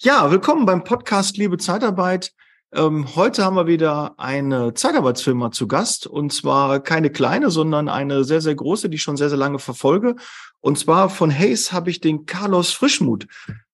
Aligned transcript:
Ja, 0.00 0.30
willkommen 0.30 0.64
beim 0.64 0.84
Podcast 0.84 1.38
Liebe 1.38 1.58
Zeitarbeit. 1.58 2.32
Ähm, 2.72 3.16
heute 3.16 3.44
haben 3.44 3.56
wir 3.56 3.66
wieder 3.66 4.14
eine 4.16 4.72
Zeitarbeitsfirma 4.72 5.50
zu 5.50 5.66
Gast 5.66 6.06
und 6.06 6.32
zwar 6.32 6.78
keine 6.78 7.10
kleine, 7.10 7.50
sondern 7.50 7.88
eine 7.88 8.22
sehr, 8.22 8.40
sehr 8.40 8.54
große, 8.54 8.88
die 8.88 8.94
ich 8.94 9.02
schon 9.02 9.16
sehr, 9.16 9.28
sehr 9.28 9.36
lange 9.38 9.58
verfolge. 9.58 10.14
Und 10.60 10.78
zwar 10.78 11.10
von 11.10 11.36
Hayes 11.36 11.72
habe 11.72 11.90
ich 11.90 12.00
den 12.00 12.26
Carlos 12.26 12.70
Frischmuth 12.70 13.26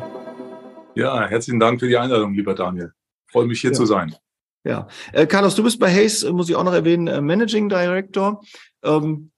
Ja, 0.95 1.27
herzlichen 1.27 1.59
Dank 1.59 1.80
für 1.80 1.88
die 1.88 1.97
Einladung, 1.97 2.33
lieber 2.33 2.55
Daniel. 2.55 2.91
Freue 3.27 3.45
mich 3.45 3.61
hier 3.61 3.69
ja. 3.71 3.75
zu 3.75 3.85
sein. 3.85 4.16
Ja, 4.63 4.88
äh, 5.13 5.27
Carlos, 5.27 5.55
du 5.55 5.63
bist 5.63 5.80
bei 5.80 5.91
Hayes, 5.91 6.23
muss 6.30 6.49
ich 6.49 6.55
auch 6.55 6.63
noch 6.63 6.73
erwähnen, 6.73 7.08
äh, 7.08 7.21
Managing 7.21 7.69
Director. 7.69 8.41
Ähm, 8.83 9.31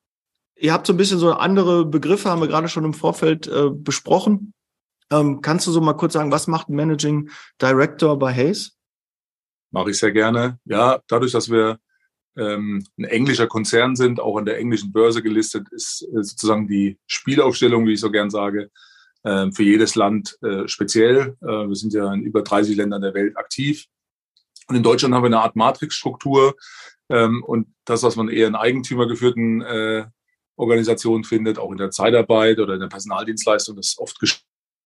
Ihr 0.60 0.74
habt 0.74 0.88
so 0.88 0.94
ein 0.94 0.98
bisschen 0.98 1.20
so 1.20 1.32
andere 1.32 1.86
Begriffe, 1.86 2.30
haben 2.30 2.42
wir 2.42 2.48
gerade 2.48 2.68
schon 2.68 2.84
im 2.84 2.94
Vorfeld 2.94 3.48
äh, 3.48 3.70
besprochen. 3.72 4.54
Ähm, 5.12 5.42
kannst 5.42 5.66
du 5.68 5.72
so 5.72 5.82
mal 5.82 5.94
kurz 5.94 6.14
sagen, 6.14 6.32
was 6.32 6.48
macht 6.48 6.70
ein 6.70 6.76
Managing 6.76 7.30
Director 7.62 8.20
bei 8.20 8.34
Hayes? 8.34 8.78
Mache 9.72 9.92
ich 9.92 10.00
sehr 10.00 10.12
gerne. 10.12 10.60
Ja, 10.66 11.00
dadurch, 11.08 11.32
dass 11.32 11.50
wir 11.50 11.80
ähm, 12.38 12.86
ein 12.98 13.06
englischer 13.06 13.48
Konzern 13.48 13.96
sind, 13.96 14.20
auch 14.20 14.38
an 14.38 14.46
der 14.46 14.58
englischen 14.58 14.92
Börse 14.92 15.24
gelistet, 15.24 15.68
ist 15.72 16.04
äh, 16.04 16.24
sozusagen 16.24 16.68
die 16.68 16.98
Spielaufstellung, 17.08 17.88
wie 17.88 17.94
ich 17.94 18.00
so 18.00 18.12
gern 18.12 18.30
sage, 18.30 18.70
äh, 19.24 19.52
für 19.52 19.64
jedes 19.64 19.96
Land 19.96 20.38
äh, 20.42 20.68
speziell. 20.68 21.38
Äh, 21.42 21.68
wir 21.68 21.76
sind 21.76 21.94
ja 21.94 22.14
in 22.14 22.24
über 22.24 22.42
30 22.42 22.76
Ländern 22.76 23.02
der 23.02 23.14
Welt 23.14 23.38
aktiv. 23.38 23.86
Und 24.68 24.76
in 24.76 24.84
Deutschland 24.84 25.16
haben 25.16 25.24
wir 25.24 25.28
eine 25.28 25.42
Art 25.42 25.56
Matrixstruktur. 25.56 26.56
Ähm, 27.10 27.44
und 27.44 27.68
das, 27.86 28.04
was 28.04 28.16
man 28.16 28.30
eher 28.30 28.48
in 28.48 28.56
eigentümergeführten 28.56 29.62
äh, 29.62 30.06
Organisation 30.60 31.24
findet, 31.24 31.58
auch 31.58 31.72
in 31.72 31.78
der 31.78 31.92
Zeitarbeit 31.92 32.60
oder 32.60 32.74
in 32.74 32.82
der 32.82 32.88
Personaldienstleistung, 32.88 33.78
dass 33.78 33.98
oft 33.98 34.20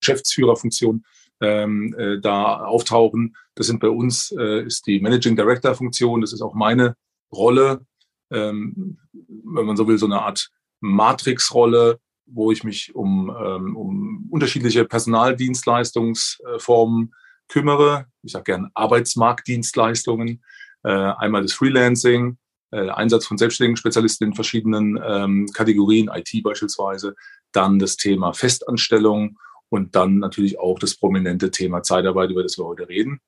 Geschäftsführerfunktionen 0.02 1.04
ähm, 1.42 1.96
äh, 1.98 2.22
da 2.22 2.64
auftauchen. 2.64 3.36
Das 3.56 3.66
sind 3.68 3.80
bei 3.80 3.90
uns, 3.90 4.34
äh, 4.38 4.66
ist 4.66 4.86
die 4.88 5.00
Managing 5.00 5.36
Director 5.36 5.76
Funktion, 5.76 6.22
das 6.22 6.32
ist 6.32 6.42
auch 6.42 6.54
meine 6.54 6.96
Rolle, 7.34 7.86
ähm, 8.32 9.00
wenn 9.12 9.66
man 9.66 9.76
so 9.76 9.86
will, 9.88 9.98
so 9.98 10.06
eine 10.06 10.22
Art 10.22 10.52
Matrixrolle, 10.80 12.00
wo 12.26 12.52
ich 12.52 12.64
mich 12.64 12.96
um, 12.96 13.30
ähm, 13.30 13.76
um 13.76 14.28
unterschiedliche 14.30 14.86
Personaldienstleistungsformen 14.86 17.14
kümmere. 17.48 18.06
Ich 18.22 18.34
sage 18.34 18.44
gern 18.46 18.70
Arbeitsmarktdienstleistungen. 18.74 20.44
Äh, 20.84 20.92
einmal 20.92 21.42
das 21.42 21.54
Freelancing, 21.54 22.38
äh, 22.74 22.90
Einsatz 22.90 23.28
von 23.28 23.38
selbstständigen 23.38 23.78
Spezialisten 23.78 24.26
in 24.26 24.34
verschiedenen 24.34 25.00
ähm, 25.06 25.48
Kategorien, 25.54 26.10
IT 26.12 26.44
beispielsweise, 26.44 27.16
dann 27.52 27.78
das 27.78 27.98
Thema 27.98 28.34
Festanstellung 28.34 29.38
und 29.70 29.96
dann 29.96 30.18
natürlich 30.18 30.60
auch 30.60 30.80
das 30.80 30.96
prominente 30.96 31.52
Thema 31.52 31.84
Zeitarbeit, 31.84 32.32
über 32.32 32.44
das 32.44 32.58
wir 32.58 32.66
heute 32.66 32.90
reden. 32.90 33.22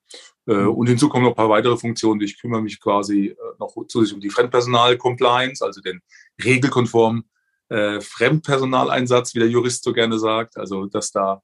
Äh, 0.48 0.54
mhm. 0.54 0.70
und 0.70 0.88
hinzu 0.88 1.10
kommen 1.10 1.26
noch 1.26 1.32
ein 1.32 1.36
paar 1.36 1.50
weitere 1.50 1.78
Funktionen. 1.78 2.22
Ich 2.22 2.40
kümmere 2.40 2.62
mich 2.62 2.80
quasi 2.80 3.28
äh, 3.28 3.36
noch 3.60 3.76
zusätzlich 3.88 4.16
um 4.16 4.22
die 4.22 4.30
Fremdpersonal-Compliance, 4.30 5.64
also 5.64 5.82
den 5.82 6.02
regelkonformen 6.44 7.24
äh, 7.70 8.02
Fremdpersonaleinsatz, 8.02 9.36
wie 9.36 9.40
der 9.40 9.50
Jurist 9.50 9.84
so 9.84 9.94
gerne 9.94 10.20
sagt, 10.20 10.58
also 10.58 10.86
dass 10.86 11.12
da 11.12 11.42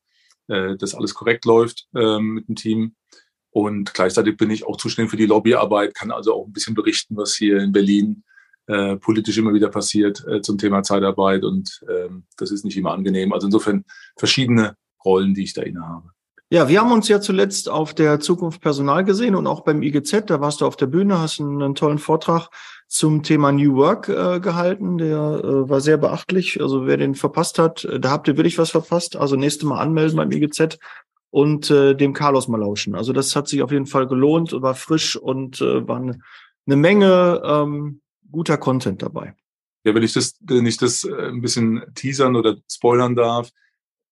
das 0.47 0.95
alles 0.95 1.13
korrekt 1.13 1.45
läuft 1.45 1.88
äh, 1.95 2.19
mit 2.19 2.50
dem 2.50 2.56
Team. 2.57 2.95
Und 3.51 3.94
gleichzeitig 3.94 4.38
bin 4.38 4.50
ich 4.50 4.66
auch 4.66 4.78
zuständig 4.78 5.12
für 5.12 5.17
die 5.17 5.25
Lobbyarbeit, 5.25 5.94
kann 5.94 6.12
also 6.12 6.34
auch 6.34 6.47
ein 6.47 6.53
bisschen 6.53 6.73
berichten, 6.73 7.17
was 7.17 7.35
hier 7.35 7.59
in 7.59 7.72
Berlin 7.72 8.23
äh, 8.67 8.95
politisch 8.95 9.38
immer 9.38 9.53
wieder 9.53 9.69
passiert 9.69 10.25
äh, 10.28 10.41
zum 10.41 10.57
Thema 10.57 10.84
Zeitarbeit. 10.84 11.44
Und 11.44 11.81
ähm, 11.90 12.23
das 12.38 12.51
ist 12.51 12.63
nicht 12.63 12.78
immer 12.78 12.91
angenehm. 12.91 13.34
Also 13.34 13.47
insofern 13.47 13.84
verschiedene 14.16 14.75
Rollen, 15.03 15.34
die 15.34 15.44
ich 15.44 15.53
da 15.53 15.63
innehabe. 15.63 16.11
Ja, 16.53 16.67
wir 16.67 16.81
haben 16.81 16.91
uns 16.91 17.07
ja 17.07 17.22
zuletzt 17.22 17.69
auf 17.69 17.94
der 17.94 18.19
Zukunft 18.19 18.61
Personal 18.61 19.06
gesehen 19.06 19.35
und 19.35 19.47
auch 19.47 19.61
beim 19.61 19.81
IGZ. 19.81 20.23
Da 20.25 20.41
warst 20.41 20.59
du 20.59 20.66
auf 20.66 20.75
der 20.75 20.88
Bühne, 20.88 21.19
hast 21.19 21.40
einen, 21.40 21.75
tollen 21.75 21.97
Vortrag 21.97 22.50
zum 22.90 23.23
Thema 23.23 23.53
New 23.53 23.75
Work 23.75 24.09
äh, 24.09 24.41
gehalten. 24.41 24.97
Der 24.97 25.41
äh, 25.44 25.69
war 25.69 25.79
sehr 25.79 25.95
beachtlich. 25.95 26.61
Also 26.61 26.85
wer 26.88 26.97
den 26.97 27.16
verpasst 27.16 27.57
hat, 27.57 27.85
äh, 27.85 28.01
da 28.01 28.11
habt 28.11 28.28
ihr 28.28 28.35
wirklich 28.35 28.57
was 28.57 28.72
verpasst. 28.72 29.16
Also 29.16 29.38
nächste 29.38 29.66
Mal 29.66 29.79
anmelden 29.79 30.17
beim 30.17 30.31
IGZ 30.31 30.78
und 31.31 31.71
äh, 31.71 31.95
dem 31.95 32.13
Carlos 32.13 32.47
mal 32.47 32.59
lauschen. 32.59 32.93
Also 32.93 33.13
das 33.13 33.35
hat 33.35 33.47
sich 33.47 33.63
auf 33.63 33.71
jeden 33.71 33.87
Fall 33.87 34.05
gelohnt, 34.05 34.51
war 34.51 34.75
frisch 34.75 35.15
und 35.15 35.61
äh, 35.61 35.87
war 35.87 35.97
eine, 35.97 36.19
eine 36.67 36.75
Menge 36.75 37.41
ähm, 37.43 38.01
guter 38.29 38.57
Content 38.57 39.01
dabei. 39.01 39.33
Ja, 39.83 39.95
wenn 39.95 40.03
ich 40.03 40.13
das, 40.13 40.35
wenn 40.41 40.65
ich 40.65 40.77
das 40.77 41.05
äh, 41.05 41.29
ein 41.29 41.41
bisschen 41.41 41.83
teasern 41.95 42.35
oder 42.35 42.57
spoilern 42.69 43.15
darf, 43.15 43.49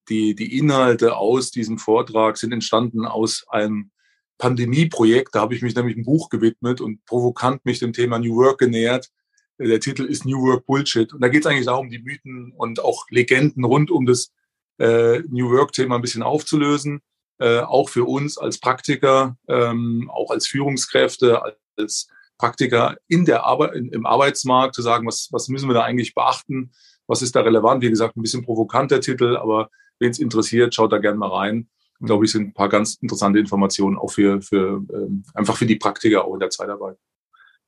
die, 0.08 0.34
die 0.34 0.58
Inhalte 0.58 1.18
aus 1.18 1.52
diesem 1.52 1.78
Vortrag 1.78 2.38
sind 2.38 2.54
entstanden 2.54 3.06
aus 3.06 3.46
einem 3.50 3.92
Pandemieprojekt. 4.40 5.36
Da 5.36 5.42
habe 5.42 5.54
ich 5.54 5.62
mich 5.62 5.76
nämlich 5.76 5.98
ein 5.98 6.06
Buch 6.06 6.30
gewidmet 6.30 6.82
und 6.82 7.06
provokant 7.06 7.66
mich 7.66 7.80
dem 7.80 7.94
Thema 7.94 8.18
New 8.18 8.38
Work 8.38 8.60
genähert. 8.60 9.12
Der 9.60 9.82
Titel 9.82 10.06
ist 10.06 10.26
New 10.26 10.42
Work 10.42 10.66
Bullshit. 10.66 11.14
Und 11.14 11.22
da 11.22 11.28
geht 11.28 11.42
es 11.42 11.46
eigentlich 11.46 11.66
darum, 11.66 11.90
die 11.90 12.00
Mythen 12.00 12.54
und 12.56 12.80
auch 12.80 13.06
Legenden 13.10 13.66
rund 13.66 13.92
um 13.92 14.06
das 14.06 14.32
äh, 14.80 15.20
New 15.28 15.52
Work-Thema 15.52 15.96
ein 15.96 16.02
bisschen 16.02 16.24
aufzulösen 16.24 17.02
äh, 17.40 17.60
auch 17.60 17.90
für 17.90 18.06
uns 18.06 18.38
als 18.38 18.60
Praktiker, 18.60 19.38
ähm, 19.48 20.10
auch 20.14 20.32
als 20.32 20.48
Führungskräfte, 20.48 21.42
als 21.78 22.08
Praktiker 22.38 22.98
in 23.08 23.26
der 23.26 23.46
Arbeit, 23.46 23.76
im 23.76 24.06
Arbeitsmarkt 24.06 24.76
zu 24.76 24.82
sagen, 24.82 25.08
was, 25.08 25.30
was 25.32 25.50
müssen 25.50 25.70
wir 25.70 25.74
da 25.74 25.84
eigentlich 25.84 26.16
beachten, 26.16 26.72
was 27.08 27.22
ist 27.22 27.36
da 27.36 27.42
relevant. 27.42 27.82
Wie 27.82 27.90
gesagt, 27.90 28.16
ein 28.16 28.22
bisschen 28.22 28.46
provokanter 28.46 29.02
Titel, 29.02 29.38
aber 29.38 29.70
wen 30.00 30.12
es 30.12 30.20
interessiert, 30.20 30.74
schaut 30.74 30.92
da 30.92 30.98
gerne 30.98 31.18
mal 31.18 31.30
rein. 31.30 31.70
Ich 32.00 32.06
glaube, 32.06 32.24
ich 32.24 32.32
sind 32.32 32.48
ein 32.48 32.54
paar 32.54 32.70
ganz 32.70 32.96
interessante 32.96 33.40
Informationen 33.40 33.98
auch 33.98 34.12
für, 34.12 34.42
für 34.42 34.82
ähm, 34.94 35.24
einfach 35.34 35.58
für 35.58 35.66
die 35.66 35.76
Praktiker 35.76 36.24
auch 36.24 36.34
in 36.34 36.40
der 36.40 36.50
Zeitarbeit. 36.50 36.98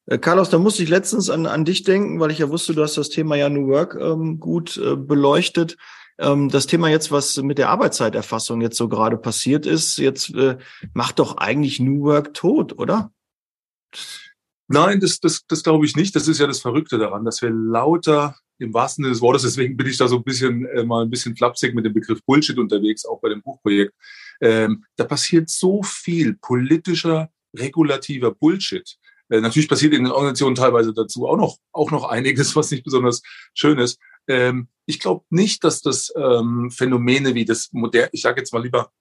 Äh, 0.06 0.18
Carlos, 0.18 0.50
da 0.50 0.58
musste 0.58 0.84
ich 0.84 0.90
letztens 0.90 1.30
an, 1.30 1.46
an 1.46 1.66
dich 1.66 1.84
denken, 1.84 2.20
weil 2.20 2.32
ich 2.32 2.40
ja 2.40 2.50
wusste, 2.50 2.74
du 2.74 2.82
hast 2.82 2.98
das 2.98 3.10
Thema 3.10 3.36
ja 3.36 3.50
New 3.50 3.68
Work 3.68 3.98
ähm, 4.00 4.40
gut 4.40 4.78
äh, 4.78 4.96
beleuchtet. 4.96 5.78
Ähm, 6.22 6.50
das 6.50 6.68
Thema 6.68 6.90
jetzt, 6.90 7.12
was 7.12 7.36
mit 7.38 7.58
der 7.58 7.70
Arbeitszeiterfassung 7.70 8.62
jetzt 8.62 8.78
so 8.78 8.88
gerade 8.88 9.18
passiert 9.18 9.66
ist, 9.66 9.98
jetzt 9.98 10.34
äh, 10.36 10.58
macht 10.94 11.20
doch 11.20 11.38
eigentlich 11.38 11.80
New 11.80 12.04
Work 12.04 12.34
tot, 12.34 12.78
oder? 12.78 13.12
Nein, 14.68 15.00
das, 15.00 15.20
das, 15.20 15.46
das 15.48 15.64
glaube 15.64 15.86
ich 15.86 15.96
nicht. 15.96 16.16
Das 16.16 16.28
ist 16.28 16.40
ja 16.40 16.48
das 16.48 16.62
Verrückte 16.62 16.98
daran, 16.98 17.26
dass 17.26 17.42
wir 17.42 17.50
lauter 17.50 18.36
im 18.60 18.74
wahrsten 18.74 19.04
Sinne 19.04 19.14
des 19.14 19.22
Wortes, 19.22 19.42
deswegen 19.42 19.76
bin 19.76 19.88
ich 19.88 19.98
da 19.98 20.08
so 20.08 20.18
ein 20.18 20.24
bisschen 20.24 20.68
äh, 20.68 20.84
mal 20.84 21.04
ein 21.04 21.10
bisschen 21.10 21.36
flapsig 21.36 21.74
mit 21.74 21.84
dem 21.84 21.94
Begriff 21.94 22.24
Bullshit 22.24 22.60
unterwegs, 22.60 23.06
auch 23.06 23.20
bei 23.20 23.30
dem 23.30 23.42
Buchprojekt. 23.42 23.94
Ähm, 24.40 24.86
da 24.98 25.04
passiert 25.04 25.50
so 25.50 25.82
viel 25.82 26.36
politischer, 26.36 27.32
regulativer 27.58 28.32
Bullshit. 28.32 28.98
Äh, 29.30 29.42
natürlich 29.42 29.68
passiert 29.68 29.94
in 29.94 30.04
den 30.04 30.12
Organisationen 30.12 30.56
teilweise 30.56 30.94
dazu 30.94 31.28
auch 31.28 31.38
noch, 31.38 31.58
auch 31.72 31.90
noch 31.90 32.04
einiges, 32.04 32.56
was 32.56 32.70
nicht 32.70 32.84
besonders 32.84 33.24
schön 33.56 33.80
ist. 33.80 34.00
Ähm, 34.28 34.68
ich 34.86 35.00
glaube 35.00 35.24
nicht, 35.30 35.64
dass 35.64 35.82
das 35.82 36.12
ähm, 36.16 36.72
Phänomene 36.72 37.34
wie 37.36 37.46
das 37.46 37.70
moderne, 37.72 38.10
ich 38.12 38.22
sage 38.22 38.42
jetzt 38.42 38.54
mal 38.54 38.64
lieber, 38.64 38.92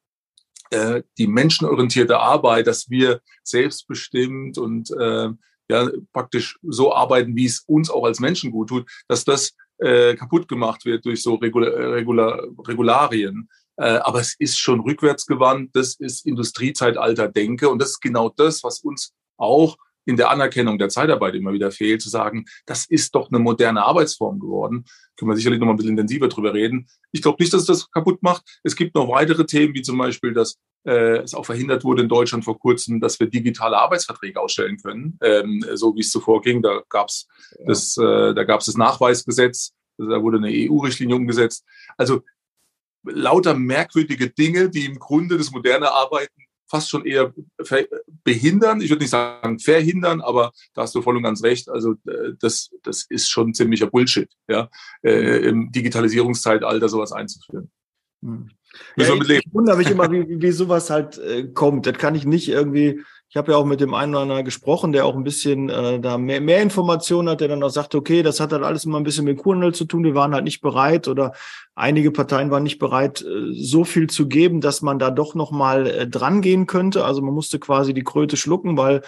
äh, 0.70 1.02
die 1.18 1.26
menschenorientierte 1.26 2.18
Arbeit, 2.18 2.66
dass 2.66 2.88
wir 2.90 3.20
selbstbestimmt 3.42 4.56
und 4.58 4.90
äh, 4.92 5.28
ja 5.68 5.90
praktisch 6.12 6.58
so 6.62 6.94
arbeiten, 6.94 7.34
wie 7.36 7.46
es 7.46 7.60
uns 7.66 7.90
auch 7.90 8.04
als 8.04 8.20
Menschen 8.20 8.50
gut 8.50 8.68
tut, 8.68 8.90
dass 9.08 9.24
das 9.24 9.52
äh, 9.78 10.14
kaputt 10.14 10.48
gemacht 10.48 10.84
wird 10.84 11.04
durch 11.04 11.22
so 11.22 11.34
Regula 11.34 11.68
Regula 11.68 12.40
Regularien. 12.66 13.48
Äh, 13.76 13.98
aber 14.02 14.20
es 14.20 14.34
ist 14.38 14.58
schon 14.58 14.80
rückwärtsgewandt, 14.80 15.74
das 15.74 15.94
ist 15.94 16.26
Industriezeitalter 16.26 17.28
Denke 17.28 17.68
und 17.68 17.80
das 17.80 17.90
ist 17.90 18.00
genau 18.00 18.28
das, 18.28 18.62
was 18.62 18.80
uns 18.80 19.14
auch 19.38 19.76
in 20.04 20.16
der 20.16 20.30
Anerkennung 20.30 20.78
der 20.78 20.88
Zeitarbeit 20.88 21.34
immer 21.34 21.52
wieder 21.52 21.70
fehlt, 21.70 22.02
zu 22.02 22.08
sagen, 22.08 22.44
das 22.66 22.86
ist 22.86 23.14
doch 23.14 23.30
eine 23.30 23.38
moderne 23.38 23.84
Arbeitsform 23.84 24.40
geworden. 24.40 24.84
Können 25.16 25.30
wir 25.30 25.36
sicherlich 25.36 25.60
noch 25.60 25.66
mal 25.66 25.74
ein 25.74 25.76
bisschen 25.76 25.92
intensiver 25.92 26.28
drüber 26.28 26.54
reden. 26.54 26.88
Ich 27.12 27.22
glaube 27.22 27.42
nicht, 27.42 27.52
dass 27.52 27.62
es 27.62 27.66
das 27.66 27.90
kaputt 27.90 28.22
macht. 28.22 28.60
Es 28.62 28.76
gibt 28.76 28.94
noch 28.94 29.08
weitere 29.08 29.44
Themen, 29.46 29.74
wie 29.74 29.82
zum 29.82 29.98
Beispiel, 29.98 30.32
dass 30.32 30.56
äh, 30.84 31.18
es 31.18 31.34
auch 31.34 31.44
verhindert 31.44 31.84
wurde 31.84 32.02
in 32.02 32.08
Deutschland 32.08 32.44
vor 32.44 32.58
kurzem, 32.58 33.00
dass 33.00 33.20
wir 33.20 33.28
digitale 33.28 33.78
Arbeitsverträge 33.78 34.40
ausstellen 34.40 34.78
können, 34.78 35.18
ähm, 35.22 35.64
so 35.74 35.94
wie 35.94 36.00
es 36.00 36.10
zuvor 36.10 36.40
ging. 36.40 36.62
Da 36.62 36.82
gab 36.88 37.08
es 37.08 37.26
ja. 37.58 37.66
das, 37.66 37.96
äh, 37.96 38.34
da 38.34 38.44
gab 38.44 38.60
es 38.60 38.66
das 38.66 38.76
Nachweisgesetz, 38.76 39.74
da 39.98 40.22
wurde 40.22 40.38
eine 40.38 40.48
EU-Richtlinie 40.50 41.16
umgesetzt. 41.16 41.64
Also 41.98 42.22
lauter 43.04 43.54
merkwürdige 43.54 44.30
Dinge, 44.30 44.70
die 44.70 44.86
im 44.86 44.98
Grunde 44.98 45.36
das 45.36 45.50
moderne 45.50 45.90
Arbeiten 45.90 46.42
fast 46.70 46.88
schon 46.88 47.04
eher 47.04 47.34
behindern. 48.24 48.80
Ich 48.80 48.90
würde 48.90 49.02
nicht 49.02 49.10
sagen 49.10 49.58
verhindern, 49.58 50.20
aber 50.20 50.52
da 50.74 50.82
hast 50.82 50.94
du 50.94 51.02
voll 51.02 51.16
und 51.16 51.24
ganz 51.24 51.42
recht. 51.42 51.68
Also 51.68 51.94
äh, 52.06 52.32
das, 52.38 52.70
das 52.82 53.04
ist 53.08 53.28
schon 53.28 53.52
ziemlicher 53.52 53.88
Bullshit, 53.88 54.30
ja, 54.48 54.70
äh, 55.02 55.48
im 55.48 55.72
Digitalisierungszeitalter 55.72 56.88
sowas 56.88 57.12
einzuführen. 57.12 57.70
Hm. 58.22 58.48
Ja, 58.96 59.12
ich, 59.12 59.28
ich 59.28 59.52
wundere 59.52 59.76
mich 59.76 59.90
immer, 59.90 60.10
wie, 60.12 60.40
wie 60.40 60.52
sowas 60.52 60.90
halt 60.90 61.18
äh, 61.18 61.48
kommt. 61.48 61.86
Das 61.86 61.98
kann 61.98 62.14
ich 62.14 62.24
nicht 62.24 62.48
irgendwie 62.48 63.02
ich 63.30 63.36
habe 63.36 63.52
ja 63.52 63.58
auch 63.58 63.64
mit 63.64 63.80
dem 63.80 63.94
einen 63.94 64.12
oder 64.12 64.22
anderen 64.22 64.44
gesprochen, 64.44 64.90
der 64.90 65.06
auch 65.06 65.14
ein 65.14 65.22
bisschen 65.22 65.68
äh, 65.68 66.00
da 66.00 66.18
mehr, 66.18 66.40
mehr 66.40 66.60
Informationen 66.62 67.28
hat, 67.28 67.40
der 67.40 67.46
dann 67.46 67.62
auch 67.62 67.70
sagt, 67.70 67.94
okay, 67.94 68.24
das 68.24 68.40
hat 68.40 68.50
halt 68.50 68.64
alles 68.64 68.84
immer 68.84 68.98
ein 68.98 69.04
bisschen 69.04 69.24
mit 69.24 69.38
Kurhandel 69.38 69.72
zu 69.72 69.84
tun. 69.84 70.02
Die 70.02 70.16
waren 70.16 70.34
halt 70.34 70.42
nicht 70.42 70.60
bereit 70.60 71.06
oder 71.06 71.32
einige 71.76 72.10
Parteien 72.10 72.50
waren 72.50 72.64
nicht 72.64 72.80
bereit, 72.80 73.22
äh, 73.22 73.52
so 73.52 73.84
viel 73.84 74.10
zu 74.10 74.26
geben, 74.26 74.60
dass 74.60 74.82
man 74.82 74.98
da 74.98 75.12
doch 75.12 75.36
noch 75.36 75.52
mal 75.52 75.86
äh, 75.86 76.08
dran 76.08 76.42
gehen 76.42 76.66
könnte. 76.66 77.04
Also 77.04 77.22
man 77.22 77.32
musste 77.32 77.60
quasi 77.60 77.94
die 77.94 78.02
Kröte 78.02 78.36
schlucken, 78.36 78.76
weil 78.76 79.02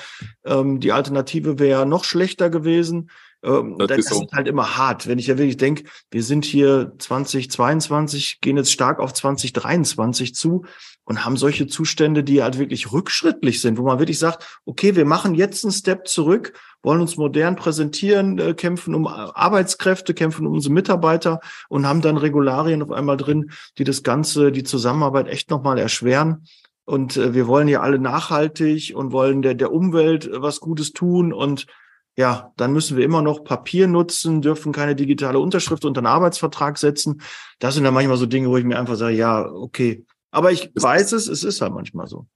ähm, 0.44 0.78
die 0.78 0.92
Alternative 0.92 1.58
wäre 1.58 1.84
noch 1.84 2.04
schlechter 2.04 2.48
gewesen. 2.48 3.10
Ähm, 3.42 3.74
das, 3.76 3.88
das 3.88 3.98
ist, 3.98 4.08
so. 4.08 4.26
halt 4.32 4.46
immer 4.46 4.76
hart. 4.76 5.08
Wenn 5.08 5.19
ich 5.19 5.26
ja 5.26 5.36
wirklich 5.36 5.56
denke, 5.56 5.82
wir 6.12 6.22
sind 6.22 6.44
hier 6.44 6.92
2022, 6.96 8.40
gehen 8.40 8.56
jetzt 8.56 8.70
stark 8.70 9.00
auf 9.00 9.12
2023 9.12 10.32
zu 10.32 10.64
und 11.04 11.25
haben 11.25 11.37
solche 11.37 11.66
Zustände, 11.66 12.22
die 12.22 12.43
halt 12.43 12.58
wirklich 12.58 12.93
rückschrittlich 12.93 13.60
sind, 13.60 13.78
wo 13.78 13.82
man 13.82 13.99
wirklich 13.99 14.19
sagt, 14.19 14.60
okay, 14.64 14.94
wir 14.94 15.04
machen 15.04 15.34
jetzt 15.34 15.64
einen 15.64 15.72
Step 15.72 16.06
zurück, 16.06 16.52
wollen 16.82 17.00
uns 17.00 17.16
modern 17.16 17.56
präsentieren, 17.56 18.38
äh, 18.38 18.54
kämpfen 18.54 18.94
um 18.94 19.06
Arbeitskräfte, 19.06 20.14
kämpfen 20.14 20.46
um 20.46 20.54
unsere 20.54 20.75
Mitarbeiter 20.75 21.40
und 21.69 21.87
haben 21.87 22.02
dann 22.02 22.16
Regularien 22.16 22.82
auf 22.82 22.90
einmal 22.93 23.16
drin, 23.16 23.50
die 23.78 23.84
das 23.84 24.02
Ganze, 24.02 24.52
die 24.52 24.64
Zusammenarbeit 24.64 25.28
echt 25.28 25.50
nochmal 25.50 25.78
erschweren. 25.78 26.46
Und 26.84 27.16
äh, 27.16 27.34
wir 27.34 27.46
wollen 27.46 27.69
ja 27.69 27.81
alle 27.81 27.98
nachhaltig 27.98 28.93
und 28.94 29.12
wollen 29.12 29.43
der, 29.43 29.55
der 29.55 29.72
Umwelt 29.72 30.31
was 30.32 30.60
Gutes 30.60 30.93
tun 30.93 31.32
und 31.32 31.66
ja, 32.14 32.52
dann 32.58 32.75
müssen 32.75 32.98
wir 32.98 33.06
immer 33.06 33.22
noch 33.22 33.43
Papier 33.43 33.87
nutzen, 33.87 34.43
dürfen 34.43 34.72
keine 34.72 34.94
digitale 34.94 35.38
Unterschrift 35.38 35.87
unter 35.87 36.00
einen 36.00 36.08
Arbeitsvertrag 36.08 36.76
setzen. 36.76 37.22
Das 37.58 37.75
sind 37.75 37.84
dann 37.84 37.94
manchmal 37.94 38.19
so 38.19 38.26
Dinge, 38.26 38.50
wo 38.50 38.58
ich 38.58 38.64
mir 38.64 38.78
einfach 38.78 38.96
sage, 38.96 39.16
ja, 39.16 39.46
okay. 39.46 40.05
Aber 40.32 40.50
ich 40.50 40.70
weiß 40.75 41.12
es, 41.12 41.29
es 41.29 41.44
ist 41.44 41.61
halt 41.61 41.75
manchmal 41.75 42.08
so. 42.08 42.26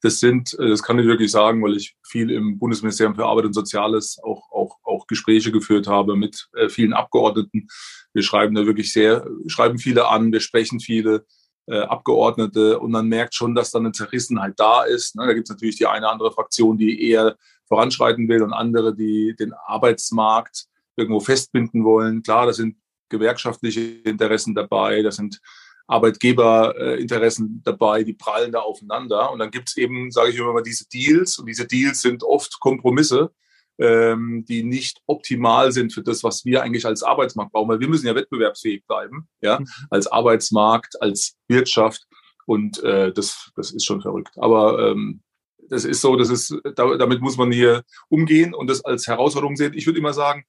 Das 0.00 0.20
sind, 0.20 0.54
äh, 0.58 0.68
das 0.68 0.82
kann 0.82 0.98
ich 0.98 1.06
wirklich 1.06 1.30
sagen, 1.30 1.62
weil 1.62 1.76
ich 1.76 1.96
viel 2.02 2.30
im 2.30 2.58
Bundesministerium 2.58 3.14
für 3.14 3.26
Arbeit 3.26 3.46
und 3.46 3.54
Soziales 3.54 4.18
auch, 4.22 4.50
auch, 4.50 4.78
auch 4.84 5.06
Gespräche 5.06 5.50
geführt 5.50 5.86
habe 5.86 6.16
mit 6.16 6.48
äh, 6.54 6.68
vielen 6.68 6.92
Abgeordneten. 6.92 7.68
Wir 8.12 8.22
schreiben 8.22 8.54
da 8.54 8.66
wirklich 8.66 8.92
sehr, 8.92 9.26
schreiben 9.46 9.78
viele 9.78 10.08
an, 10.08 10.32
wir 10.32 10.40
sprechen 10.40 10.78
viele 10.78 11.26
äh, 11.66 11.80
Abgeordnete 11.80 12.78
und 12.78 12.90
man 12.92 13.08
merkt 13.08 13.34
schon, 13.34 13.54
dass 13.54 13.70
da 13.70 13.78
eine 13.78 13.92
Zerrissenheit 13.92 14.54
da 14.58 14.84
ist. 14.84 15.16
Ne? 15.16 15.26
Da 15.26 15.32
gibt 15.32 15.48
es 15.48 15.54
natürlich 15.54 15.76
die 15.76 15.86
eine 15.86 16.06
oder 16.06 16.12
andere 16.12 16.32
Fraktion, 16.32 16.78
die 16.78 17.10
eher 17.10 17.36
voranschreiten 17.66 18.28
will 18.28 18.42
und 18.42 18.52
andere, 18.52 18.94
die 18.94 19.34
den 19.38 19.54
Arbeitsmarkt 19.66 20.66
irgendwo 20.96 21.20
festbinden 21.20 21.82
wollen. 21.82 22.22
Klar, 22.22 22.46
da 22.46 22.52
sind 22.52 22.76
gewerkschaftliche 23.08 23.80
Interessen 23.80 24.54
dabei, 24.54 25.02
da 25.02 25.10
sind 25.10 25.40
Arbeitgeberinteressen 25.86 27.62
dabei, 27.64 28.04
die 28.04 28.14
prallen 28.14 28.52
da 28.52 28.60
aufeinander. 28.60 29.30
Und 29.30 29.38
dann 29.38 29.50
gibt 29.50 29.68
es 29.68 29.76
eben, 29.76 30.10
sage 30.10 30.30
ich 30.30 30.38
immer 30.38 30.52
mal, 30.52 30.62
diese 30.62 30.88
Deals. 30.88 31.38
Und 31.38 31.46
diese 31.46 31.66
Deals 31.66 32.00
sind 32.00 32.22
oft 32.22 32.58
Kompromisse, 32.60 33.30
ähm, 33.78 34.44
die 34.48 34.64
nicht 34.64 35.00
optimal 35.06 35.72
sind 35.72 35.92
für 35.92 36.02
das, 36.02 36.24
was 36.24 36.44
wir 36.44 36.62
eigentlich 36.62 36.86
als 36.86 37.02
Arbeitsmarkt 37.02 37.52
brauchen. 37.52 37.68
Weil 37.68 37.80
wir 37.80 37.88
müssen 37.88 38.06
ja 38.06 38.14
wettbewerbsfähig 38.14 38.86
bleiben, 38.86 39.28
ja, 39.40 39.60
mhm. 39.60 39.66
als 39.90 40.06
Arbeitsmarkt, 40.06 41.00
als 41.02 41.36
Wirtschaft. 41.48 42.06
Und 42.46 42.82
äh, 42.82 43.12
das, 43.12 43.50
das 43.56 43.72
ist 43.72 43.84
schon 43.84 44.00
verrückt. 44.02 44.32
Aber 44.36 44.90
ähm, 44.90 45.22
das 45.68 45.84
ist 45.84 46.00
so, 46.00 46.16
das 46.16 46.30
ist, 46.30 46.54
damit 46.76 47.20
muss 47.20 47.36
man 47.36 47.50
hier 47.50 47.84
umgehen 48.08 48.54
und 48.54 48.68
das 48.68 48.84
als 48.84 49.06
Herausforderung 49.06 49.56
sehen. 49.56 49.72
Ich 49.74 49.86
würde 49.86 49.98
immer 49.98 50.12
sagen, 50.12 50.44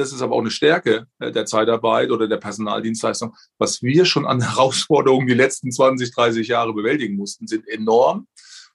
das 0.00 0.12
ist 0.12 0.22
aber 0.22 0.34
auch 0.34 0.40
eine 0.40 0.50
Stärke 0.50 1.06
äh, 1.18 1.30
der 1.30 1.46
Zeitarbeit 1.46 2.10
oder 2.10 2.26
der 2.26 2.38
Personaldienstleistung. 2.38 3.36
Was 3.58 3.82
wir 3.82 4.04
schon 4.04 4.26
an 4.26 4.40
Herausforderungen 4.48 5.26
die 5.26 5.34
letzten 5.34 5.70
20, 5.70 6.12
30 6.12 6.48
Jahre 6.48 6.72
bewältigen 6.72 7.16
mussten, 7.16 7.46
sind 7.46 7.68
enorm. 7.68 8.26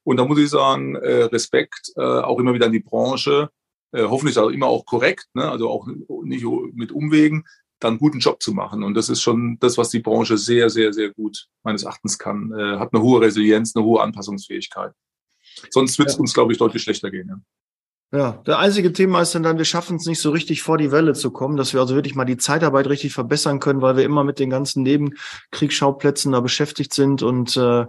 Und 0.03 0.17
da 0.17 0.25
muss 0.25 0.37
ich 0.37 0.49
sagen, 0.49 0.95
äh, 0.95 1.23
Respekt 1.23 1.91
äh, 1.95 2.01
auch 2.01 2.39
immer 2.39 2.53
wieder 2.53 2.67
an 2.67 2.71
die 2.71 2.79
Branche, 2.79 3.49
hoffentlich 3.97 4.37
auch 4.37 4.49
immer 4.49 4.67
auch 4.67 4.85
korrekt, 4.85 5.29
ne? 5.35 5.49
also 5.49 5.69
auch 5.69 5.87
nicht 6.25 6.45
mit 6.73 6.91
Umwegen, 6.91 7.45
dann 7.79 7.91
einen 7.91 7.99
guten 7.99 8.19
Job 8.19 8.43
zu 8.43 8.51
machen. 8.51 8.83
Und 8.83 8.93
das 8.93 9.07
ist 9.07 9.21
schon 9.21 9.57
das, 9.61 9.77
was 9.77 9.89
die 9.89 10.01
Branche 10.01 10.37
sehr, 10.37 10.69
sehr, 10.69 10.91
sehr 10.91 11.13
gut 11.13 11.47
meines 11.63 11.83
Erachtens 11.83 12.19
kann. 12.19 12.51
Hat 12.53 12.93
eine 12.93 13.01
hohe 13.01 13.21
Resilienz, 13.21 13.73
eine 13.73 13.85
hohe 13.85 14.01
Anpassungsfähigkeit. 14.01 14.91
Sonst 15.69 15.97
wird 15.97 16.09
es 16.09 16.15
ja. 16.15 16.19
uns, 16.19 16.33
glaube 16.33 16.51
ich, 16.51 16.57
deutlich 16.57 16.83
schlechter 16.83 17.09
gehen. 17.09 17.29
Ja. 17.29 17.39
Ja, 18.15 18.41
der 18.47 18.59
einzige 18.59 18.93
Thema 18.93 19.19
ist 19.21 19.35
dann, 19.35 19.57
wir 19.57 19.65
schaffen 19.65 19.97
es 19.97 20.05
nicht 20.05 20.21
so 20.21 20.29
richtig 20.29 20.63
vor 20.63 20.77
die 20.77 20.93
Welle 20.93 21.11
zu 21.11 21.31
kommen, 21.31 21.57
dass 21.57 21.73
wir 21.73 21.81
also 21.81 21.95
wirklich 21.95 22.15
mal 22.15 22.23
die 22.23 22.37
Zeitarbeit 22.37 22.87
richtig 22.87 23.13
verbessern 23.13 23.59
können, 23.59 23.81
weil 23.81 23.97
wir 23.97 24.05
immer 24.05 24.23
mit 24.23 24.39
den 24.39 24.49
ganzen 24.49 24.83
Nebenkriegsschauplätzen 24.83 26.31
da 26.31 26.39
beschäftigt 26.39 26.93
sind 26.93 27.23
und 27.23 27.57
äh, 27.57 27.85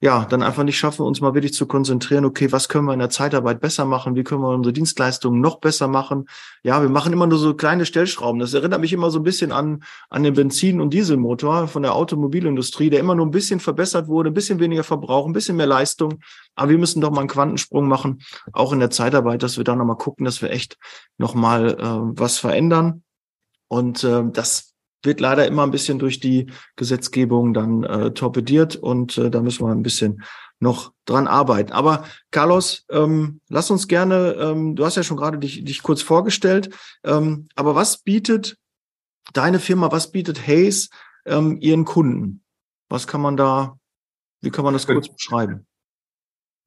ja, 0.00 0.26
dann 0.26 0.42
einfach 0.42 0.62
nicht 0.62 0.76
schaffen, 0.76 1.06
uns 1.06 1.22
mal 1.22 1.32
wirklich 1.32 1.54
zu 1.54 1.66
konzentrieren, 1.66 2.26
okay, 2.26 2.52
was 2.52 2.68
können 2.68 2.84
wir 2.84 2.92
in 2.92 2.98
der 2.98 3.08
Zeitarbeit 3.08 3.60
besser 3.60 3.86
machen, 3.86 4.14
wie 4.14 4.24
können 4.24 4.42
wir 4.42 4.50
unsere 4.50 4.74
Dienstleistungen 4.74 5.40
noch 5.40 5.58
besser 5.58 5.88
machen. 5.88 6.28
Ja, 6.62 6.82
wir 6.82 6.90
machen 6.90 7.14
immer 7.14 7.26
nur 7.26 7.38
so 7.38 7.54
kleine 7.54 7.86
Stellschrauben. 7.86 8.38
Das 8.38 8.52
erinnert 8.52 8.82
mich 8.82 8.92
immer 8.92 9.10
so 9.10 9.18
ein 9.18 9.22
bisschen 9.22 9.52
an, 9.52 9.82
an 10.10 10.22
den 10.22 10.34
Benzin- 10.34 10.82
und 10.82 10.92
Dieselmotor 10.92 11.66
von 11.66 11.82
der 11.82 11.94
Automobilindustrie, 11.94 12.90
der 12.90 13.00
immer 13.00 13.14
nur 13.14 13.24
ein 13.24 13.30
bisschen 13.30 13.58
verbessert 13.58 14.06
wurde, 14.06 14.30
ein 14.30 14.34
bisschen 14.34 14.60
weniger 14.60 14.84
Verbrauch, 14.84 15.26
ein 15.26 15.32
bisschen 15.32 15.56
mehr 15.56 15.66
Leistung. 15.66 16.20
Aber 16.54 16.70
wir 16.70 16.78
müssen 16.78 17.00
doch 17.00 17.10
mal 17.10 17.20
einen 17.20 17.28
Quantensprung 17.28 17.88
machen, 17.88 18.20
auch 18.52 18.74
in 18.74 18.80
der 18.80 18.90
Zeitarbeit, 18.90 19.42
dass 19.42 19.56
wir 19.56 19.64
da 19.64 19.74
nochmal 19.74 19.96
gucken, 19.96 20.26
dass 20.26 20.42
wir 20.42 20.50
echt 20.50 20.76
nochmal 21.16 21.70
äh, 21.70 22.20
was 22.20 22.36
verändern. 22.36 23.02
Und 23.68 24.04
äh, 24.04 24.24
das 24.30 24.75
wird 25.06 25.20
leider 25.20 25.46
immer 25.46 25.62
ein 25.62 25.70
bisschen 25.70 25.98
durch 25.98 26.20
die 26.20 26.46
Gesetzgebung 26.76 27.54
dann 27.54 27.84
äh, 27.84 28.12
torpediert 28.12 28.76
und 28.76 29.16
äh, 29.16 29.30
da 29.30 29.40
müssen 29.40 29.64
wir 29.66 29.72
ein 29.72 29.82
bisschen 29.82 30.22
noch 30.58 30.92
dran 31.04 31.26
arbeiten. 31.26 31.72
Aber 31.72 32.04
Carlos, 32.30 32.84
ähm, 32.90 33.40
lass 33.48 33.70
uns 33.70 33.88
gerne, 33.88 34.36
ähm, 34.38 34.76
du 34.76 34.84
hast 34.84 34.96
ja 34.96 35.02
schon 35.02 35.16
gerade 35.16 35.38
dich, 35.38 35.64
dich 35.64 35.82
kurz 35.82 36.02
vorgestellt, 36.02 36.70
ähm, 37.04 37.48
aber 37.54 37.74
was 37.74 37.98
bietet 37.98 38.58
deine 39.32 39.58
Firma, 39.60 39.90
was 39.92 40.12
bietet 40.12 40.46
Hayes 40.46 40.90
ähm, 41.24 41.58
ihren 41.60 41.84
Kunden? 41.84 42.42
Was 42.88 43.06
kann 43.06 43.20
man 43.20 43.36
da, 43.36 43.78
wie 44.40 44.50
kann 44.50 44.64
man 44.64 44.74
das 44.74 44.86
kurz 44.86 45.08
beschreiben? 45.08 45.66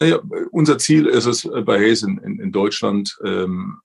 Naja, 0.01 0.19
unser 0.51 0.77
Ziel 0.77 1.07
ist 1.07 1.25
es 1.25 1.45
äh, 1.45 1.61
bei 1.61 1.79
Hayes 1.79 2.03
in, 2.03 2.17
in, 2.19 2.39
in 2.39 2.51
Deutschland, 2.51 3.17
ähm, 3.25 3.81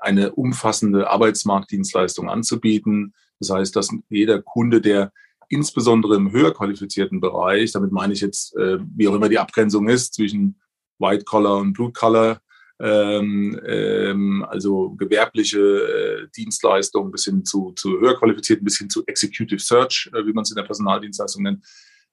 eine 0.00 0.32
umfassende 0.32 1.10
Arbeitsmarktdienstleistung 1.10 2.28
anzubieten, 2.28 3.14
das 3.40 3.50
heißt, 3.50 3.74
dass 3.74 3.90
jeder 4.08 4.42
Kunde, 4.42 4.80
der 4.80 5.12
insbesondere 5.48 6.16
im 6.16 6.30
höher 6.30 6.54
qualifizierten 6.54 7.20
Bereich, 7.20 7.72
damit 7.72 7.90
meine 7.90 8.12
ich 8.12 8.20
jetzt, 8.20 8.56
äh, 8.56 8.78
wie 8.94 9.08
auch 9.08 9.14
immer 9.14 9.28
die 9.28 9.38
Abgrenzung 9.38 9.88
ist 9.88 10.14
zwischen 10.14 10.60
White 10.98 11.24
Collar 11.24 11.58
und 11.58 11.72
Blue 11.72 11.92
Collar, 11.92 12.40
ähm, 12.78 13.60
ähm, 13.66 14.46
also 14.48 14.90
gewerbliche 14.90 15.58
äh, 15.58 16.28
Dienstleistungen 16.34 17.10
bis 17.10 17.24
hin 17.24 17.44
zu, 17.44 17.72
zu 17.72 18.00
höher 18.00 18.16
qualifizierten, 18.16 18.64
bis 18.64 18.78
hin 18.78 18.88
zu 18.88 19.04
Executive 19.06 19.60
Search, 19.60 20.10
äh, 20.14 20.24
wie 20.24 20.32
man 20.32 20.42
es 20.42 20.50
in 20.50 20.56
der 20.56 20.62
Personaldienstleistung 20.62 21.42
nennt. 21.42 21.64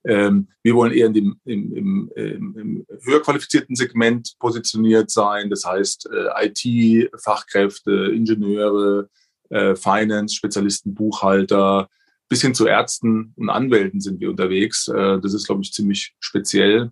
Ähm, 0.03 0.49
wir 0.63 0.75
wollen 0.75 0.93
eher 0.93 1.07
in 1.07 1.13
dem, 1.13 1.39
im, 1.45 1.73
im, 1.73 2.11
im, 2.15 2.85
höher 3.03 3.21
qualifizierten 3.21 3.75
Segment 3.75 4.35
positioniert 4.39 5.09
sein, 5.09 5.49
das 5.49 5.65
heißt 5.65 6.09
äh, 6.11 6.47
IT-Fachkräfte, 6.47 8.11
Ingenieure, 8.13 9.09
äh, 9.49 9.75
Finance, 9.75 10.35
Spezialisten, 10.35 10.93
Buchhalter, 10.93 11.89
bis 12.29 12.41
hin 12.41 12.53
zu 12.53 12.67
Ärzten 12.67 13.33
und 13.35 13.49
Anwälten 13.49 14.01
sind 14.01 14.19
wir 14.19 14.29
unterwegs. 14.29 14.87
Äh, 14.87 15.19
das 15.19 15.33
ist, 15.33 15.45
glaube 15.45 15.61
ich, 15.61 15.71
ziemlich 15.71 16.15
speziell. 16.19 16.91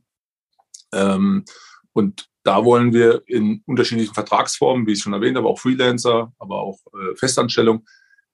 Ähm, 0.93 1.45
und 1.93 2.27
da 2.43 2.63
wollen 2.63 2.93
wir 2.93 3.23
in 3.25 3.63
unterschiedlichen 3.65 4.13
Vertragsformen, 4.13 4.85
wie 4.85 4.93
ich 4.93 4.99
schon 4.99 5.13
erwähnt 5.13 5.35
habe, 5.37 5.47
auch 5.47 5.59
Freelancer, 5.59 6.31
aber 6.37 6.61
auch 6.61 6.79
äh, 6.93 7.15
Festanstellung 7.15 7.85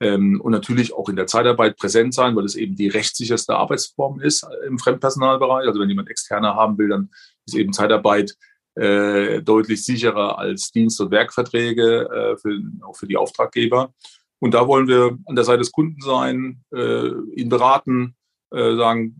ähm, 0.01 0.41
und 0.41 0.51
natürlich 0.51 0.93
auch 0.93 1.07
in 1.09 1.15
der 1.15 1.27
Zeitarbeit 1.27 1.77
präsent 1.77 2.13
sein, 2.13 2.35
weil 2.35 2.45
es 2.45 2.55
eben 2.55 2.75
die 2.75 2.87
rechtssicherste 2.87 3.55
Arbeitsform 3.55 4.19
ist 4.19 4.43
äh, 4.43 4.67
im 4.67 4.79
Fremdpersonalbereich. 4.79 5.67
Also 5.67 5.79
wenn 5.79 5.89
jemand 5.89 6.09
externer 6.09 6.55
haben 6.55 6.77
will, 6.77 6.89
dann 6.89 7.11
ist 7.45 7.55
eben 7.55 7.71
Zeitarbeit 7.71 8.35
äh, 8.75 9.41
deutlich 9.41 9.83
sicherer 9.83 10.37
als 10.37 10.71
Dienst- 10.71 11.01
und 11.01 11.11
Werkverträge 11.11 12.09
äh, 12.09 12.37
für, 12.37 12.61
auch 12.81 12.95
für 12.95 13.07
die 13.07 13.17
Auftraggeber. 13.17 13.93
Und 14.39 14.53
da 14.53 14.67
wollen 14.67 14.87
wir 14.87 15.17
an 15.25 15.35
der 15.35 15.45
Seite 15.45 15.59
des 15.59 15.71
Kunden 15.71 16.01
sein, 16.01 16.63
äh, 16.73 17.09
ihn 17.35 17.49
beraten, 17.49 18.15
äh, 18.51 18.75
sagen, 18.75 19.15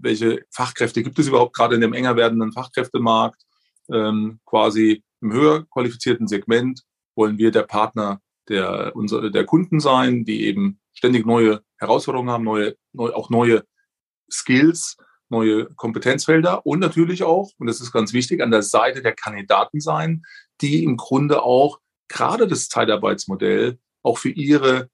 welche 0.00 0.44
Fachkräfte 0.50 1.02
gibt 1.02 1.18
es 1.18 1.28
überhaupt 1.28 1.54
gerade 1.54 1.74
in 1.74 1.80
dem 1.80 1.92
enger 1.92 2.16
werdenden 2.16 2.52
Fachkräftemarkt. 2.52 3.42
Ähm, 3.92 4.40
quasi 4.44 5.02
im 5.20 5.32
höher 5.32 5.66
qualifizierten 5.70 6.26
Segment 6.28 6.82
wollen 7.14 7.38
wir 7.38 7.50
der 7.50 7.62
Partner 7.62 8.20
der, 8.48 8.94
unsere, 8.94 9.30
der 9.30 9.44
Kunden 9.44 9.80
sein, 9.80 10.24
die 10.24 10.44
eben 10.44 10.78
ständig 10.92 11.26
neue 11.26 11.62
Herausforderungen 11.78 12.30
haben, 12.30 12.44
neue, 12.44 12.76
neu, 12.92 13.12
auch 13.12 13.30
neue 13.30 13.64
Skills, 14.30 14.96
neue 15.28 15.66
Kompetenzfelder 15.76 16.66
und 16.66 16.80
natürlich 16.80 17.22
auch, 17.22 17.50
und 17.58 17.66
das 17.66 17.80
ist 17.80 17.92
ganz 17.92 18.12
wichtig, 18.12 18.42
an 18.42 18.50
der 18.50 18.62
Seite 18.62 19.02
der 19.02 19.14
Kandidaten 19.14 19.80
sein, 19.80 20.22
die 20.60 20.84
im 20.84 20.96
Grunde 20.96 21.42
auch 21.42 21.80
gerade 22.08 22.46
das 22.46 22.68
Zeitarbeitsmodell 22.68 23.78
auch 24.02 24.18
für 24.18 24.30
ihre 24.30 24.88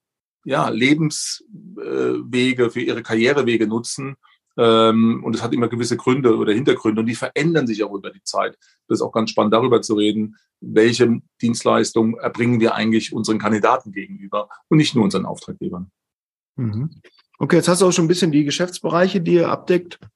ja, 0.45 0.69
Lebenswege, 0.69 2.69
für 2.69 2.81
ihre 2.81 3.03
Karrierewege 3.03 3.67
nutzen. 3.67 4.15
Ähm, 4.55 5.23
und 5.23 5.35
es 5.35 5.41
hat 5.41 5.53
immer 5.53 5.67
gewisse 5.67 5.97
Gründe 5.97 6.37
oder 6.37 6.53
Hintergründe 6.53 7.01
und 7.01 7.07
die 7.07 7.15
verändern 7.15 7.65
sich 7.65 7.83
auch 7.83 7.93
über 7.93 8.11
die 8.11 8.23
Zeit. 8.23 8.57
Das 8.87 8.99
ist 8.99 9.01
auch 9.01 9.11
ganz 9.11 9.31
spannend, 9.31 9.53
darüber 9.53 9.81
zu 9.81 9.95
reden, 9.95 10.35
welche 10.61 11.21
Dienstleistung 11.41 12.17
erbringen 12.17 12.59
wir 12.59 12.75
eigentlich 12.75 13.13
unseren 13.13 13.39
Kandidaten 13.39 13.91
gegenüber 13.91 14.49
und 14.69 14.77
nicht 14.77 14.95
nur 14.95 15.03
unseren 15.03 15.25
Auftraggebern. 15.25 15.91
Mhm. 16.55 17.01
Okay, 17.39 17.57
jetzt 17.57 17.67
hast 17.67 17.81
du 17.81 17.87
auch 17.87 17.91
schon 17.91 18.05
ein 18.05 18.09
bisschen 18.09 18.31
die 18.31 18.43
Geschäftsbereiche, 18.43 19.21
die 19.21 19.33
ihr 19.33 19.49
abdeckt, 19.49 19.99
äh, 20.01 20.07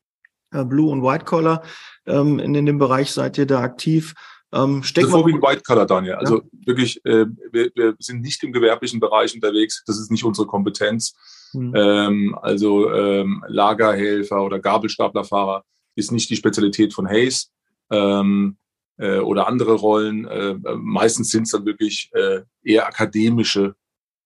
Blue 0.51 0.91
und 0.91 1.03
White 1.03 1.25
Collar. 1.25 1.63
Ähm, 2.05 2.39
in, 2.39 2.55
in 2.55 2.65
dem 2.65 2.77
Bereich 2.77 3.11
seid 3.11 3.37
ihr 3.37 3.45
da 3.45 3.61
aktiv. 3.61 4.13
Ähm, 4.53 4.81
das 4.81 5.03
ist 5.03 5.11
vorwiegend 5.11 5.43
White 5.43 5.63
Collar, 5.65 5.85
Daniel. 5.85 6.15
Also 6.15 6.37
ja. 6.37 6.43
wirklich, 6.65 7.03
äh, 7.05 7.25
wir, 7.51 7.69
wir 7.75 7.95
sind 7.99 8.21
nicht 8.21 8.43
im 8.43 8.53
gewerblichen 8.53 8.99
Bereich 8.99 9.35
unterwegs. 9.35 9.83
Das 9.85 9.99
ist 9.99 10.09
nicht 10.09 10.23
unsere 10.23 10.47
Kompetenz. 10.47 11.15
Mhm. 11.53 11.73
Ähm, 11.75 12.39
also 12.41 12.91
ähm, 12.93 13.43
Lagerhelfer 13.47 14.43
oder 14.43 14.59
Gabelstaplerfahrer 14.59 15.63
ist 15.95 16.11
nicht 16.11 16.29
die 16.29 16.35
Spezialität 16.35 16.93
von 16.93 17.07
Hayes 17.07 17.51
ähm, 17.91 18.57
äh, 18.97 19.19
oder 19.19 19.47
andere 19.47 19.73
Rollen. 19.73 20.25
Äh, 20.25 20.55
meistens 20.77 21.29
sind 21.29 21.43
es 21.43 21.51
dann 21.51 21.65
wirklich 21.65 22.09
äh, 22.13 22.41
eher 22.63 22.87
akademische 22.87 23.75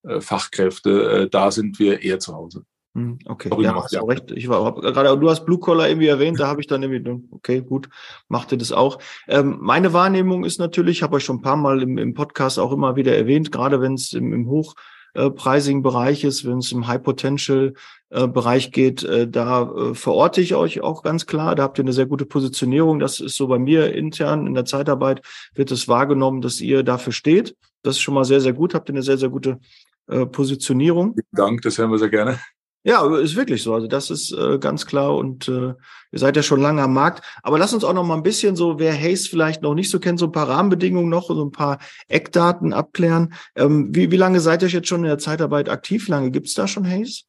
äh, 0.04 0.22
Fachkräfte. 0.22 1.12
Äh, 1.12 1.30
da 1.30 1.52
sind 1.52 1.80
wir 1.80 2.02
eher 2.02 2.20
zu 2.20 2.34
Hause. 2.34 2.64
Hm, 2.94 3.20
okay, 3.26 3.48
Sorry, 3.50 3.64
ja, 3.64 3.76
hast 3.76 3.94
ja. 3.94 4.04
recht. 4.04 4.32
Ich 4.32 4.50
war 4.50 4.74
gerade, 4.76 5.18
du 5.18 5.30
hast 5.30 5.46
Blue 5.46 5.60
Collar 5.60 5.88
irgendwie 5.88 6.08
erwähnt, 6.08 6.40
da 6.40 6.48
habe 6.48 6.60
ich 6.60 6.68
dann 6.68 6.84
irgendwie, 6.84 7.26
okay, 7.32 7.62
gut, 7.62 7.88
macht 8.28 8.52
ihr 8.52 8.58
das 8.58 8.74
auch. 8.74 9.00
Ähm, 9.30 9.60
meine 9.62 9.94
Wahrnehmung 9.94 10.44
ist 10.44 10.60
natürlich, 10.60 11.02
habe 11.02 11.16
euch 11.16 11.24
schon 11.24 11.38
ein 11.38 11.42
paar 11.42 11.56
Mal 11.56 11.82
im, 11.82 11.98
im 11.98 12.14
Podcast 12.14 12.60
auch 12.60 12.74
immer 12.74 12.98
wieder 12.98 13.16
erwähnt, 13.16 13.52
gerade 13.52 13.80
wenn 13.80 13.94
es 13.94 14.12
im, 14.12 14.34
im 14.34 14.50
hochpreisigen 14.50 15.84
Bereich 15.84 16.26
ist, 16.26 16.46
wenn 16.46 16.58
es 16.58 16.74
im 16.74 16.88
High 16.88 17.02
Potential 17.02 17.76
äh, 18.10 18.28
Bereich 18.28 18.74
geht, 18.74 19.04
äh, 19.04 19.26
da 19.26 19.72
äh, 19.72 19.96
verorte 19.96 20.42
ich 20.42 20.56
euch 20.56 20.82
auch 20.82 21.02
ganz 21.02 21.26
klar. 21.26 21.56
Da 21.56 21.64
habt 21.64 21.80
ihr 21.80 21.86
eine 21.86 21.94
sehr 21.94 22.08
gute 22.08 22.26
Positionierung. 22.26 23.00
Das 23.00 23.22
ist 23.22 23.38
so 23.38 23.48
bei 23.48 23.58
mir 23.58 23.94
intern 23.94 24.48
in 24.48 24.54
der 24.54 24.66
Zeitarbeit 24.66 25.22
wird 25.56 25.72
es 25.72 25.88
wahrgenommen, 25.88 26.42
dass 26.42 26.60
ihr 26.60 26.84
dafür 26.84 27.14
steht. 27.14 27.56
Das 27.84 27.96
ist 27.96 28.02
schon 28.02 28.16
mal 28.16 28.26
sehr, 28.26 28.42
sehr 28.42 28.54
gut. 28.54 28.74
Habt 28.74 28.90
ihr 28.90 28.96
eine 28.96 29.04
sehr, 29.04 29.18
sehr 29.18 29.30
gute 29.30 29.60
äh, 30.08 30.26
Positionierung. 30.26 31.14
Vielen 31.14 31.26
Dank, 31.32 31.62
das 31.62 31.78
hören 31.78 31.90
wir 31.90 32.00
sehr 32.00 32.10
gerne. 32.10 32.38
Ja, 32.84 33.16
ist 33.18 33.36
wirklich 33.36 33.62
so. 33.62 33.76
Also 33.76 33.88
das 33.88 34.10
ist 34.10 34.32
äh, 34.32 34.58
ganz 34.58 34.88
klar 34.88 35.16
und 35.16 35.48
äh, 35.48 35.74
ihr 36.12 36.20
seid 36.20 36.36
ja 36.36 36.42
schon 36.42 36.62
lange 36.62 36.82
am 36.82 36.94
Markt. 36.94 37.24
Aber 37.44 37.60
lass 37.60 37.74
uns 37.74 37.84
auch 37.84 37.94
noch 37.94 38.04
mal 38.04 38.16
ein 38.16 38.24
bisschen 38.24 38.56
so, 38.56 38.80
wer 38.80 38.94
Haze 38.94 39.30
vielleicht 39.30 39.62
noch 39.62 39.76
nicht 39.76 39.92
so 39.92 40.00
kennt, 40.00 40.18
so 40.18 40.26
ein 40.26 40.32
paar 40.32 40.50
Rahmenbedingungen 40.50 41.10
noch, 41.10 41.28
so 41.28 41.46
ein 41.46 41.52
paar 41.52 41.78
Eckdaten 42.08 42.74
abklären. 42.74 43.34
Ähm, 43.56 43.94
wie, 43.94 44.10
wie 44.10 44.18
lange 44.18 44.40
seid 44.40 44.64
ihr 44.64 44.70
jetzt 44.70 44.88
schon 44.88 45.02
in 45.02 45.10
der 45.10 45.20
Zeitarbeit 45.20 45.70
aktiv? 45.70 46.08
Lange 46.08 46.32
gibt's 46.32 46.56
da 46.56 46.68
schon 46.68 46.90
Haze? 46.90 47.24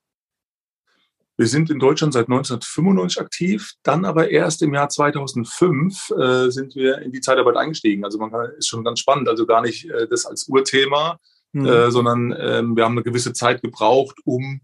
Wir 1.37 1.47
sind 1.47 1.71
in 1.71 1.79
Deutschland 1.79 2.15
seit 2.15 2.29
1995 2.29 3.21
aktiv, 3.21 3.73
dann 3.83 4.05
aber 4.05 4.31
erst 4.31 4.63
im 4.63 4.73
Jahr 4.73 4.89
2005 4.89 6.11
äh, 6.11 6.51
sind 6.51 6.75
wir 6.77 6.99
in 6.99 7.13
die 7.13 7.21
Zeitarbeit 7.21 7.57
eingestiegen. 7.57 8.05
Also 8.05 8.19
man 8.19 8.31
kann, 8.31 8.53
ist 8.57 8.69
schon 8.69 8.85
ganz 8.85 9.01
spannend, 9.01 9.29
also 9.29 9.45
gar 9.45 9.61
nicht 9.61 9.91
äh, 9.91 10.07
das 10.09 10.25
als 10.25 10.49
Urthema, 10.49 11.19
mhm. 11.53 11.67
äh, 11.67 11.91
sondern 11.91 12.33
äh, 12.33 12.63
wir 12.63 12.85
haben 12.85 12.93
eine 12.93 13.03
gewisse 13.03 13.33
Zeit 13.35 13.61
gebraucht, 13.61 14.17
um 14.25 14.61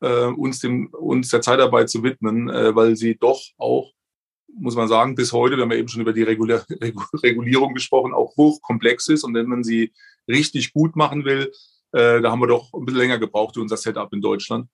äh, 0.00 0.26
uns, 0.26 0.60
dem, 0.60 0.88
uns 0.88 1.30
der 1.30 1.40
Zeitarbeit 1.40 1.90
zu 1.90 2.02
widmen, 2.02 2.48
äh, 2.48 2.74
weil 2.74 2.96
sie 2.96 3.16
doch 3.16 3.40
auch, 3.58 3.92
muss 4.58 4.76
man 4.76 4.88
sagen, 4.88 5.14
bis 5.14 5.32
heute, 5.32 5.56
wir 5.56 5.62
haben 5.62 5.70
ja 5.70 5.78
eben 5.78 5.88
schon 5.88 6.02
über 6.02 6.12
die 6.12 6.22
Regular, 6.22 6.64
Regulierung 7.22 7.74
gesprochen, 7.74 8.14
auch 8.14 8.36
hochkomplex 8.36 9.08
ist. 9.08 9.24
Und 9.24 9.34
wenn 9.34 9.46
man 9.46 9.64
sie 9.64 9.92
richtig 10.28 10.72
gut 10.72 10.96
machen 10.96 11.24
will, 11.24 11.52
äh, 11.92 12.20
da 12.20 12.30
haben 12.30 12.40
wir 12.40 12.46
doch 12.46 12.72
ein 12.72 12.84
bisschen 12.84 13.00
länger 13.00 13.18
gebraucht 13.18 13.54
für 13.54 13.60
unser 13.60 13.76
Setup 13.76 14.12
in 14.12 14.20
Deutschland. 14.20 14.68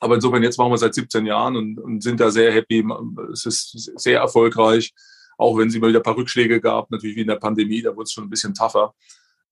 Aber 0.00 0.16
insofern, 0.16 0.42
jetzt 0.42 0.58
machen 0.58 0.72
wir 0.72 0.78
seit 0.78 0.94
17 0.94 1.24
Jahren 1.26 1.56
und, 1.56 1.78
und 1.78 2.02
sind 2.02 2.20
da 2.20 2.30
sehr 2.30 2.52
happy. 2.52 2.84
Es 3.32 3.46
ist 3.46 3.92
sehr 3.98 4.20
erfolgreich, 4.20 4.92
auch 5.38 5.56
wenn 5.56 5.68
es 5.68 5.74
immer 5.74 5.88
wieder 5.88 6.00
ein 6.00 6.04
paar 6.04 6.16
Rückschläge 6.16 6.60
gab, 6.60 6.90
natürlich 6.90 7.16
wie 7.16 7.22
in 7.22 7.28
der 7.28 7.36
Pandemie, 7.36 7.82
da 7.82 7.94
wurde 7.94 8.04
es 8.04 8.12
schon 8.12 8.24
ein 8.24 8.30
bisschen 8.30 8.54
tougher. 8.54 8.94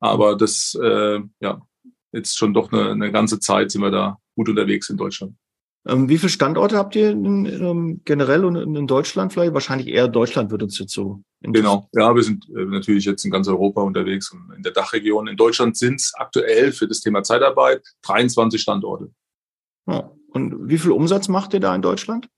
Aber 0.01 0.37
das, 0.37 0.77
äh, 0.83 1.21
ja, 1.41 1.61
jetzt 2.13 2.37
schon 2.37 2.55
doch 2.55 2.73
eine, 2.73 2.91
eine 2.91 3.13
ganze 3.13 3.41
Zeit 3.41 3.71
sind 3.71 3.83
wir 3.83 3.91
da 3.91 4.19
gut 4.37 4.49
unterwegs 4.49 4.89
in 4.91 4.97
Deutschland. 4.97 5.35
Ähm, 5.85 6.09
wie 6.09 6.19
viele 6.19 6.31
Standorte 6.31 6.77
habt 6.77 6.95
ihr 6.95 7.11
in, 7.11 7.45
in, 7.45 8.03
generell 8.05 8.45
und 8.45 8.55
in, 8.55 8.77
in, 8.77 8.87
Deutschland 8.87 9.33
vielleicht? 9.33 9.53
Wahrscheinlich 9.53 9.89
eher 9.89 10.07
Deutschland 10.07 10.53
wird 10.53 10.63
uns 10.63 10.79
jetzt 10.79 10.93
so. 10.93 11.23
Genau, 11.41 11.89
ja, 11.93 12.15
wir 12.15 12.23
sind 12.23 12.49
äh, 12.51 12.65
natürlich 12.67 13.05
jetzt 13.05 13.25
in 13.25 13.33
ganz 13.33 13.49
Europa 13.49 13.83
unterwegs 13.83 14.31
und 14.31 14.53
in 14.57 14.63
der 14.63 14.73
Dachregion. 14.73 15.27
In 15.27 15.37
Deutschland 15.37 15.77
sind 15.77 15.97
es 15.97 16.13
aktuell 16.15 16.71
für 16.71 16.87
das 16.87 17.01
Thema 17.01 17.25
Zeitarbeit 17.25 17.83
23 18.03 18.61
Standorte. 18.61 19.11
Ja. 19.89 20.13
Und 20.29 20.69
wie 20.69 20.79
viel 20.79 20.93
Umsatz 20.93 21.29
macht 21.29 21.53
ihr 21.53 21.61
da 21.61 21.75
in 21.75 21.83
Deutschland? 21.83 22.29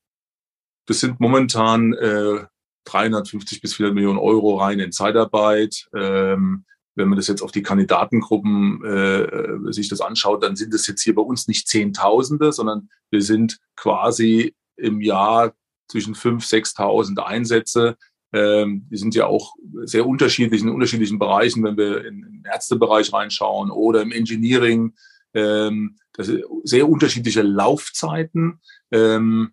Das 0.87 1.01
sind 1.01 1.21
momentan 1.21 1.93
äh, 1.93 2.45
350 2.87 3.61
bis 3.61 3.75
400 3.75 3.95
Millionen 3.95 4.19
Euro 4.19 4.57
rein 4.57 4.81
in 4.81 4.91
Zeitarbeit. 4.91 5.87
Ähm, 5.95 6.65
wenn 6.95 7.09
man 7.09 7.17
das 7.17 7.27
jetzt 7.27 7.43
auf 7.43 7.53
die 7.53 7.63
Kandidatengruppen 7.63 8.85
äh, 8.85 9.23
äh, 9.23 9.73
sich 9.73 9.89
das 9.89 10.01
anschaut, 10.01 10.43
dann 10.43 10.57
sind 10.57 10.73
es 10.75 10.87
jetzt 10.87 11.03
hier 11.03 11.15
bei 11.15 11.23
uns 11.23 11.49
nicht 11.49 11.69
Zehntausende, 11.69 12.53
sondern 12.53 12.89
wir 13.11 13.23
sind 13.23 13.59
quasi 13.77 14.55
im 14.77 15.01
Jahr 15.01 15.55
zwischen 15.89 16.15
5.000, 16.15 16.77
6.000 16.77 17.19
Einsätze. 17.19 17.97
Ähm, 18.33 18.87
die 18.91 18.97
sind 18.97 19.15
ja 19.15 19.27
auch 19.27 19.55
sehr 19.85 20.07
unterschiedlich 20.07 20.63
in 20.63 20.69
unterschiedlichen 20.69 21.19
Bereichen, 21.19 21.63
wenn 21.65 21.77
wir 21.77 22.05
in, 22.05 22.23
den 22.23 22.45
Ärztebereich 22.45 23.13
reinschauen 23.13 23.71
oder 23.71 24.03
im 24.03 24.13
Engineering. 24.13 24.95
Ähm, 25.35 25.97
das 26.13 26.29
sind 26.29 26.45
sehr 26.63 26.89
unterschiedliche 26.89 27.43
Laufzeiten. 27.43 28.61
Ähm, 28.93 29.53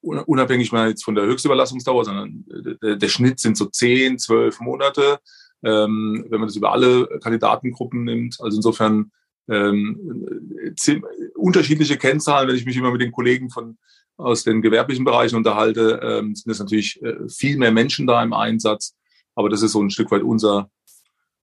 unabhängig 0.00 0.70
mal 0.70 0.90
jetzt 0.90 1.04
von 1.04 1.14
der 1.14 1.24
Höchstüberlassungsdauer, 1.24 2.04
sondern 2.04 2.44
der, 2.82 2.96
der 2.96 3.08
Schnitt 3.08 3.40
sind 3.40 3.56
so 3.56 3.66
10, 3.66 4.18
12 4.18 4.60
Monate 4.60 5.18
ähm, 5.66 6.24
wenn 6.28 6.40
man 6.40 6.48
das 6.48 6.56
über 6.56 6.72
alle 6.72 7.06
Kandidatengruppen 7.20 8.04
nimmt. 8.04 8.40
Also 8.40 8.56
insofern 8.56 9.10
ähm, 9.48 10.72
unterschiedliche 11.34 11.96
Kennzahlen, 11.96 12.48
wenn 12.48 12.56
ich 12.56 12.66
mich 12.66 12.76
immer 12.76 12.92
mit 12.92 13.00
den 13.00 13.12
Kollegen 13.12 13.50
von 13.50 13.76
aus 14.16 14.44
den 14.44 14.62
gewerblichen 14.62 15.04
Bereichen 15.04 15.36
unterhalte, 15.36 16.00
ähm, 16.02 16.34
sind 16.34 16.50
es 16.50 16.58
natürlich 16.58 17.02
äh, 17.02 17.28
viel 17.28 17.58
mehr 17.58 17.72
Menschen 17.72 18.06
da 18.06 18.22
im 18.22 18.32
Einsatz. 18.32 18.96
Aber 19.34 19.50
das 19.50 19.62
ist 19.62 19.72
so 19.72 19.82
ein 19.82 19.90
Stück 19.90 20.10
weit 20.10 20.22
unser, 20.22 20.70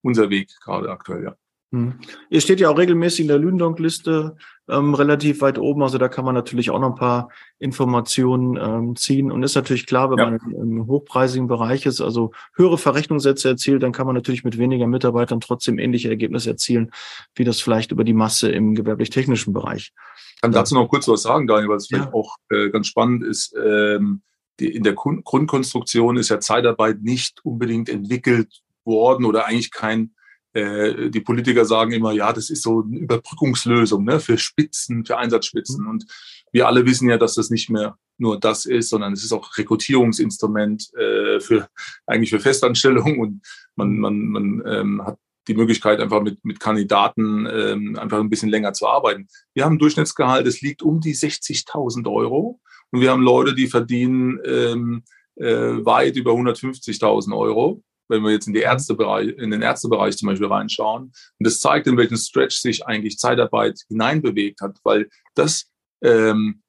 unser 0.02 0.30
Weg 0.30 0.50
gerade 0.64 0.90
aktuell, 0.90 1.24
ja. 1.24 1.36
Hm. 1.74 1.96
Ihr 2.30 2.40
steht 2.40 2.60
ja 2.60 2.70
auch 2.70 2.78
regelmäßig 2.78 3.22
in 3.22 3.28
der 3.30 3.40
Lündonk-Liste 3.40 4.36
ähm, 4.70 4.94
relativ 4.94 5.42
weit 5.42 5.58
oben, 5.58 5.82
also 5.82 5.98
da 5.98 6.08
kann 6.08 6.24
man 6.24 6.36
natürlich 6.36 6.70
auch 6.70 6.80
noch 6.80 6.90
ein 6.92 6.96
paar 6.96 7.30
Informationen 7.58 8.60
ähm, 8.62 8.96
ziehen. 8.96 9.32
Und 9.32 9.42
ist 9.42 9.56
natürlich 9.56 9.88
klar, 9.88 10.12
wenn 10.12 10.20
ja. 10.20 10.30
man 10.30 10.40
im 10.52 10.86
hochpreisigen 10.86 11.48
Bereich 11.48 11.88
ist, 11.88 12.00
also 12.00 12.32
höhere 12.56 12.78
Verrechnungssätze 12.78 13.50
erzielt, 13.50 13.82
dann 13.82 13.92
kann 13.92 14.06
man 14.06 14.14
natürlich 14.14 14.44
mit 14.44 14.60
weniger 14.60 14.86
Mitarbeitern 14.86 15.42
trotzdem 15.42 15.80
ähnliche 15.80 16.10
Ergebnisse 16.10 16.52
erzielen, 16.52 16.92
wie 17.34 17.44
das 17.44 17.60
vielleicht 17.60 17.92
über 17.92 18.04
die 18.04 18.14
Masse 18.14 18.52
im 18.52 18.76
gewerblich-technischen 18.76 19.52
Bereich. 19.52 19.94
Ich 20.36 20.42
kann 20.42 20.52
dazu 20.52 20.76
noch 20.76 20.88
kurz 20.88 21.08
was 21.08 21.24
sagen, 21.24 21.48
Daniel, 21.48 21.70
was 21.70 21.88
vielleicht 21.88 22.06
ja. 22.06 22.14
auch 22.14 22.36
äh, 22.52 22.70
ganz 22.70 22.86
spannend 22.86 23.24
ist. 23.24 23.56
Ähm, 23.58 24.22
die, 24.60 24.68
in 24.68 24.84
der 24.84 24.94
Grundkonstruktion 24.94 26.18
ist 26.18 26.30
ja 26.30 26.40
Zeitarbeit 26.40 27.02
nicht 27.02 27.44
unbedingt 27.44 27.90
entwickelt 27.90 28.62
worden 28.86 29.26
oder 29.26 29.48
eigentlich 29.48 29.72
kein 29.72 30.12
äh, 30.54 31.10
die 31.10 31.22
Politiker 31.22 31.66
sagen 31.66 31.92
immer, 31.92 32.12
ja, 32.12 32.32
das 32.32 32.50
ist 32.50 32.64
so 32.64 32.84
eine 32.84 32.98
Überbrückungslösung 32.98 34.04
ne, 34.04 34.20
für 34.20 34.38
Spitzen, 34.38 35.06
für 35.06 35.18
Einsatzspitzen. 35.18 35.88
Und 35.88 36.06
wir 36.52 36.68
alle 36.68 36.86
wissen 36.86 37.10
ja, 37.10 37.18
dass 37.18 37.36
das 37.36 37.50
nicht 37.50 37.70
mehr 37.70 37.98
nur 38.18 38.40
das 38.40 38.66
ist, 38.66 38.90
sondern 38.90 39.14
es 39.14 39.24
ist 39.24 39.34
auch 39.34 39.58
Rekrutierungsinstrument 39.58 40.94
äh, 40.96 41.40
für 41.40 41.68
eigentlich 42.06 42.30
für 42.30 42.40
Festanstellungen 42.40 43.20
und 43.20 43.42
man, 43.76 43.98
man, 43.98 44.20
man 44.28 44.64
ähm, 44.66 45.04
hat 45.04 45.18
die 45.48 45.56
Möglichkeit, 45.56 46.00
einfach 46.00 46.22
mit, 46.22 46.44
mit 46.46 46.60
Kandidaten 46.60 47.48
ähm, 47.52 47.98
einfach 48.00 48.20
ein 48.20 48.30
bisschen 48.30 48.50
länger 48.50 48.74
zu 48.74 48.88
arbeiten. 48.88 49.28
Wir 49.54 49.66
haben 49.66 49.76
ein 49.76 49.80
Durchschnittsgehalt, 49.80 50.48
es 50.48 50.62
liegt 50.62 50.82
um 50.82 51.02
die 51.02 51.16
60.000 51.16 52.10
Euro. 52.10 52.62
Und 52.92 53.02
wir 53.02 53.12
haben 53.12 53.24
Leute, 53.24 53.54
die 53.54 53.68
verdienen 53.68 54.40
ähm, 54.46 55.04
äh, 55.36 55.84
weit 55.84 56.16
über 56.16 56.32
150.000 56.32 57.36
Euro 57.36 57.84
wenn 58.08 58.22
wir 58.24 58.32
jetzt 58.32 58.48
in, 58.48 58.54
die 58.54 58.60
mhm. 58.60 58.66
Ärztebereich, 58.66 59.30
in 59.30 59.52
den 59.52 59.62
Ärztebereich 59.62 60.18
zum 60.18 60.28
Beispiel 60.28 60.48
reinschauen. 60.48 61.04
Und 61.04 61.14
das 61.40 61.60
zeigt, 61.60 61.88
in 61.88 61.98
welchen 61.98 62.18
Stretch 62.18 62.58
sich 62.58 62.86
eigentlich 62.86 63.18
Zeitarbeit 63.18 63.80
hineinbewegt 63.88 64.62
hat, 64.62 64.78
weil 64.84 65.10
das, 65.36 65.70
ähm, 66.02 66.62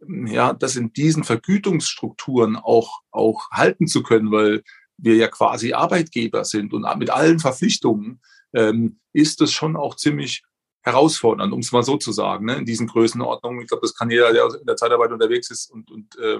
ja, 0.00 0.52
das 0.52 0.76
in 0.76 0.92
diesen 0.92 1.24
Vergütungsstrukturen 1.24 2.56
auch, 2.56 3.00
auch 3.10 3.50
halten 3.50 3.86
zu 3.86 4.02
können, 4.02 4.30
weil 4.30 4.62
wir 4.96 5.16
ja 5.16 5.28
quasi 5.28 5.72
Arbeitgeber 5.72 6.44
sind 6.44 6.72
und 6.72 6.86
mit 6.98 7.10
allen 7.10 7.38
Verpflichtungen, 7.38 8.20
ähm, 8.54 8.98
ist 9.12 9.40
es 9.40 9.52
schon 9.52 9.76
auch 9.76 9.96
ziemlich 9.96 10.42
herausfordern, 10.82 11.52
um 11.52 11.60
es 11.60 11.72
mal 11.72 11.82
so 11.82 11.96
zu 11.96 12.12
sagen, 12.12 12.46
ne, 12.46 12.56
in 12.56 12.64
diesen 12.64 12.86
Größenordnungen. 12.86 13.62
Ich 13.62 13.68
glaube, 13.68 13.82
das 13.82 13.94
kann 13.94 14.10
jeder, 14.10 14.32
der 14.32 14.46
in 14.58 14.66
der 14.66 14.76
Zeitarbeit 14.76 15.12
unterwegs 15.12 15.50
ist 15.50 15.70
und, 15.70 15.90
und 15.90 16.18
äh, 16.18 16.38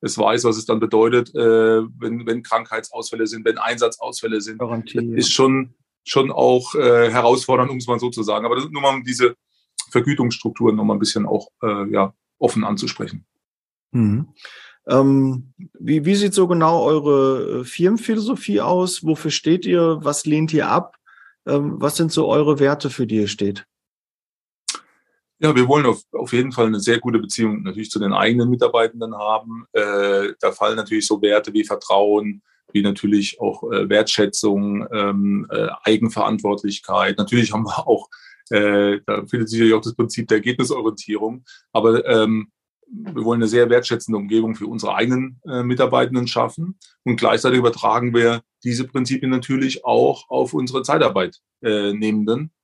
es 0.00 0.18
weiß, 0.18 0.44
was 0.44 0.56
es 0.56 0.66
dann 0.66 0.80
bedeutet, 0.80 1.34
äh, 1.34 1.82
wenn, 1.98 2.26
wenn 2.26 2.42
Krankheitsausfälle 2.42 3.26
sind, 3.26 3.44
wenn 3.44 3.58
Einsatzausfälle 3.58 4.40
sind. 4.40 4.58
Garantie, 4.58 5.14
ist 5.14 5.32
schon, 5.32 5.74
schon 6.04 6.30
auch 6.30 6.74
äh, 6.74 7.10
herausfordernd, 7.10 7.70
um 7.70 7.78
es 7.78 7.86
mal 7.86 7.98
so 7.98 8.10
zu 8.10 8.22
sagen. 8.22 8.44
Aber 8.44 8.56
nur 8.56 8.82
mal 8.82 8.94
um 8.94 9.04
diese 9.04 9.36
Vergütungsstrukturen 9.90 10.76
noch 10.76 10.84
mal 10.84 10.94
ein 10.94 11.00
bisschen 11.00 11.26
auch 11.26 11.48
äh, 11.62 11.90
ja, 11.90 12.14
offen 12.38 12.64
anzusprechen. 12.64 13.24
Mhm. 13.92 14.28
Ähm, 14.88 15.52
wie, 15.78 16.04
wie 16.04 16.14
sieht 16.14 16.34
so 16.34 16.46
genau 16.46 16.84
eure 16.84 17.60
äh, 17.60 17.64
Firmenphilosophie 17.64 18.60
aus? 18.60 19.04
Wofür 19.04 19.30
steht 19.30 19.66
ihr? 19.66 19.98
Was 20.02 20.26
lehnt 20.26 20.52
ihr 20.52 20.68
ab? 20.68 20.96
Ähm, 21.46 21.76
was 21.80 21.96
sind 21.96 22.12
so 22.12 22.28
eure 22.28 22.60
Werte, 22.60 22.90
für 22.90 23.06
die 23.06 23.16
ihr 23.16 23.28
steht? 23.28 23.66
Ja, 25.38 25.54
wir 25.54 25.68
wollen 25.68 25.84
auf, 25.84 26.02
auf 26.12 26.32
jeden 26.32 26.50
Fall 26.50 26.66
eine 26.66 26.80
sehr 26.80 26.98
gute 26.98 27.18
Beziehung 27.18 27.62
natürlich 27.62 27.90
zu 27.90 27.98
den 27.98 28.14
eigenen 28.14 28.48
Mitarbeitenden 28.48 29.14
haben. 29.14 29.66
Äh, 29.72 30.32
da 30.40 30.52
fallen 30.52 30.76
natürlich 30.76 31.06
so 31.06 31.20
Werte 31.20 31.52
wie 31.52 31.64
Vertrauen, 31.64 32.42
wie 32.72 32.82
natürlich 32.82 33.38
auch 33.38 33.62
äh, 33.70 33.88
Wertschätzung, 33.88 34.86
ähm, 34.92 35.46
äh, 35.50 35.68
Eigenverantwortlichkeit. 35.84 37.18
Natürlich 37.18 37.52
haben 37.52 37.64
wir 37.64 37.86
auch, 37.86 38.08
äh, 38.50 39.00
da 39.06 39.26
findet 39.26 39.50
sich 39.50 39.60
ja 39.60 39.76
auch 39.76 39.82
das 39.82 39.94
Prinzip 39.94 40.28
der 40.28 40.38
Ergebnisorientierung, 40.38 41.44
aber 41.72 42.06
ähm, 42.06 42.50
wir 42.88 43.24
wollen 43.24 43.40
eine 43.40 43.48
sehr 43.48 43.68
wertschätzende 43.68 44.18
Umgebung 44.18 44.54
für 44.54 44.66
unsere 44.66 44.94
eigenen 44.94 45.40
äh, 45.46 45.62
Mitarbeitenden 45.62 46.28
schaffen 46.28 46.78
und 47.04 47.16
gleichzeitig 47.16 47.58
übertragen 47.58 48.14
wir 48.14 48.42
diese 48.64 48.86
Prinzipien 48.86 49.30
natürlich 49.30 49.84
auch 49.84 50.28
auf 50.28 50.54
unsere 50.54 50.82
Zeitarbeitnehmenden. 50.82 52.44
Äh, 52.44 52.55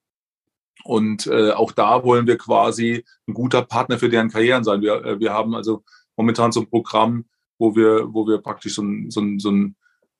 und 0.84 1.26
äh, 1.26 1.52
auch 1.52 1.72
da 1.72 2.04
wollen 2.04 2.26
wir 2.26 2.38
quasi 2.38 3.04
ein 3.28 3.34
guter 3.34 3.62
Partner 3.62 3.98
für 3.98 4.08
deren 4.08 4.30
Karrieren 4.30 4.64
sein. 4.64 4.80
Wir, 4.80 5.04
äh, 5.04 5.20
wir 5.20 5.32
haben 5.32 5.54
also 5.54 5.84
momentan 6.16 6.52
so 6.52 6.60
ein 6.60 6.70
Programm, 6.70 7.26
wo 7.58 7.76
wir, 7.76 8.12
wo 8.12 8.26
wir 8.26 8.38
praktisch 8.38 8.74
so 8.74 8.82
ein, 8.82 9.10
so 9.10 9.20
ein, 9.20 9.38
so 9.38 9.50
ein 9.50 9.76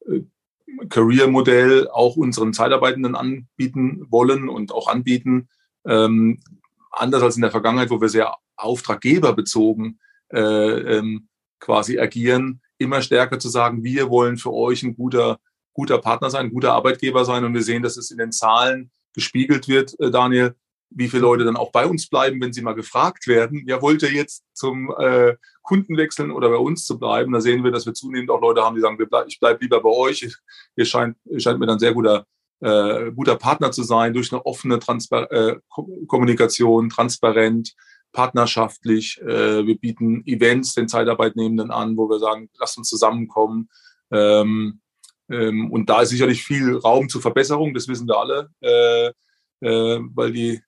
äh, 0.07 0.21
Career-Modell 0.89 1.89
auch 1.89 2.17
unseren 2.17 2.53
Zeitarbeitenden 2.53 3.15
anbieten 3.15 4.07
wollen 4.11 4.49
und 4.49 4.73
auch 4.73 4.89
anbieten. 4.89 5.49
Ähm, 5.85 6.41
anders 6.91 7.23
als 7.23 7.37
in 7.37 7.43
der 7.43 7.51
Vergangenheit, 7.51 7.91
wo 7.91 8.01
wir 8.01 8.09
sehr 8.09 8.37
auftraggeberbezogen 8.57 9.99
äh, 10.33 10.39
ähm, 10.99 11.29
quasi 11.59 11.99
agieren, 11.99 12.61
immer 12.79 13.03
stärker 13.03 13.39
zu 13.39 13.49
sagen, 13.49 13.83
wir 13.83 14.11
wollen 14.11 14.37
für 14.37 14.53
euch 14.53 14.83
ein 14.83 14.95
guter, 14.95 15.39
guter 15.73 15.99
Partner 15.99 16.31
sein, 16.31 16.47
ein 16.47 16.53
guter 16.53 16.73
Arbeitgeber 16.73 17.25
sein. 17.25 17.45
Und 17.45 17.55
wir 17.55 17.63
sehen, 17.63 17.83
dass 17.83 17.97
es 17.97 18.11
in 18.11 18.19
den 18.19 18.33
Zahlen 18.33 18.91
gespiegelt 19.15 19.69
wird, 19.69 19.99
äh, 20.01 20.11
Daniel, 20.11 20.55
wie 20.95 21.09
viele 21.09 21.23
Leute 21.23 21.45
dann 21.45 21.57
auch 21.57 21.73
bei 21.73 21.87
uns 21.87 22.09
bleiben, 22.09 22.41
wenn 22.41 22.53
sie 22.53 22.63
mal 22.63 22.75
gefragt 22.75 23.27
werden, 23.27 23.65
ja, 23.67 23.81
wollt 23.81 24.03
ihr 24.03 24.13
jetzt 24.13 24.45
zum 24.53 24.95
äh, 24.99 25.37
Kunden 25.63 25.97
wechseln 25.97 26.31
oder 26.31 26.49
bei 26.51 26.57
uns 26.57 26.85
zu 26.85 26.99
bleiben? 26.99 27.33
Da 27.33 27.41
sehen 27.41 27.65
wir, 27.65 27.71
dass 27.71 27.87
wir 27.87 27.95
zunehmend 27.95 28.31
auch 28.31 28.41
Leute 28.41 28.63
haben, 28.63 28.77
die 28.77 28.83
sagen, 28.83 28.99
bleib, 28.99 29.27
ich 29.27 29.41
bleibe 29.41 29.63
lieber 29.63 29.83
bei 29.83 29.91
euch. 29.91 30.29
Ihr 30.77 30.85
scheint, 30.85 31.17
ihr 31.25 31.41
scheint 31.41 31.59
mir 31.59 31.67
dann 31.67 31.79
sehr 31.79 31.95
guter, 31.95 32.27
äh, 32.61 33.11
guter 33.13 33.37
Partner 33.37 33.73
zu 33.73 33.83
sein, 33.83 34.13
durch 34.13 34.33
eine 34.33 34.45
offene 34.45 34.79
Transpar 34.79 35.31
äh, 35.33 35.59
Kommunikation, 36.07 36.91
transparent, 36.91 37.75
partnerschaftlich. 38.13 39.21
Äh, 39.23 39.67
wir 39.67 39.79
bieten 39.79 40.23
Events 40.27 40.75
den 40.75 40.89
Zeitarbeitnehmenden 40.89 41.71
an, 41.71 41.97
wo 41.97 42.09
wir 42.09 42.19
sagen, 42.19 42.51
lasst 42.59 42.79
uns 42.79 42.89
zusammenkommen. 42.89 43.69
Ähm, 44.11 44.82
ähm, 45.33 45.71
und 45.71 45.89
da 45.89 46.03
ist 46.03 46.11
sicherlich 46.11 46.45
viel 46.45 46.77
Raum 46.77 47.09
zur 47.09 47.23
Verbesserung, 47.23 47.73
das 47.73 47.89
wissen 47.89 48.07
wir 48.07 48.19
alle, 48.19 48.51
äh, 48.61 49.09
äh, 49.67 50.01
weil, 50.15 50.33
die, 50.33 50.63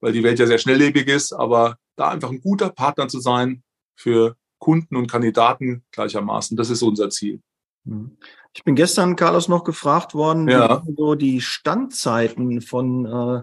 weil 0.00 0.12
die 0.12 0.22
Welt 0.22 0.38
ja 0.38 0.46
sehr 0.46 0.58
schnelllebig 0.58 1.08
ist. 1.08 1.32
Aber 1.32 1.78
da 1.96 2.10
einfach 2.10 2.30
ein 2.30 2.40
guter 2.40 2.68
Partner 2.68 3.08
zu 3.08 3.20
sein 3.20 3.62
für 3.96 4.36
Kunden 4.58 4.96
und 4.96 5.10
Kandidaten 5.10 5.84
gleichermaßen, 5.90 6.56
das 6.56 6.70
ist 6.70 6.82
unser 6.82 7.08
Ziel. 7.08 7.40
Mhm. 7.84 8.18
Ich 8.54 8.62
bin 8.62 8.76
gestern, 8.76 9.16
Carlos, 9.16 9.48
noch 9.48 9.64
gefragt 9.64 10.14
worden, 10.14 10.48
ja. 10.48 10.82
wie 10.86 10.94
so 10.96 11.14
die 11.14 11.40
Standzeiten 11.40 12.60
von 12.60 13.06
äh, 13.06 13.36
äh, 13.38 13.42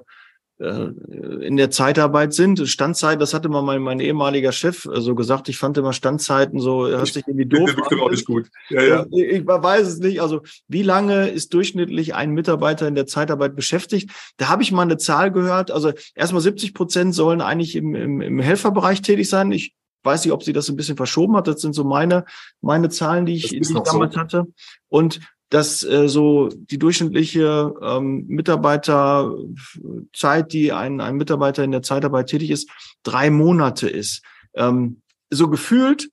in 0.62 1.58
der 1.58 1.72
Zeitarbeit 1.72 2.34
sind. 2.34 2.68
Standzeit, 2.68 3.20
das 3.20 3.34
hatte 3.34 3.50
mal 3.50 3.64
mein, 3.64 3.82
mein 3.82 4.00
ehemaliger 4.00 4.52
Chef 4.52 4.86
äh, 4.86 5.02
so 5.02 5.16
gesagt. 5.16 5.50
Ich 5.50 5.58
fand 5.58 5.78
immer 5.78 5.92
Standzeiten 5.92 6.60
so, 6.60 6.88
hört 6.88 7.08
sich 7.08 7.28
irgendwie 7.28 7.48
doof 7.48 7.76
an. 7.90 8.00
Auch 8.00 8.12
nicht 8.12 8.26
gut. 8.26 8.48
Ja, 8.70 8.84
ja. 8.84 9.06
Ich, 9.12 9.24
ich 9.24 9.48
weiß 9.48 9.88
es 9.88 10.00
nicht. 10.00 10.22
Also 10.22 10.42
wie 10.68 10.84
lange 10.84 11.30
ist 11.30 11.54
durchschnittlich 11.54 12.14
ein 12.14 12.32
Mitarbeiter 12.32 12.88
in 12.88 12.96
der 12.96 13.08
Zeitarbeit 13.08 13.56
beschäftigt? 13.56 14.12
Da 14.38 14.50
habe 14.50 14.62
ich 14.62 14.72
mal 14.72 14.84
eine 14.84 14.98
Zahl 14.98 15.32
gehört. 15.32 15.72
Also 15.72 15.94
erstmal 16.14 16.42
70 16.42 16.74
Prozent 16.76 17.16
sollen 17.16 17.42
eigentlich 17.42 17.76
im, 17.76 17.96
im, 17.96 18.22
im 18.22 18.40
Helferbereich 18.40 19.02
tätig 19.02 19.30
sein. 19.30 19.52
Ich 19.52 19.74
weiß 20.04 20.26
nicht, 20.26 20.34
ob 20.34 20.44
sie 20.44 20.54
das 20.54 20.70
ein 20.70 20.76
bisschen 20.76 20.98
verschoben 20.98 21.36
hat. 21.36 21.48
Das 21.48 21.62
sind 21.62 21.74
so 21.74 21.84
meine, 21.84 22.26
meine 22.62 22.90
Zahlen, 22.90 23.26
die 23.26 23.36
ich, 23.36 23.50
die 23.50 23.58
ich 23.58 23.74
damals 23.74 24.14
so. 24.14 24.20
hatte. 24.20 24.46
Und 24.90 25.22
dass 25.52 25.84
äh, 25.84 26.08
so 26.08 26.50
die 26.50 26.80
durchschnittliche 26.80 27.76
ähm, 27.82 28.26
Mitarbeiterzeit, 28.28 30.54
die 30.54 30.72
ein, 30.72 31.02
ein 31.02 31.18
Mitarbeiter 31.18 31.64
in 31.64 31.72
der 31.72 31.84
Zeitarbeit 31.84 32.28
tätig 32.28 32.52
ist, 32.52 32.70
drei 33.04 33.30
Monate 33.30 33.90
ist. 33.90 34.24
Ähm, 34.54 35.02
so 35.30 35.50
gefühlt 35.50 36.10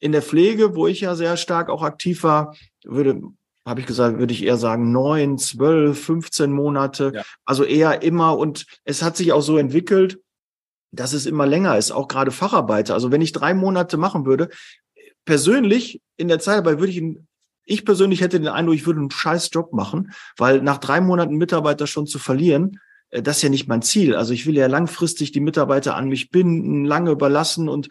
in 0.00 0.10
der 0.10 0.22
Pflege, 0.22 0.74
wo 0.74 0.88
ich 0.88 1.00
ja 1.00 1.14
sehr 1.14 1.36
stark 1.36 1.70
auch 1.70 1.82
aktiv 1.82 2.24
war, 2.24 2.56
würde 2.84 3.22
habe 3.64 3.80
ich 3.80 3.86
gesagt, 3.86 4.18
würde 4.18 4.32
ich 4.32 4.42
eher 4.42 4.56
sagen 4.56 4.92
neun, 4.92 5.36
zwölf, 5.36 6.02
15 6.02 6.50
Monate. 6.50 7.12
Ja. 7.14 7.22
Also 7.44 7.64
eher 7.64 8.02
immer 8.02 8.38
und 8.38 8.64
es 8.84 9.02
hat 9.02 9.16
sich 9.16 9.32
auch 9.32 9.42
so 9.42 9.58
entwickelt, 9.58 10.20
dass 10.90 11.12
es 11.12 11.26
immer 11.26 11.46
länger 11.46 11.76
ist, 11.76 11.90
auch 11.90 12.08
gerade 12.08 12.30
Facharbeiter. 12.30 12.94
Also 12.94 13.12
wenn 13.12 13.20
ich 13.20 13.32
drei 13.32 13.52
Monate 13.52 13.98
machen 13.98 14.24
würde, 14.24 14.48
persönlich 15.26 16.00
in 16.16 16.28
der 16.28 16.40
Zeitarbeit 16.40 16.78
würde 16.78 16.92
ich 16.92 16.96
in 16.96 17.27
ich 17.68 17.84
persönlich 17.84 18.20
hätte 18.22 18.40
den 18.40 18.48
Eindruck, 18.48 18.74
ich 18.74 18.86
würde 18.86 19.00
einen 19.00 19.10
scheiß 19.10 19.50
Job 19.52 19.72
machen, 19.72 20.12
weil 20.36 20.62
nach 20.62 20.78
drei 20.78 21.00
Monaten 21.00 21.36
Mitarbeiter 21.36 21.86
schon 21.86 22.06
zu 22.06 22.18
verlieren, 22.18 22.80
äh, 23.10 23.22
das 23.22 23.36
ist 23.36 23.42
ja 23.42 23.48
nicht 23.50 23.68
mein 23.68 23.82
Ziel. 23.82 24.16
Also 24.16 24.32
ich 24.32 24.46
will 24.46 24.56
ja 24.56 24.66
langfristig 24.66 25.32
die 25.32 25.40
Mitarbeiter 25.40 25.94
an 25.94 26.08
mich 26.08 26.30
binden, 26.30 26.84
lange 26.84 27.10
überlassen 27.10 27.68
und 27.68 27.88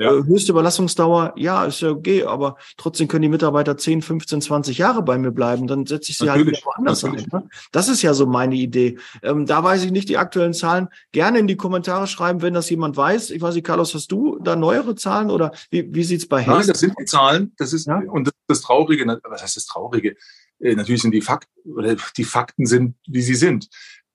ja. 0.00 0.14
Äh, 0.14 0.24
höchste 0.24 0.52
Überlassungsdauer, 0.52 1.34
ja, 1.36 1.66
ist 1.66 1.80
ja 1.80 1.90
okay, 1.90 2.24
aber 2.24 2.56
trotzdem 2.78 3.06
können 3.06 3.22
die 3.22 3.28
Mitarbeiter 3.28 3.76
10, 3.76 4.00
15, 4.00 4.40
20 4.40 4.78
Jahre 4.78 5.02
bei 5.02 5.18
mir 5.18 5.30
bleiben. 5.30 5.66
Dann 5.66 5.84
setze 5.84 6.10
ich 6.10 6.16
sie 6.16 6.30
halt 6.30 6.38
natürlich, 6.38 6.64
halt 6.64 6.76
woanders 6.78 7.04
ein. 7.04 7.26
Ne? 7.30 7.48
Das 7.70 7.88
ist 7.88 8.00
ja 8.00 8.14
so 8.14 8.26
meine 8.26 8.54
Idee. 8.54 8.98
Ähm, 9.22 9.44
da 9.44 9.62
weiß 9.62 9.84
ich 9.84 9.90
nicht 9.90 10.08
die 10.08 10.16
aktuellen 10.16 10.54
Zahlen. 10.54 10.88
Gerne 11.12 11.38
in 11.38 11.46
die 11.46 11.56
Kommentare 11.56 12.06
schreiben, 12.06 12.40
wenn 12.40 12.54
das 12.54 12.70
jemand 12.70 12.96
weiß. 12.96 13.30
Ich 13.30 13.42
weiß 13.42 13.54
nicht, 13.54 13.66
Carlos, 13.66 13.94
hast 13.94 14.10
du 14.10 14.38
da 14.38 14.56
neuere 14.56 14.94
Zahlen 14.94 15.30
oder 15.30 15.52
wie, 15.70 15.94
wie 15.94 16.04
sieht's 16.04 16.26
bei 16.26 16.46
Hayes? 16.46 16.58
Nein, 16.58 16.66
das 16.68 16.80
sind 16.80 16.94
die 16.98 17.04
Zahlen. 17.04 17.52
Das 17.58 17.74
ist, 17.74 17.86
ja? 17.86 18.00
und 18.10 18.26
das, 18.26 18.34
das 18.48 18.60
Traurige, 18.62 19.06
was 19.06 19.42
heißt 19.42 19.56
das 19.56 19.66
Traurige? 19.66 20.16
Äh, 20.60 20.76
natürlich 20.76 21.02
sind 21.02 21.12
die 21.12 21.20
Fakten, 21.20 21.72
oder 21.72 21.94
die 22.16 22.24
Fakten 22.24 22.64
sind, 22.64 22.96
wie 23.06 23.22
sie 23.22 23.34
sind 23.34 23.68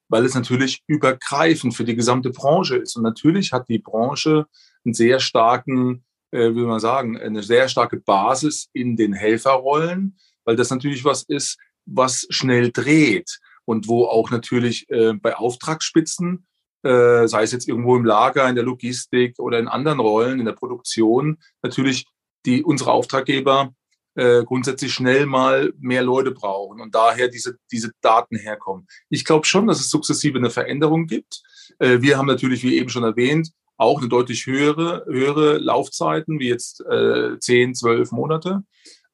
weil 0.08 0.24
es 0.24 0.36
natürlich 0.36 0.84
übergreifend 0.86 1.74
für 1.74 1.84
die 1.84 1.96
gesamte 1.96 2.30
Branche 2.30 2.78
ist. 2.78 2.96
Und 2.96 3.02
natürlich 3.02 3.52
hat 3.54 3.68
die 3.70 3.80
Branche 3.80 4.46
einen 4.86 4.94
sehr 4.94 5.20
starken, 5.20 6.04
äh, 6.32 6.54
wie 6.54 6.66
man 6.66 6.80
sagen, 6.80 7.18
eine 7.20 7.44
sehr 7.44 7.68
starke 7.68 7.98
Basis 7.98 8.70
in 8.74 8.96
den 8.96 9.14
Helferrollen, 9.14 10.18
weil 10.44 10.56
das 10.56 10.70
natürlich 10.70 11.04
was 11.04 11.24
ist, 11.24 11.58
was 11.86 12.28
schnell 12.30 12.72
dreht 12.72 13.40
und 13.66 13.88
wo 13.88 14.06
auch 14.06 14.32
natürlich 14.32 14.90
äh, 14.90 15.14
bei 15.14 15.36
Auftragsspitzen, 15.36 16.46
äh, 16.84 17.28
sei 17.28 17.44
es 17.44 17.52
jetzt 17.52 17.68
irgendwo 17.68 17.96
im 17.96 18.06
Lager, 18.06 18.48
in 18.48 18.56
der 18.56 18.64
Logistik 18.64 19.40
oder 19.40 19.60
in 19.60 19.68
anderen 19.68 20.00
Rollen, 20.00 20.40
in 20.40 20.46
der 20.46 20.54
Produktion, 20.54 21.38
natürlich 21.62 22.06
die 22.46 22.64
unsere 22.64 22.92
Auftraggeber 22.92 23.74
äh, 24.16 24.44
grundsätzlich 24.44 24.94
schnell 24.94 25.26
mal 25.26 25.74
mehr 25.80 26.04
Leute 26.04 26.32
brauchen 26.32 26.80
und 26.80 26.96
daher 26.96 27.28
diese, 27.28 27.58
diese 27.72 27.92
Daten 28.02 28.38
herkommen. 28.38 28.88
Ich 29.10 29.26
glaube 29.26 29.46
schon, 29.46 29.68
dass 29.68 29.80
es 29.80 29.90
sukzessive 29.90 30.38
eine 30.38 30.50
Veränderung 30.50 31.08
gibt. 31.08 31.42
Äh, 31.80 32.02
wir 32.02 32.18
haben 32.18 32.28
natürlich, 32.28 32.64
wie 32.64 32.78
eben 32.78 32.90
schon 32.90 33.04
erwähnt, 33.04 33.52
auch 33.78 34.00
eine 34.00 34.10
deutlich 34.10 34.46
höhere, 34.46 35.06
höhere 35.08 35.58
Laufzeiten, 35.58 36.40
wie 36.40 36.50
jetzt 36.50 36.82
äh, 36.86 37.38
10, 37.40 37.76
12 37.76 38.12
Monate. 38.12 38.64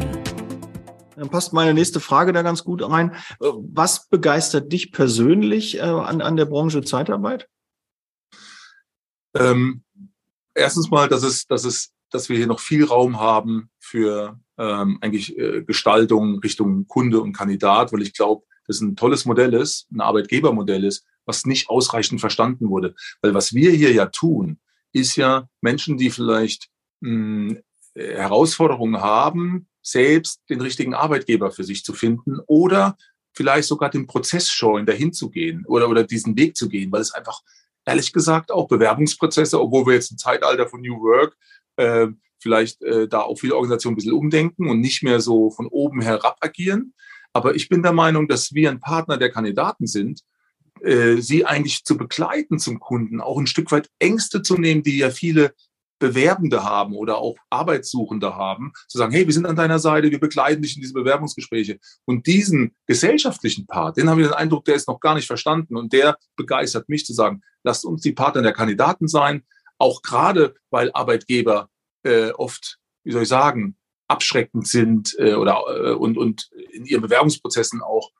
Dann 1.15 1.29
passt 1.29 1.53
meine 1.53 1.75
nächste 1.75 1.99
Frage 1.99 2.33
da 2.33 2.41
ganz 2.41 2.63
gut 2.63 2.81
rein. 2.81 3.11
Äh, 3.39 3.45
was 3.59 4.09
begeistert 4.09 4.73
dich 4.73 4.91
persönlich 4.91 5.77
äh, 5.77 5.81
an, 5.81 6.21
an 6.21 6.35
der 6.35 6.45
Branche 6.45 6.81
Zeitarbeit? 6.81 7.47
Ähm, 9.35 9.83
erstens 10.55 10.89
mal, 10.89 11.07
dass 11.07 11.21
es, 11.21 11.45
dass 11.45 11.63
es, 11.63 11.93
dass 12.09 12.27
wir 12.27 12.37
hier 12.37 12.47
noch 12.47 12.59
viel 12.59 12.85
Raum 12.85 13.19
haben 13.19 13.69
für 13.77 14.39
ähm, 14.57 14.97
eigentlich 15.01 15.37
äh, 15.37 15.61
Gestaltung 15.61 16.39
Richtung 16.39 16.87
Kunde 16.87 17.21
und 17.21 17.33
Kandidat, 17.33 17.93
weil 17.93 18.01
ich 18.01 18.15
glaube, 18.15 18.47
das 18.65 18.81
ein 18.81 18.95
tolles 18.95 19.25
Modell 19.25 19.53
ist, 19.53 19.91
ein 19.91 20.01
Arbeitgebermodell 20.01 20.85
ist, 20.85 21.05
was 21.27 21.45
nicht 21.45 21.69
ausreichend 21.69 22.19
verstanden 22.19 22.69
wurde. 22.69 22.95
Weil 23.21 23.35
was 23.35 23.53
wir 23.53 23.69
hier 23.69 23.93
ja 23.93 24.07
tun, 24.07 24.57
ist 24.91 25.17
ja 25.17 25.47
Menschen, 25.61 25.99
die 25.99 26.09
vielleicht 26.09 26.69
mh, 27.01 27.49
hm, 27.51 27.63
Herausforderungen 27.97 29.01
haben, 29.01 29.67
selbst 29.81 30.41
den 30.49 30.61
richtigen 30.61 30.93
Arbeitgeber 30.93 31.51
für 31.51 31.63
sich 31.63 31.83
zu 31.83 31.93
finden 31.93 32.39
oder 32.47 32.97
vielleicht 33.33 33.67
sogar 33.67 33.89
den 33.89 34.07
Prozess 34.07 34.49
scheuen, 34.49 34.85
dahin 34.85 35.13
zu 35.13 35.29
gehen 35.29 35.65
oder, 35.67 35.89
oder 35.89 36.03
diesen 36.03 36.37
Weg 36.37 36.57
zu 36.57 36.69
gehen, 36.69 36.91
weil 36.91 37.01
es 37.01 37.13
einfach, 37.13 37.41
ehrlich 37.85 38.11
gesagt, 38.11 38.51
auch 38.51 38.67
Bewerbungsprozesse, 38.67 39.61
obwohl 39.61 39.85
wir 39.85 39.93
jetzt 39.93 40.11
im 40.11 40.17
Zeitalter 40.17 40.67
von 40.67 40.81
New 40.81 40.99
Work 40.99 41.37
äh, 41.77 42.07
vielleicht 42.39 42.81
äh, 42.83 43.07
da 43.07 43.21
auch 43.21 43.39
viele 43.39 43.55
Organisationen 43.55 43.93
ein 43.93 43.97
bisschen 43.97 44.13
umdenken 44.13 44.69
und 44.69 44.79
nicht 44.79 45.03
mehr 45.03 45.21
so 45.21 45.51
von 45.51 45.67
oben 45.67 46.01
herab 46.01 46.37
agieren. 46.41 46.93
Aber 47.33 47.55
ich 47.55 47.69
bin 47.69 47.83
der 47.83 47.93
Meinung, 47.93 48.27
dass 48.27 48.53
wir 48.53 48.69
ein 48.69 48.79
Partner 48.79 49.17
der 49.17 49.31
Kandidaten 49.31 49.87
sind, 49.87 50.21
äh, 50.81 51.17
sie 51.17 51.45
eigentlich 51.45 51.83
zu 51.83 51.97
begleiten 51.97 52.59
zum 52.59 52.79
Kunden, 52.79 53.21
auch 53.21 53.37
ein 53.37 53.47
Stück 53.47 53.71
weit 53.71 53.89
Ängste 53.99 54.41
zu 54.41 54.57
nehmen, 54.57 54.83
die 54.83 54.97
ja 54.97 55.09
viele 55.09 55.53
Bewerbende 55.99 56.63
haben 56.63 56.95
oder 56.95 57.17
auch 57.17 57.35
Arbeitssuchende 57.49 58.35
haben, 58.35 58.71
zu 58.87 58.97
sagen, 58.97 59.11
hey, 59.13 59.25
wir 59.25 59.33
sind 59.33 59.45
an 59.45 59.55
deiner 59.55 59.79
Seite, 59.79 60.11
wir 60.11 60.19
begleiten 60.19 60.61
dich 60.61 60.75
in 60.75 60.81
diese 60.81 60.93
Bewerbungsgespräche. 60.93 61.79
Und 62.05 62.27
diesen 62.27 62.75
gesellschaftlichen 62.85 63.65
Part, 63.65 63.97
den 63.97 64.09
haben 64.09 64.19
wir 64.19 64.27
den 64.27 64.33
Eindruck, 64.33 64.65
der 64.65 64.75
ist 64.75 64.87
noch 64.87 64.99
gar 64.99 65.15
nicht 65.15 65.27
verstanden 65.27 65.75
und 65.75 65.93
der 65.93 66.17
begeistert 66.35 66.89
mich 66.89 67.05
zu 67.05 67.13
sagen, 67.13 67.41
lasst 67.63 67.85
uns 67.85 68.01
die 68.01 68.13
Partner 68.13 68.41
der 68.41 68.53
Kandidaten 68.53 69.07
sein, 69.07 69.43
auch 69.77 70.01
gerade 70.01 70.55
weil 70.69 70.91
Arbeitgeber 70.93 71.69
äh, 72.03 72.31
oft, 72.31 72.77
wie 73.03 73.11
soll 73.11 73.23
ich 73.23 73.29
sagen, 73.29 73.77
abschreckend 74.07 74.67
sind 74.67 75.15
äh, 75.19 75.33
oder 75.33 75.63
äh, 75.67 75.91
und, 75.91 76.17
und 76.17 76.49
in 76.71 76.85
ihren 76.85 77.01
Bewerbungsprozessen 77.01 77.81
auch 77.81 78.11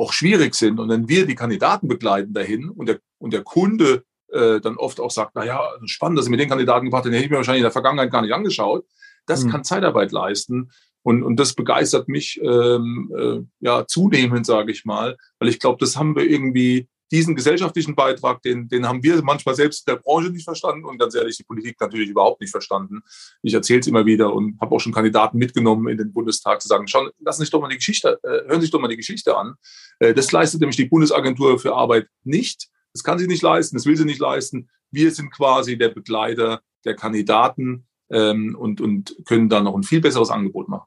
auch 0.00 0.12
schwierig 0.12 0.54
sind. 0.54 0.80
Und 0.80 0.88
wenn 0.88 1.08
wir 1.08 1.26
die 1.26 1.34
Kandidaten 1.34 1.86
begleiten 1.86 2.32
dahin 2.32 2.70
und 2.70 2.88
der, 2.88 3.00
und 3.18 3.32
der 3.32 3.42
Kunde 3.42 4.04
äh, 4.32 4.60
dann 4.60 4.76
oft 4.76 5.00
auch 5.00 5.10
sagt, 5.10 5.34
naja, 5.34 5.60
spannend, 5.84 6.18
dass 6.18 6.26
Sie 6.26 6.30
mit 6.30 6.40
den 6.40 6.48
Kandidaten 6.48 6.86
gebracht 6.86 7.04
haben, 7.04 7.12
den 7.12 7.18
hätte 7.18 7.26
ich 7.26 7.30
mir 7.30 7.38
wahrscheinlich 7.38 7.60
in 7.60 7.64
der 7.64 7.72
Vergangenheit 7.72 8.10
gar 8.10 8.22
nicht 8.22 8.34
angeschaut. 8.34 8.84
Das 9.26 9.44
mhm. 9.44 9.50
kann 9.50 9.64
Zeitarbeit 9.64 10.12
leisten. 10.12 10.70
Und, 11.02 11.22
und 11.22 11.36
das 11.36 11.54
begeistert 11.54 12.08
mich 12.08 12.38
ähm, 12.42 13.10
äh, 13.16 13.40
ja 13.60 13.86
zunehmend, 13.86 14.44
sage 14.44 14.70
ich 14.70 14.84
mal, 14.84 15.16
weil 15.38 15.48
ich 15.48 15.58
glaube, 15.58 15.78
das 15.80 15.96
haben 15.96 16.14
wir 16.14 16.24
irgendwie, 16.24 16.88
diesen 17.10 17.34
gesellschaftlichen 17.34 17.94
Beitrag, 17.94 18.40
den, 18.42 18.68
den 18.68 18.86
haben 18.86 19.02
wir 19.02 19.20
manchmal 19.22 19.54
selbst 19.54 19.86
in 19.86 19.94
der 19.94 20.00
Branche 20.00 20.30
nicht 20.30 20.44
verstanden 20.44 20.84
und 20.84 20.98
ganz 20.98 21.14
ehrlich, 21.14 21.36
die 21.36 21.42
Politik 21.42 21.76
natürlich 21.80 22.08
überhaupt 22.08 22.40
nicht 22.40 22.50
verstanden. 22.50 23.02
Ich 23.42 23.52
erzähle 23.52 23.80
es 23.80 23.86
immer 23.86 24.06
wieder 24.06 24.32
und 24.32 24.60
habe 24.60 24.74
auch 24.74 24.78
schon 24.78 24.92
Kandidaten 24.92 25.38
mitgenommen 25.38 25.88
in 25.88 25.98
den 25.98 26.12
Bundestag 26.12 26.62
zu 26.62 26.68
sagen, 26.68 26.86
schauen, 26.86 27.10
lassen 27.18 27.40
sich 27.40 27.50
doch 27.50 27.60
mal 27.60 27.68
die 27.68 27.76
Geschichte, 27.76 28.18
äh, 28.22 28.48
hören 28.48 28.60
sich 28.60 28.70
doch 28.70 28.80
mal 28.80 28.88
die 28.88 28.96
Geschichte 28.96 29.36
an. 29.36 29.54
Äh, 29.98 30.14
das 30.14 30.30
leistet 30.30 30.60
nämlich 30.60 30.76
die 30.76 30.84
Bundesagentur 30.84 31.58
für 31.58 31.74
Arbeit 31.74 32.06
nicht. 32.22 32.68
Das 32.92 33.04
kann 33.04 33.18
sie 33.18 33.26
nicht 33.26 33.42
leisten, 33.42 33.76
das 33.76 33.86
will 33.86 33.96
sie 33.96 34.04
nicht 34.04 34.20
leisten. 34.20 34.68
Wir 34.90 35.10
sind 35.10 35.30
quasi 35.30 35.78
der 35.78 35.90
Begleiter 35.90 36.62
der 36.84 36.94
Kandidaten 36.94 37.86
ähm, 38.10 38.56
und, 38.58 38.80
und 38.80 39.16
können 39.24 39.48
dann 39.48 39.64
noch 39.64 39.76
ein 39.76 39.82
viel 39.82 40.00
besseres 40.00 40.30
Angebot 40.30 40.68
machen. 40.68 40.86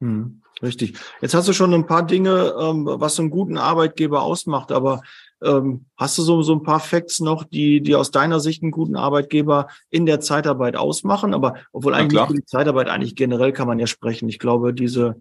Hm, 0.00 0.42
richtig. 0.62 0.98
Jetzt 1.20 1.34
hast 1.34 1.48
du 1.48 1.52
schon 1.52 1.72
ein 1.72 1.86
paar 1.86 2.04
Dinge, 2.04 2.54
ähm, 2.60 2.86
was 2.86 3.18
einen 3.18 3.30
guten 3.30 3.56
Arbeitgeber 3.56 4.22
ausmacht, 4.22 4.72
aber 4.72 5.00
ähm, 5.42 5.86
hast 5.96 6.18
du 6.18 6.22
so, 6.22 6.42
so 6.42 6.54
ein 6.54 6.62
paar 6.62 6.80
Facts 6.80 7.20
noch, 7.20 7.44
die, 7.44 7.80
die 7.80 7.94
aus 7.94 8.10
deiner 8.10 8.40
Sicht 8.40 8.62
einen 8.62 8.72
guten 8.72 8.96
Arbeitgeber 8.96 9.68
in 9.90 10.06
der 10.06 10.20
Zeitarbeit 10.20 10.76
ausmachen? 10.76 11.32
Aber 11.34 11.54
obwohl 11.72 11.94
eigentlich 11.94 12.20
für 12.20 12.34
die 12.34 12.44
Zeitarbeit 12.44 12.88
eigentlich 12.88 13.14
generell 13.14 13.52
kann 13.52 13.68
man 13.68 13.78
ja 13.78 13.86
sprechen. 13.86 14.28
Ich 14.28 14.38
glaube, 14.38 14.74
diese 14.74 15.16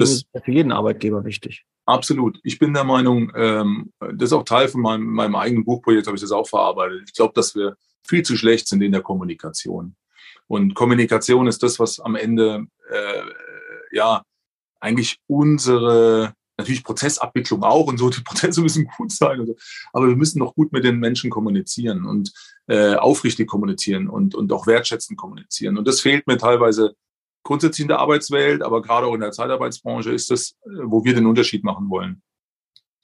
Das, 0.00 0.18
sind 0.32 0.44
für 0.44 0.52
jeden 0.52 0.72
Arbeitgeber 0.72 1.24
wichtig. 1.24 1.64
Absolut. 1.86 2.40
Ich 2.42 2.58
bin 2.58 2.74
der 2.74 2.84
Meinung, 2.84 3.32
ähm, 3.34 3.92
das 4.00 4.30
ist 4.30 4.32
auch 4.32 4.44
Teil 4.44 4.68
von 4.68 4.80
meinem, 4.80 5.04
meinem 5.04 5.36
eigenen 5.36 5.64
Buchprojekt, 5.64 6.06
habe 6.06 6.16
ich 6.16 6.22
das 6.22 6.32
auch 6.32 6.48
verarbeitet. 6.48 7.04
Ich 7.06 7.14
glaube, 7.14 7.32
dass 7.34 7.54
wir 7.54 7.76
viel 8.06 8.22
zu 8.22 8.36
schlecht 8.36 8.68
sind 8.68 8.82
in 8.82 8.92
der 8.92 9.02
Kommunikation. 9.02 9.96
Und 10.48 10.74
Kommunikation 10.74 11.46
ist 11.46 11.62
das, 11.62 11.78
was 11.78 12.00
am 12.00 12.16
Ende 12.16 12.66
äh, 12.90 13.22
ja 13.92 14.22
eigentlich 14.80 15.18
unsere 15.26 16.34
natürlich 16.58 16.84
Prozessabwicklung 16.84 17.62
auch 17.62 17.86
und 17.86 17.98
so. 17.98 18.10
Die 18.10 18.20
Prozesse 18.24 18.60
müssen 18.60 18.88
gut 18.96 19.12
sein, 19.12 19.40
und 19.40 19.46
so. 19.46 19.56
aber 19.92 20.08
wir 20.08 20.16
müssen 20.16 20.40
doch 20.40 20.54
gut 20.54 20.72
mit 20.72 20.84
den 20.84 20.98
Menschen 20.98 21.30
kommunizieren 21.30 22.04
und 22.04 22.32
äh, 22.66 22.94
aufrichtig 22.94 23.48
kommunizieren 23.48 24.08
und 24.08 24.34
und 24.34 24.52
auch 24.52 24.66
wertschätzend 24.66 25.18
kommunizieren. 25.18 25.78
Und 25.78 25.86
das 25.86 26.00
fehlt 26.00 26.26
mir 26.26 26.38
teilweise 26.38 26.94
grundsätzlich 27.46 27.84
in 27.84 27.88
der 27.88 28.00
Arbeitswelt, 28.00 28.62
aber 28.62 28.82
gerade 28.82 29.06
auch 29.06 29.14
in 29.14 29.20
der 29.20 29.32
Zeitarbeitsbranche 29.32 30.12
ist 30.12 30.30
das, 30.30 30.56
äh, 30.64 30.84
wo 30.84 31.04
wir 31.04 31.14
den 31.14 31.26
Unterschied 31.26 31.64
machen 31.64 31.88
wollen. 31.88 32.22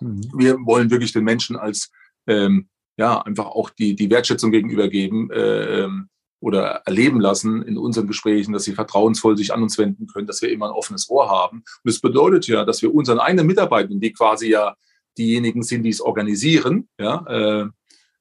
Mhm. 0.01 0.31
Wir 0.37 0.57
wollen 0.67 0.91
wirklich 0.91 1.13
den 1.13 1.25
Menschen 1.25 1.57
als 1.57 1.91
ähm, 2.27 2.69
ja 2.97 3.23
einfach 3.23 3.47
auch 3.47 3.71
die 3.71 3.95
die 3.95 4.11
Wertschätzung 4.11 4.51
gegenübergeben 4.51 5.31
äh, 5.31 5.85
ähm, 5.85 6.09
oder 6.41 6.83
erleben 6.85 7.21
lassen 7.21 7.63
in 7.63 7.79
unseren 7.79 8.09
Gesprächen, 8.09 8.53
dass 8.53 8.65
sie 8.65 8.75
vertrauensvoll 8.75 9.37
sich 9.37 9.55
an 9.55 9.63
uns 9.63 9.79
wenden 9.79 10.09
können, 10.09 10.27
dass 10.27 10.43
wir 10.43 10.51
immer 10.51 10.67
ein 10.67 10.73
offenes 10.73 11.09
Ohr 11.09 11.31
haben. 11.31 11.59
Und 11.59 11.65
das 11.85 12.01
bedeutet 12.01 12.49
ja, 12.49 12.65
dass 12.65 12.83
wir 12.83 12.93
unseren 12.93 13.21
eigenen 13.21 13.47
Mitarbeitern, 13.47 14.01
die 14.01 14.13
quasi 14.13 14.51
ja 14.51 14.75
diejenigen 15.17 15.63
sind, 15.63 15.85
die 15.85 15.91
es 15.91 16.01
organisieren, 16.01 16.89
ja, 16.99 17.25
äh, 17.29 17.69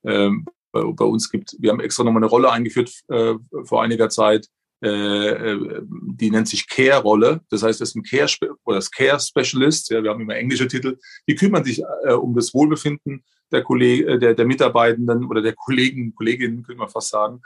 äh, 0.04 0.32
bei 0.72 1.06
uns 1.06 1.30
gibt, 1.30 1.58
wir 1.60 1.72
haben 1.72 1.82
extra 1.82 2.04
nochmal 2.04 2.22
eine 2.22 2.30
Rolle 2.30 2.52
eingeführt 2.52 2.94
äh, 3.10 3.34
vor 3.66 3.84
einiger 3.84 4.10
Zeit, 4.10 4.48
äh, 4.84 5.52
äh, 5.52 5.82
die 5.84 6.32
nennt 6.32 6.48
sich 6.48 6.68
Care-Rolle. 6.68 7.42
Das 7.50 7.64
heißt, 7.64 7.82
das 7.82 7.90
ist 7.90 7.96
ein 7.96 8.04
Care 8.04 8.28
oder 8.64 8.78
das 8.78 8.90
Care-Specialist. 8.90 9.92
Ja, 9.92 10.04
wir 10.04 10.10
haben 10.10 10.22
immer 10.22 10.36
englische 10.36 10.68
Titel. 10.68 10.98
Die 11.28 11.36
kümmern 11.36 11.64
sich 11.64 11.84
äh, 12.04 12.14
um 12.14 12.34
das 12.34 12.54
Wohlbefinden 12.54 13.24
der 13.52 13.64
Kollegen, 13.64 14.08
äh, 14.08 14.20
der, 14.20 14.34
der 14.34 14.46
Mitarbeitenden 14.46 15.26
oder 15.26 15.42
der 15.42 15.54
Kollegen, 15.54 16.16
Kolleginnen, 16.16 16.64
können 16.64 16.80
wir 16.80 16.88
fast 16.90 17.10
sagen. 17.10 17.42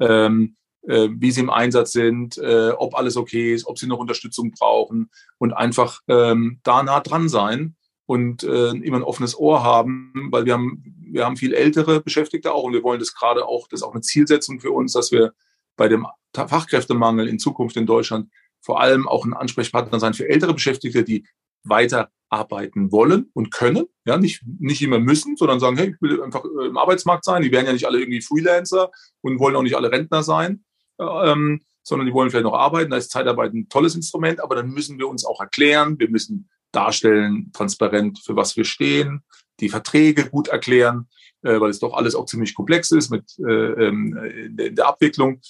Ähm, 0.00 0.56
äh, 0.82 1.08
wie 1.10 1.32
sie 1.32 1.40
im 1.40 1.50
Einsatz 1.50 1.92
sind, 1.92 2.38
äh, 2.38 2.70
ob 2.70 2.94
alles 2.94 3.16
okay 3.16 3.52
ist, 3.52 3.66
ob 3.66 3.78
sie 3.78 3.88
noch 3.88 3.98
Unterstützung 3.98 4.52
brauchen 4.52 5.10
und 5.38 5.52
einfach 5.52 6.00
ähm, 6.06 6.60
da 6.62 6.84
nah 6.84 7.00
dran 7.00 7.28
sein 7.28 7.74
und 8.06 8.44
äh, 8.44 8.70
immer 8.70 8.98
ein 8.98 9.02
offenes 9.02 9.36
Ohr 9.36 9.64
haben, 9.64 10.28
weil 10.30 10.44
wir 10.44 10.52
haben, 10.52 10.84
wir 11.00 11.24
haben 11.24 11.36
viel 11.36 11.54
ältere 11.54 12.00
Beschäftigte 12.00 12.52
auch 12.52 12.62
und 12.62 12.72
wir 12.72 12.84
wollen 12.84 13.00
das 13.00 13.14
gerade 13.14 13.46
auch, 13.46 13.66
das 13.66 13.80
ist 13.80 13.84
auch 13.84 13.92
eine 13.92 14.02
Zielsetzung 14.02 14.60
für 14.60 14.70
uns, 14.70 14.92
dass 14.92 15.10
wir 15.10 15.32
bei 15.76 15.88
dem 15.88 16.06
Fachkräftemangel 16.34 17.28
in 17.28 17.38
Zukunft 17.38 17.76
in 17.76 17.86
Deutschland 17.86 18.30
vor 18.60 18.80
allem 18.80 19.06
auch 19.06 19.24
ein 19.24 19.34
Ansprechpartner 19.34 20.00
sein 20.00 20.14
für 20.14 20.28
ältere 20.28 20.52
Beschäftigte, 20.52 21.04
die 21.04 21.24
weiter 21.62 22.10
arbeiten 22.28 22.90
wollen 22.90 23.30
und 23.32 23.52
können, 23.52 23.86
ja, 24.04 24.16
nicht, 24.16 24.42
nicht 24.58 24.82
immer 24.82 24.98
müssen, 24.98 25.36
sondern 25.36 25.60
sagen, 25.60 25.76
hey, 25.76 25.90
ich 25.94 26.02
will 26.02 26.22
einfach 26.22 26.44
äh, 26.44 26.66
im 26.66 26.76
Arbeitsmarkt 26.76 27.24
sein. 27.24 27.42
Die 27.42 27.52
werden 27.52 27.66
ja 27.66 27.72
nicht 27.72 27.86
alle 27.86 28.00
irgendwie 28.00 28.20
Freelancer 28.20 28.90
und 29.20 29.38
wollen 29.38 29.54
auch 29.56 29.62
nicht 29.62 29.76
alle 29.76 29.92
Rentner 29.92 30.22
sein, 30.22 30.64
ähm, 30.98 31.62
sondern 31.82 32.06
die 32.06 32.12
wollen 32.12 32.30
vielleicht 32.30 32.44
noch 32.44 32.54
arbeiten. 32.54 32.90
Da 32.90 32.96
ist 32.96 33.10
Zeitarbeit 33.10 33.54
ein 33.54 33.68
tolles 33.68 33.94
Instrument, 33.94 34.40
aber 34.40 34.56
dann 34.56 34.70
müssen 34.70 34.98
wir 34.98 35.08
uns 35.08 35.24
auch 35.24 35.40
erklären. 35.40 35.98
Wir 35.98 36.10
müssen 36.10 36.48
darstellen, 36.72 37.52
transparent, 37.52 38.18
für 38.18 38.34
was 38.34 38.56
wir 38.56 38.64
stehen, 38.64 39.22
die 39.60 39.68
Verträge 39.68 40.28
gut 40.28 40.48
erklären, 40.48 41.08
äh, 41.46 41.60
weil 41.60 41.70
es 41.70 41.78
doch 41.78 41.94
alles 41.94 42.14
auch 42.14 42.26
ziemlich 42.26 42.54
komplex 42.54 42.90
ist 42.90 43.10
mit 43.10 43.24
äh, 43.38 43.86
ähm, 43.86 44.16
in, 44.16 44.56
der, 44.56 44.70
der 44.70 44.88
Abwicklung. 44.88 45.40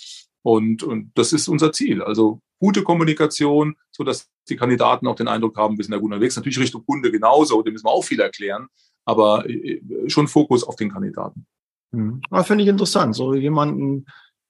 Und, 0.43 0.83
und 0.83 1.11
das 1.15 1.33
ist 1.33 1.49
unser 1.49 1.73
Ziel. 1.73 2.03
Also 2.03 2.41
gute 2.61 2.83
Kommunikation, 2.83 3.77
so 3.91 4.05
dass 4.05 4.29
die 4.49 4.57
Kandidaten 4.57 5.07
auch 5.07 5.17
den 5.17 5.29
Eindruck 5.29 5.57
haben, 5.57 5.77
wir 5.77 5.85
sind 5.85 5.93
da 5.93 5.99
gut 5.99 6.13
unterwegs. 6.13 6.37
Natürlich 6.37 6.61
Richtung 6.61 6.85
Kunde 6.87 7.11
genauso, 7.11 7.63
dem 7.63 7.73
müssen 7.73 7.87
wir 7.87 7.91
auch 7.91 8.05
viel 8.05 8.21
erklären, 8.21 8.69
aber 9.05 9.49
äh, 9.49 9.81
schon 10.07 10.29
Fokus 10.29 10.63
auf 10.63 10.77
den 10.77 10.93
Kandidaten. 10.93 11.47
Mhm. 11.93 12.21
Finde 12.45 12.65
ich 12.65 12.71
interessant, 12.71 13.15
so 13.15 13.35
jemanden 13.35 14.07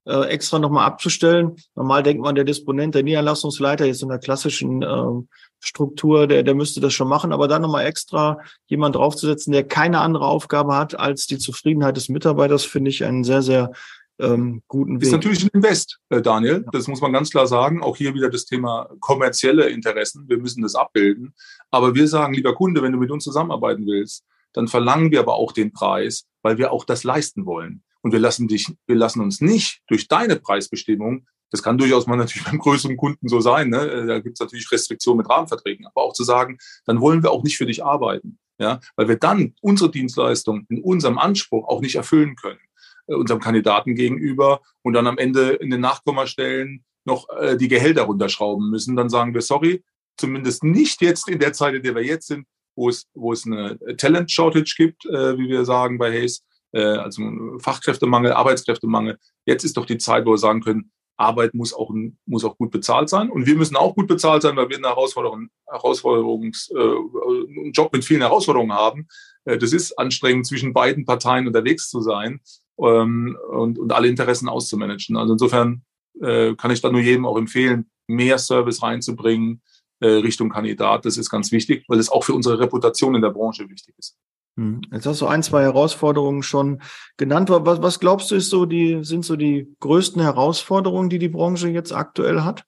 äh, 0.06 0.28
extra 0.28 0.58
nochmal 0.58 0.86
abzustellen. 0.86 1.56
Normal 1.74 2.02
denkt 2.02 2.22
man, 2.22 2.34
der 2.34 2.44
Disponent, 2.44 2.94
der 2.94 3.02
Niederlassungsleiter 3.02 3.84
jetzt 3.84 4.02
in 4.02 4.08
der 4.08 4.18
klassischen 4.18 4.82
äh, 4.82 5.22
Struktur, 5.58 6.26
der, 6.26 6.42
der 6.42 6.54
müsste 6.54 6.80
das 6.80 6.94
schon 6.94 7.08
machen, 7.08 7.32
aber 7.32 7.48
dann 7.48 7.62
nochmal 7.62 7.86
extra 7.86 8.38
jemand 8.66 8.94
draufzusetzen, 8.94 9.52
der 9.52 9.64
keine 9.64 10.00
andere 10.00 10.26
Aufgabe 10.26 10.76
hat 10.76 10.98
als 10.98 11.26
die 11.26 11.38
Zufriedenheit 11.38 11.96
des 11.96 12.08
Mitarbeiters, 12.08 12.64
finde 12.64 12.90
ich 12.90 13.04
einen 13.04 13.24
sehr, 13.24 13.42
sehr 13.42 13.72
ähm, 14.18 14.62
guten 14.68 14.96
Weg. 14.96 15.02
Ist 15.02 15.12
natürlich 15.12 15.44
ein 15.44 15.50
Invest, 15.52 15.98
äh, 16.08 16.22
Daniel. 16.22 16.62
Ja. 16.64 16.70
Das 16.72 16.88
muss 16.88 17.00
man 17.00 17.12
ganz 17.12 17.30
klar 17.30 17.46
sagen. 17.46 17.82
Auch 17.82 17.96
hier 17.96 18.14
wieder 18.14 18.30
das 18.30 18.44
Thema 18.44 18.88
kommerzielle 19.00 19.68
Interessen. 19.68 20.28
Wir 20.28 20.38
müssen 20.38 20.62
das 20.62 20.74
abbilden. 20.74 21.34
Aber 21.70 21.94
wir 21.94 22.08
sagen, 22.08 22.34
lieber 22.34 22.54
Kunde, 22.54 22.82
wenn 22.82 22.92
du 22.92 22.98
mit 22.98 23.10
uns 23.10 23.24
zusammenarbeiten 23.24 23.86
willst, 23.86 24.24
dann 24.52 24.68
verlangen 24.68 25.10
wir 25.10 25.20
aber 25.20 25.34
auch 25.34 25.52
den 25.52 25.72
Preis, 25.72 26.24
weil 26.42 26.56
wir 26.56 26.72
auch 26.72 26.84
das 26.84 27.04
leisten 27.04 27.44
wollen. 27.44 27.82
Und 28.06 28.12
wir 28.12 28.20
lassen 28.20 28.46
dich, 28.46 28.72
wir 28.86 28.94
lassen 28.94 29.20
uns 29.20 29.40
nicht 29.40 29.80
durch 29.88 30.06
deine 30.06 30.36
Preisbestimmung, 30.36 31.26
das 31.50 31.60
kann 31.60 31.76
durchaus 31.76 32.06
mal 32.06 32.14
natürlich 32.14 32.44
beim 32.48 32.60
größeren 32.60 32.96
Kunden 32.96 33.26
so 33.26 33.40
sein, 33.40 33.68
ne? 33.68 34.06
Da 34.06 34.20
gibt 34.20 34.36
es 34.36 34.40
natürlich 34.40 34.70
Restriktionen 34.70 35.18
mit 35.18 35.28
Rahmenverträgen, 35.28 35.86
aber 35.86 36.02
auch 36.04 36.12
zu 36.12 36.22
sagen, 36.22 36.58
dann 36.84 37.00
wollen 37.00 37.24
wir 37.24 37.32
auch 37.32 37.42
nicht 37.42 37.56
für 37.56 37.66
dich 37.66 37.84
arbeiten, 37.84 38.38
ja, 38.58 38.78
weil 38.94 39.08
wir 39.08 39.16
dann 39.16 39.56
unsere 39.60 39.90
Dienstleistung 39.90 40.66
in 40.68 40.80
unserem 40.84 41.18
Anspruch 41.18 41.66
auch 41.66 41.80
nicht 41.80 41.96
erfüllen 41.96 42.36
können. 42.36 42.60
Äh, 43.08 43.14
unserem 43.16 43.40
Kandidaten 43.40 43.96
gegenüber 43.96 44.60
und 44.82 44.92
dann 44.92 45.08
am 45.08 45.18
Ende 45.18 45.54
in 45.54 45.70
den 45.70 45.80
Nachkommastellen 45.80 46.84
noch 47.04 47.28
äh, 47.40 47.56
die 47.56 47.66
Gehälter 47.66 48.02
runterschrauben 48.02 48.70
müssen, 48.70 48.94
dann 48.94 49.08
sagen 49.08 49.34
wir, 49.34 49.42
sorry, 49.42 49.82
zumindest 50.16 50.62
nicht 50.62 51.02
jetzt 51.02 51.28
in 51.28 51.40
der 51.40 51.52
Zeit, 51.52 51.74
in 51.74 51.82
der 51.82 51.96
wir 51.96 52.04
jetzt 52.04 52.28
sind, 52.28 52.46
wo 52.76 52.88
es, 52.88 53.08
wo 53.14 53.32
es 53.32 53.46
eine 53.46 53.78
Talent 53.96 54.30
Shortage 54.30 54.74
gibt, 54.76 55.06
äh, 55.06 55.36
wie 55.36 55.48
wir 55.48 55.64
sagen 55.64 55.98
bei 55.98 56.12
Hayes, 56.12 56.44
also 56.80 57.22
Fachkräftemangel, 57.58 58.32
Arbeitskräftemangel. 58.32 59.18
Jetzt 59.44 59.64
ist 59.64 59.76
doch 59.76 59.86
die 59.86 59.98
Zeit, 59.98 60.26
wo 60.26 60.32
wir 60.32 60.38
sagen 60.38 60.60
können, 60.60 60.90
Arbeit 61.16 61.54
muss 61.54 61.72
auch, 61.72 61.90
muss 62.26 62.44
auch 62.44 62.56
gut 62.58 62.70
bezahlt 62.70 63.08
sein. 63.08 63.30
Und 63.30 63.46
wir 63.46 63.56
müssen 63.56 63.76
auch 63.76 63.94
gut 63.94 64.06
bezahlt 64.06 64.42
sein, 64.42 64.56
weil 64.56 64.68
wir 64.68 64.76
eine 64.76 64.88
Herausforderung, 64.88 65.48
Herausforderungs, 65.66 66.70
äh, 66.70 66.78
einen 66.78 67.72
Job 67.72 67.92
mit 67.92 68.04
vielen 68.04 68.20
Herausforderungen 68.20 68.72
haben. 68.72 69.08
Äh, 69.44 69.58
das 69.58 69.72
ist 69.72 69.98
anstrengend, 69.98 70.46
zwischen 70.46 70.72
beiden 70.72 71.04
Parteien 71.04 71.46
unterwegs 71.46 71.88
zu 71.88 72.00
sein 72.00 72.40
ähm, 72.78 73.36
und, 73.50 73.78
und 73.78 73.92
alle 73.92 74.08
Interessen 74.08 74.48
auszumanagen. 74.48 75.16
Also 75.16 75.32
insofern 75.32 75.82
äh, 76.20 76.54
kann 76.54 76.70
ich 76.70 76.80
da 76.80 76.90
nur 76.90 77.00
jedem 77.00 77.26
auch 77.26 77.38
empfehlen, 77.38 77.90
mehr 78.06 78.38
Service 78.38 78.82
reinzubringen 78.82 79.62
äh, 80.00 80.08
Richtung 80.08 80.50
Kandidat. 80.50 81.04
Das 81.06 81.16
ist 81.16 81.30
ganz 81.30 81.50
wichtig, 81.50 81.84
weil 81.88 81.98
es 81.98 82.10
auch 82.10 82.24
für 82.24 82.34
unsere 82.34 82.58
Reputation 82.58 83.14
in 83.14 83.22
der 83.22 83.30
Branche 83.30 83.68
wichtig 83.68 83.94
ist. 83.98 84.16
Hm. 84.56 84.80
Jetzt 84.90 85.06
hast 85.06 85.20
du 85.20 85.26
ein, 85.26 85.42
zwei 85.42 85.62
Herausforderungen 85.62 86.42
schon 86.42 86.80
genannt. 87.16 87.50
Was, 87.50 87.82
was 87.82 88.00
glaubst 88.00 88.30
du, 88.30 88.34
ist 88.34 88.50
so 88.50 88.64
die, 88.66 89.00
sind 89.02 89.24
so 89.24 89.36
die 89.36 89.74
größten 89.80 90.22
Herausforderungen, 90.22 91.10
die 91.10 91.18
die 91.18 91.28
Branche 91.28 91.68
jetzt 91.68 91.92
aktuell 91.92 92.42
hat? 92.42 92.64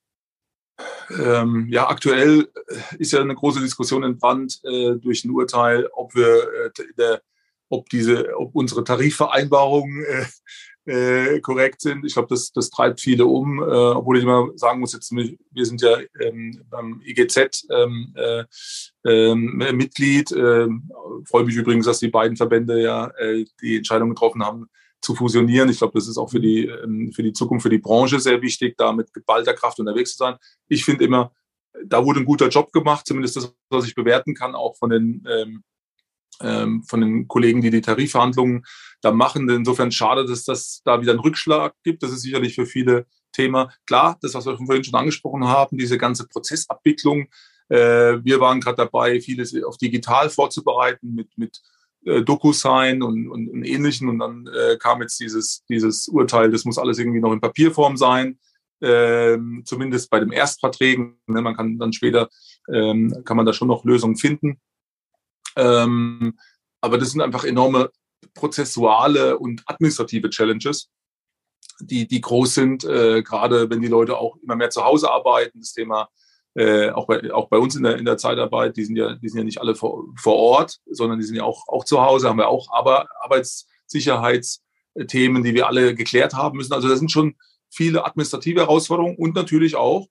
Ähm, 1.10 1.66
ja, 1.70 1.88
aktuell 1.88 2.48
ist 2.98 3.12
ja 3.12 3.20
eine 3.20 3.34
große 3.34 3.60
Diskussion 3.60 4.04
entbrannt 4.04 4.60
äh, 4.64 4.96
durch 4.96 5.24
ein 5.24 5.30
Urteil, 5.30 5.88
ob 5.92 6.14
wir 6.14 6.42
äh, 6.66 6.70
der 6.96 7.22
ob 7.70 7.88
diese, 7.90 8.34
ob 8.36 8.54
unsere 8.54 8.84
Tarifvereinbarungen 8.84 10.04
äh, 10.04 10.24
äh, 10.88 11.40
korrekt 11.40 11.80
sind. 11.80 12.04
Ich 12.04 12.14
glaube, 12.14 12.28
das, 12.30 12.50
das 12.52 12.70
treibt 12.70 13.00
viele 13.00 13.26
um, 13.26 13.58
äh, 13.58 13.62
obwohl 13.62 14.16
ich 14.16 14.24
immer 14.24 14.48
sagen 14.56 14.80
muss, 14.80 14.92
jetzt, 14.92 15.12
wir 15.12 15.66
sind 15.66 15.82
ja 15.82 15.98
ähm, 16.20 16.62
beim 16.70 17.00
IGZ 17.04 17.66
ähm, 17.70 18.14
äh, 18.16 18.44
ähm, 19.04 19.56
Mitglied. 19.56 20.32
Äh, 20.32 20.68
freue 21.28 21.44
mich 21.44 21.56
übrigens, 21.56 21.86
dass 21.86 21.98
die 21.98 22.08
beiden 22.08 22.36
Verbände 22.36 22.80
ja 22.82 23.08
äh, 23.18 23.44
die 23.60 23.76
Entscheidung 23.76 24.10
getroffen 24.10 24.42
haben, 24.42 24.66
zu 25.00 25.14
fusionieren. 25.14 25.68
Ich 25.68 25.78
glaube, 25.78 25.98
das 25.98 26.08
ist 26.08 26.18
auch 26.18 26.30
für 26.30 26.40
die, 26.40 26.66
ähm, 26.66 27.12
für 27.12 27.22
die 27.22 27.32
Zukunft, 27.32 27.62
für 27.62 27.70
die 27.70 27.78
Branche 27.78 28.18
sehr 28.18 28.40
wichtig, 28.42 28.76
da 28.76 28.92
mit 28.92 29.12
geballter 29.12 29.54
Kraft 29.54 29.78
unterwegs 29.78 30.12
zu 30.12 30.18
sein. 30.18 30.36
Ich 30.68 30.84
finde 30.84 31.04
immer, 31.04 31.32
da 31.84 32.04
wurde 32.04 32.20
ein 32.20 32.26
guter 32.26 32.48
Job 32.48 32.72
gemacht, 32.72 33.06
zumindest 33.06 33.36
das, 33.36 33.54
was 33.70 33.86
ich 33.86 33.94
bewerten 33.94 34.34
kann, 34.34 34.54
auch 34.54 34.76
von 34.76 34.90
den 34.90 35.24
ähm, 35.28 35.62
ähm, 36.40 36.82
von 36.84 37.00
den 37.00 37.28
Kollegen, 37.28 37.60
die 37.62 37.70
die 37.70 37.80
Tarifverhandlungen 37.80 38.64
da 39.00 39.12
machen. 39.12 39.48
Insofern 39.48 39.92
schade, 39.92 40.26
dass 40.26 40.44
das 40.44 40.82
da 40.84 41.00
wieder 41.00 41.12
einen 41.12 41.20
Rückschlag 41.20 41.74
gibt. 41.84 42.02
Das 42.02 42.10
ist 42.10 42.22
sicherlich 42.22 42.54
für 42.54 42.66
viele 42.66 43.06
Thema. 43.32 43.70
Klar, 43.86 44.18
das, 44.20 44.34
was 44.34 44.46
wir 44.46 44.56
vorhin 44.56 44.84
schon 44.84 44.94
angesprochen 44.94 45.46
haben, 45.46 45.78
diese 45.78 45.98
ganze 45.98 46.26
Prozessabwicklung. 46.26 47.28
Äh, 47.68 48.24
wir 48.24 48.40
waren 48.40 48.60
gerade 48.60 48.76
dabei, 48.76 49.20
vieles 49.20 49.54
auf 49.62 49.76
digital 49.76 50.30
vorzubereiten 50.30 51.14
mit, 51.14 51.36
mit 51.36 51.60
äh, 52.04 52.22
DocuSign 52.22 53.02
und, 53.02 53.28
und, 53.28 53.48
und 53.48 53.64
Ähnlichen. 53.64 54.08
Und 54.08 54.18
dann 54.18 54.46
äh, 54.46 54.76
kam 54.78 55.02
jetzt 55.02 55.20
dieses, 55.20 55.64
dieses 55.68 56.08
Urteil, 56.08 56.50
das 56.50 56.64
muss 56.64 56.78
alles 56.78 56.98
irgendwie 56.98 57.20
noch 57.20 57.32
in 57.32 57.40
Papierform 57.40 57.96
sein. 57.96 58.38
Ähm, 58.80 59.62
zumindest 59.64 60.08
bei 60.08 60.20
den 60.20 60.30
Erstverträgen. 60.30 61.18
Ne, 61.26 61.42
man 61.42 61.56
kann 61.56 61.78
dann 61.78 61.92
später, 61.92 62.28
ähm, 62.72 63.22
kann 63.24 63.36
man 63.36 63.44
da 63.44 63.52
schon 63.52 63.68
noch 63.68 63.84
Lösungen 63.84 64.16
finden. 64.16 64.60
Ähm, 65.56 66.38
aber 66.80 66.98
das 66.98 67.10
sind 67.10 67.20
einfach 67.20 67.44
enorme 67.44 67.90
prozessuale 68.34 69.38
und 69.38 69.62
administrative 69.66 70.30
Challenges, 70.30 70.90
die, 71.80 72.08
die 72.08 72.20
groß 72.20 72.54
sind, 72.54 72.84
äh, 72.84 73.22
gerade 73.22 73.70
wenn 73.70 73.80
die 73.80 73.88
Leute 73.88 74.18
auch 74.18 74.36
immer 74.42 74.56
mehr 74.56 74.70
zu 74.70 74.84
Hause 74.84 75.10
arbeiten. 75.10 75.60
Das 75.60 75.72
Thema 75.72 76.08
äh, 76.54 76.90
auch, 76.90 77.06
bei, 77.06 77.32
auch 77.32 77.48
bei 77.48 77.58
uns 77.58 77.76
in 77.76 77.84
der, 77.84 77.98
in 77.98 78.04
der 78.04 78.16
Zeitarbeit, 78.16 78.76
die 78.76 78.84
sind 78.84 78.96
ja, 78.96 79.14
die 79.14 79.28
sind 79.28 79.38
ja 79.38 79.44
nicht 79.44 79.60
alle 79.60 79.76
vor, 79.76 80.06
vor 80.16 80.34
Ort, 80.34 80.80
sondern 80.90 81.20
die 81.20 81.24
sind 81.24 81.36
ja 81.36 81.44
auch, 81.44 81.68
auch 81.68 81.84
zu 81.84 82.00
Hause, 82.00 82.28
haben 82.28 82.38
wir 82.38 82.48
auch 82.48 82.66
aber 82.72 83.06
Arbeitssicherheitsthemen, 83.22 85.44
die 85.44 85.54
wir 85.54 85.68
alle 85.68 85.94
geklärt 85.94 86.34
haben 86.34 86.56
müssen. 86.56 86.72
Also 86.72 86.88
das 86.88 86.98
sind 86.98 87.12
schon 87.12 87.36
viele 87.70 88.04
administrative 88.04 88.60
Herausforderungen 88.60 89.16
und 89.16 89.36
natürlich 89.36 89.76
auch 89.76 90.08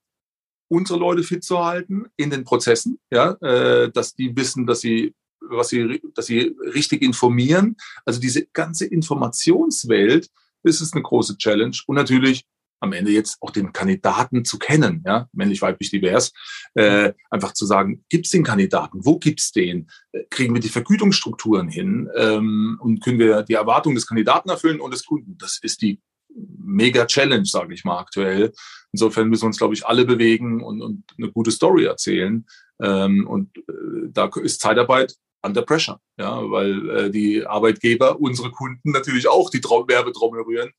unsere 0.68 0.98
Leute 0.98 1.22
fit 1.22 1.44
zu 1.44 1.64
halten 1.64 2.06
in 2.16 2.30
den 2.30 2.44
Prozessen, 2.44 2.98
ja, 3.10 3.32
äh, 3.40 3.90
dass 3.90 4.14
die 4.14 4.36
wissen, 4.36 4.66
dass 4.66 4.80
sie 4.80 5.14
was 5.40 5.68
sie, 5.68 6.00
dass 6.14 6.26
sie 6.26 6.56
richtig 6.74 7.02
informieren. 7.02 7.76
Also 8.04 8.20
diese 8.20 8.46
ganze 8.46 8.86
Informationswelt, 8.86 10.28
ist 10.64 10.94
eine 10.94 11.02
große 11.02 11.38
Challenge. 11.38 11.76
Und 11.86 11.96
natürlich 11.96 12.44
am 12.80 12.92
Ende 12.92 13.10
jetzt 13.10 13.38
auch 13.40 13.50
den 13.50 13.72
Kandidaten 13.72 14.44
zu 14.44 14.58
kennen, 14.58 15.02
ja, 15.04 15.28
männlich, 15.32 15.62
weiblich, 15.62 15.90
divers, 15.90 16.32
äh, 16.74 17.12
einfach 17.30 17.52
zu 17.52 17.66
sagen, 17.66 18.04
gibt's 18.08 18.30
den 18.30 18.44
Kandidaten, 18.44 19.04
wo 19.04 19.18
gibt's 19.18 19.50
den, 19.52 19.90
äh, 20.12 20.24
kriegen 20.30 20.54
wir 20.54 20.60
die 20.60 20.68
Vergütungsstrukturen 20.68 21.68
hin 21.68 22.08
ähm, 22.14 22.78
und 22.80 23.02
können 23.02 23.18
wir 23.18 23.42
die 23.42 23.54
Erwartungen 23.54 23.96
des 23.96 24.06
Kandidaten 24.06 24.48
erfüllen 24.48 24.80
und 24.80 24.92
des 24.92 25.04
Kunden. 25.06 25.36
Das 25.38 25.58
ist 25.60 25.82
die 25.82 26.00
mega 26.28 27.06
Challenge, 27.06 27.46
sage 27.46 27.74
ich 27.74 27.84
mal 27.84 27.98
aktuell. 27.98 28.52
Insofern 28.92 29.28
müssen 29.28 29.42
wir 29.42 29.48
uns, 29.48 29.58
glaube 29.58 29.74
ich, 29.74 29.86
alle 29.86 30.04
bewegen 30.04 30.62
und, 30.62 30.80
und 30.80 31.04
eine 31.16 31.32
gute 31.32 31.50
Story 31.50 31.84
erzählen. 31.84 32.46
Ähm, 32.80 33.26
und 33.26 33.56
äh, 33.58 34.08
da 34.12 34.30
ist 34.40 34.60
Zeitarbeit 34.60 35.16
under 35.42 35.62
pressure, 35.62 36.00
ja, 36.18 36.50
weil 36.50 36.90
äh, 36.90 37.10
die 37.10 37.46
Arbeitgeber, 37.46 38.20
unsere 38.20 38.50
Kunden 38.50 38.90
natürlich 38.90 39.28
auch 39.28 39.50
die 39.50 39.60
Traum 39.60 39.88
Werbetrommel 39.88 40.42
rühren. 40.42 40.70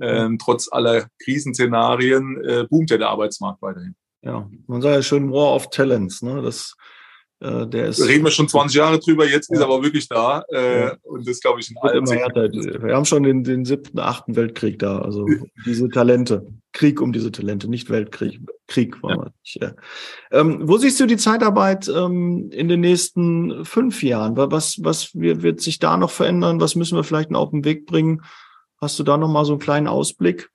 Ähm, 0.00 0.38
trotz 0.38 0.68
aller 0.72 1.06
Krisenszenarien 1.22 2.42
äh, 2.44 2.66
boomt 2.68 2.90
ja 2.90 2.98
der 2.98 3.08
Arbeitsmarkt 3.08 3.62
weiterhin. 3.62 3.94
Ja, 4.22 4.48
man 4.66 4.82
sagt 4.82 4.94
ja 4.94 5.02
schön 5.02 5.30
War 5.30 5.54
of 5.54 5.70
Talents, 5.70 6.22
ne? 6.22 6.42
Das 6.42 6.76
äh, 7.42 7.66
der 7.66 7.86
ist, 7.88 8.06
Reden 8.06 8.24
wir 8.24 8.30
schon 8.30 8.48
20 8.48 8.76
Jahre 8.76 8.98
drüber, 9.00 9.26
jetzt 9.26 9.50
ja. 9.50 9.54
ist 9.54 9.60
er 9.60 9.66
aber 9.66 9.82
wirklich 9.82 10.08
da. 10.08 10.44
Äh, 10.52 10.80
ja. 10.80 10.96
Und 11.02 11.28
das 11.28 11.40
glaube 11.40 11.60
ich 11.60 11.70
in 11.70 11.76
allen 11.78 12.06
Wir 12.06 12.94
haben 12.94 13.04
schon 13.04 13.24
den, 13.24 13.42
den 13.42 13.64
siebten, 13.64 13.98
achten 13.98 14.36
Weltkrieg 14.36 14.78
da. 14.78 15.00
Also 15.00 15.26
diese 15.66 15.88
Talente. 15.88 16.46
Krieg 16.72 17.02
um 17.02 17.12
diese 17.12 17.32
Talente, 17.32 17.68
nicht 17.68 17.90
Weltkrieg. 17.90 18.40
Krieg 18.66 19.02
war 19.02 19.10
ja. 19.10 19.30
nicht. 19.42 19.60
Ja. 19.60 19.72
Ähm, 20.30 20.60
wo 20.62 20.78
siehst 20.78 21.00
du 21.00 21.06
die 21.06 21.16
Zeitarbeit 21.16 21.88
ähm, 21.88 22.50
in 22.52 22.68
den 22.68 22.80
nächsten 22.80 23.64
fünf 23.64 24.02
Jahren? 24.02 24.36
Was, 24.36 24.76
was 24.82 25.10
wird 25.14 25.60
sich 25.60 25.80
da 25.80 25.96
noch 25.96 26.10
verändern? 26.10 26.60
Was 26.60 26.76
müssen 26.76 26.96
wir 26.96 27.04
vielleicht 27.04 27.30
noch 27.30 27.40
auf 27.40 27.50
den 27.50 27.64
Weg 27.64 27.86
bringen? 27.86 28.22
Hast 28.80 28.98
du 28.98 29.02
da 29.02 29.16
noch 29.16 29.28
mal 29.28 29.44
so 29.44 29.52
einen 29.52 29.60
kleinen 29.60 29.88
Ausblick? 29.88 30.48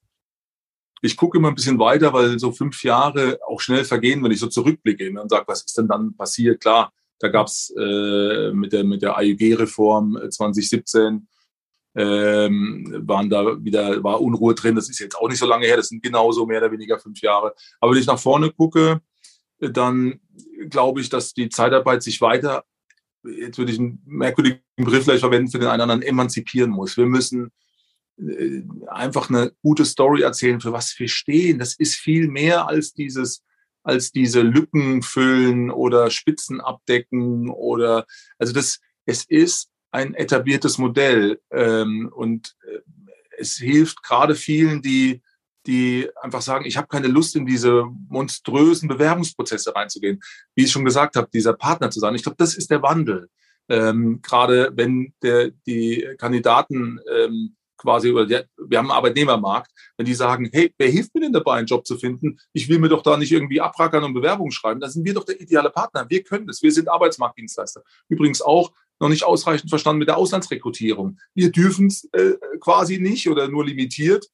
Ich 1.01 1.15
gucke 1.15 1.37
immer 1.37 1.49
ein 1.49 1.55
bisschen 1.55 1.79
weiter, 1.79 2.13
weil 2.13 2.39
so 2.39 2.51
fünf 2.51 2.83
Jahre 2.83 3.39
auch 3.47 3.61
schnell 3.61 3.85
vergehen, 3.85 4.23
wenn 4.23 4.31
ich 4.31 4.39
so 4.39 4.47
zurückblicke 4.47 5.09
und 5.19 5.29
sage, 5.29 5.45
was 5.47 5.63
ist 5.63 5.77
denn 5.77 5.87
dann 5.87 6.15
passiert? 6.15 6.61
Klar, 6.61 6.91
da 7.19 7.29
gab 7.29 7.47
es 7.47 7.73
äh, 7.77 8.51
mit 8.51 8.73
der, 8.73 8.83
mit 8.83 9.01
der 9.01 9.17
AEG-Reform 9.17 10.19
2017 10.29 11.27
ähm, 11.95 13.03
waren 13.07 13.29
da 13.29 13.63
wieder, 13.63 14.03
war 14.03 14.21
Unruhe 14.21 14.53
drin. 14.53 14.75
Das 14.75 14.89
ist 14.89 14.99
jetzt 14.99 15.17
auch 15.17 15.27
nicht 15.27 15.39
so 15.39 15.47
lange 15.47 15.65
her, 15.65 15.77
das 15.77 15.89
sind 15.89 16.03
genauso 16.03 16.45
mehr 16.45 16.59
oder 16.59 16.71
weniger 16.71 16.99
fünf 16.99 17.21
Jahre. 17.21 17.53
Aber 17.79 17.91
wenn 17.91 17.99
ich 17.99 18.07
nach 18.07 18.19
vorne 18.19 18.51
gucke, 18.51 19.01
dann 19.59 20.19
glaube 20.69 21.01
ich, 21.01 21.09
dass 21.09 21.33
die 21.33 21.49
Zeitarbeit 21.49 22.03
sich 22.03 22.21
weiter, 22.21 22.65
jetzt 23.23 23.57
würde 23.57 23.71
ich 23.71 23.79
einen 23.79 24.01
merkwürdigen 24.05 24.59
Begriff 24.75 25.05
vielleicht 25.05 25.21
verwenden, 25.21 25.49
für 25.49 25.57
den 25.57 25.67
einen 25.67 25.81
oder 25.81 25.93
anderen 25.93 26.03
emanzipieren 26.03 26.69
muss. 26.69 26.97
Wir 26.97 27.07
müssen 27.07 27.47
äh, 27.47 27.49
einfach 28.87 29.29
eine 29.29 29.51
gute 29.61 29.85
Story 29.85 30.21
erzählen, 30.21 30.59
für 30.59 30.71
was 30.71 30.97
wir 30.97 31.07
stehen. 31.07 31.59
Das 31.59 31.75
ist 31.75 31.95
viel 31.95 32.27
mehr 32.27 32.67
als 32.67 32.93
dieses, 32.93 33.43
als 33.83 34.11
diese 34.11 34.41
Lücken 34.41 35.03
füllen 35.03 35.69
oder 35.69 36.09
Spitzen 36.09 36.59
abdecken 36.61 37.49
oder, 37.49 38.05
also 38.39 38.53
das, 38.53 38.79
es 39.05 39.23
ist 39.25 39.69
ein 39.91 40.13
etabliertes 40.15 40.77
Modell 40.77 41.39
ähm, 41.51 42.11
und 42.13 42.55
äh, 42.67 42.79
es 43.39 43.55
hilft 43.57 44.01
gerade 44.03 44.35
vielen, 44.35 44.81
die 44.81 45.21
die 45.67 46.09
einfach 46.21 46.41
sagen, 46.41 46.65
ich 46.65 46.77
habe 46.77 46.87
keine 46.87 47.07
Lust, 47.07 47.35
in 47.35 47.45
diese 47.45 47.83
monströsen 48.07 48.87
Bewerbungsprozesse 48.87 49.75
reinzugehen. 49.75 50.21
Wie 50.55 50.63
ich 50.63 50.71
schon 50.71 50.85
gesagt 50.85 51.17
habe, 51.17 51.29
dieser 51.31 51.53
Partner 51.53 51.91
zu 51.91 51.99
sein. 51.99 52.15
Ich 52.15 52.23
glaube, 52.23 52.37
das 52.37 52.55
ist 52.55 52.71
der 52.71 52.81
Wandel. 52.81 53.29
Ähm, 53.69 54.21
gerade 54.21 54.71
wenn 54.75 55.13
der, 55.21 55.51
die 55.67 56.07
Kandidaten 56.17 57.01
ähm, 57.13 57.56
quasi, 57.77 58.11
oder 58.11 58.25
der, 58.25 58.47
wir 58.57 58.77
haben 58.77 58.89
einen 58.89 58.97
Arbeitnehmermarkt, 58.97 59.71
wenn 59.97 60.05
die 60.05 60.13
sagen, 60.13 60.49
hey, 60.51 60.73
wer 60.77 60.89
hilft 60.89 61.13
mir 61.13 61.21
denn 61.21 61.33
dabei, 61.33 61.53
einen 61.53 61.67
Job 61.67 61.85
zu 61.85 61.97
finden? 61.97 62.39
Ich 62.53 62.67
will 62.69 62.79
mir 62.79 62.89
doch 62.89 63.03
da 63.03 63.17
nicht 63.17 63.31
irgendwie 63.31 63.61
abrackern 63.61 64.03
und 64.03 64.13
Bewerbungen 64.13 64.51
schreiben. 64.51 64.79
Da 64.79 64.89
sind 64.89 65.05
wir 65.05 65.13
doch 65.13 65.23
der 65.23 65.39
ideale 65.39 65.69
Partner. 65.69 66.05
Wir 66.09 66.23
können 66.23 66.47
das. 66.47 66.61
Wir 66.61 66.71
sind 66.71 66.89
Arbeitsmarktdienstleister. 66.89 67.83
Übrigens 68.09 68.41
auch 68.41 68.71
noch 68.99 69.09
nicht 69.09 69.23
ausreichend 69.23 69.69
verstanden 69.69 69.99
mit 69.99 70.07
der 70.07 70.17
Auslandsrekrutierung. 70.17 71.19
Wir 71.33 71.51
dürfen 71.51 71.87
es 71.87 72.05
äh, 72.13 72.33
quasi 72.59 72.99
nicht 72.99 73.29
oder 73.29 73.47
nur 73.47 73.65
limitiert, 73.65 74.27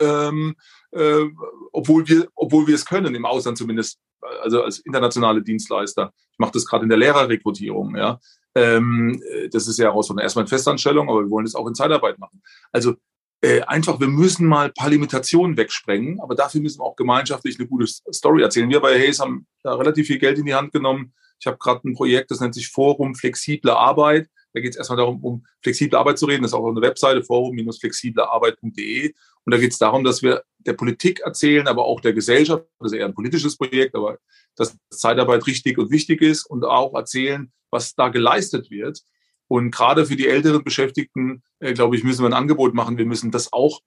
ähm, 0.00 0.56
äh, 0.92 1.26
obwohl 1.72 2.08
wir, 2.08 2.28
obwohl 2.34 2.66
wir 2.66 2.74
es 2.74 2.84
können 2.84 3.14
im 3.14 3.24
Ausland 3.24 3.58
zumindest, 3.58 4.00
also 4.42 4.62
als 4.62 4.80
internationale 4.80 5.42
Dienstleister. 5.42 6.12
Ich 6.32 6.38
mache 6.38 6.52
das 6.52 6.66
gerade 6.66 6.82
in 6.82 6.88
der 6.88 6.98
Lehrerrekrutierung, 6.98 7.96
ja. 7.96 8.18
Ähm, 8.54 9.22
das 9.52 9.68
ist 9.68 9.78
ja 9.78 9.86
herausfordernd. 9.86 10.24
Erstmal 10.24 10.44
in 10.44 10.48
Festanstellung, 10.48 11.08
aber 11.08 11.22
wir 11.22 11.30
wollen 11.30 11.44
das 11.44 11.54
auch 11.54 11.66
in 11.66 11.74
Zeitarbeit 11.74 12.18
machen. 12.18 12.42
Also 12.72 12.94
äh, 13.42 13.62
einfach, 13.62 13.98
wir 14.00 14.08
müssen 14.08 14.46
mal 14.46 14.66
ein 14.66 14.74
paar 14.74 14.90
Limitationen 14.90 15.56
wegsprengen, 15.56 16.20
aber 16.20 16.34
dafür 16.34 16.60
müssen 16.60 16.80
wir 16.80 16.84
auch 16.84 16.96
gemeinschaftlich 16.96 17.58
eine 17.58 17.68
gute 17.68 17.86
Story 17.86 18.42
erzählen. 18.42 18.68
Wir 18.68 18.80
bei 18.80 18.98
Hayes 18.98 19.20
haben 19.20 19.46
da 19.62 19.74
relativ 19.74 20.08
viel 20.08 20.18
Geld 20.18 20.38
in 20.38 20.46
die 20.46 20.54
Hand 20.54 20.72
genommen. 20.72 21.14
Ich 21.38 21.46
habe 21.46 21.56
gerade 21.58 21.88
ein 21.88 21.94
Projekt, 21.94 22.30
das 22.30 22.40
nennt 22.40 22.54
sich 22.54 22.68
Forum 22.68 23.14
Flexible 23.14 23.70
Arbeit. 23.70 24.28
Da 24.52 24.60
geht 24.60 24.72
es 24.72 24.76
erstmal 24.76 24.98
darum, 24.98 25.22
um 25.24 25.46
flexible 25.62 25.98
Arbeit 25.98 26.18
zu 26.18 26.26
reden. 26.26 26.42
Das 26.42 26.50
ist 26.50 26.58
auch 26.58 26.74
der 26.74 26.82
Webseite 26.82 27.22
forum-flexiblearbeit.de. 27.22 29.14
Und 29.44 29.54
da 29.54 29.58
geht 29.58 29.72
es 29.72 29.78
darum, 29.78 30.04
dass 30.04 30.22
wir 30.22 30.42
der 30.58 30.72
Politik 30.74 31.20
erzählen, 31.20 31.66
aber 31.68 31.84
auch 31.84 32.00
der 32.00 32.12
Gesellschaft, 32.12 32.64
das 32.78 32.92
ist 32.92 32.98
eher 32.98 33.06
ein 33.06 33.14
politisches 33.14 33.56
Projekt, 33.56 33.94
aber 33.94 34.18
dass 34.56 34.76
Zeitarbeit 34.90 35.46
richtig 35.46 35.78
und 35.78 35.90
wichtig 35.90 36.20
ist 36.20 36.44
und 36.44 36.64
auch 36.64 36.94
erzählen, 36.94 37.50
was 37.70 37.94
da 37.94 38.08
geleistet 38.08 38.70
wird. 38.70 39.02
Und 39.48 39.70
gerade 39.72 40.06
für 40.06 40.16
die 40.16 40.28
älteren 40.28 40.62
Beschäftigten, 40.62 41.42
äh, 41.58 41.72
glaube 41.72 41.96
ich, 41.96 42.04
müssen 42.04 42.22
wir 42.22 42.28
ein 42.28 42.34
Angebot 42.34 42.74
machen. 42.74 42.98
Wir 42.98 43.06
müssen 43.06 43.30
das 43.30 43.52
auch 43.52 43.80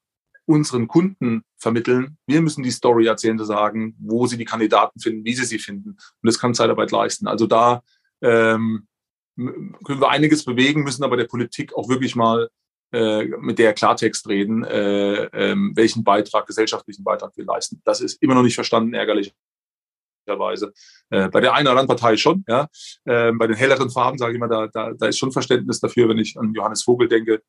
unseren 0.45 0.87
Kunden 0.87 1.43
vermitteln. 1.57 2.17
Wir 2.27 2.41
müssen 2.41 2.63
die 2.63 2.71
Story 2.71 3.07
erzählen, 3.07 3.37
zu 3.37 3.45
sagen, 3.45 3.95
wo 3.99 4.27
sie 4.27 4.37
die 4.37 4.45
Kandidaten 4.45 4.99
finden, 4.99 5.23
wie 5.23 5.33
sie 5.33 5.45
sie 5.45 5.59
finden. 5.59 5.91
Und 5.91 5.99
das 6.21 6.39
kann 6.39 6.53
Zeitarbeit 6.53 6.91
leisten. 6.91 7.27
Also 7.27 7.47
da 7.47 7.81
ähm, 8.21 8.87
können 9.35 10.01
wir 10.01 10.09
einiges 10.09 10.43
bewegen, 10.43 10.83
müssen 10.83 11.03
aber 11.03 11.17
der 11.17 11.25
Politik 11.25 11.73
auch 11.75 11.89
wirklich 11.89 12.15
mal 12.15 12.49
äh, 12.91 13.25
mit 13.25 13.57
der 13.57 13.73
Klartext 13.73 14.27
reden, 14.27 14.63
äh, 14.63 15.23
ähm, 15.33 15.71
welchen 15.75 16.03
Beitrag, 16.03 16.45
gesellschaftlichen 16.45 17.03
Beitrag 17.03 17.35
wir 17.35 17.45
leisten. 17.45 17.81
Das 17.85 18.01
ist 18.01 18.21
immer 18.21 18.35
noch 18.35 18.43
nicht 18.43 18.55
verstanden, 18.55 18.93
ärgerlich. 18.93 19.33
Äh, 20.25 21.29
bei 21.29 21.41
der 21.41 21.53
einen 21.53 21.67
oder 21.67 21.79
anderen 21.79 21.88
Partei 21.88 22.17
schon, 22.17 22.43
ja. 22.47 22.67
Äh, 23.05 23.31
bei 23.33 23.47
den 23.47 23.55
helleren 23.55 23.89
Farben 23.89 24.17
sage 24.17 24.31
ich 24.31 24.38
immer, 24.38 24.47
da, 24.47 24.67
da, 24.67 24.93
da 24.93 25.07
ist 25.07 25.17
schon 25.17 25.31
Verständnis 25.31 25.79
dafür, 25.79 26.09
wenn 26.09 26.17
ich 26.17 26.38
an 26.38 26.53
Johannes 26.53 26.83
Vogel 26.83 27.07
denke 27.07 27.41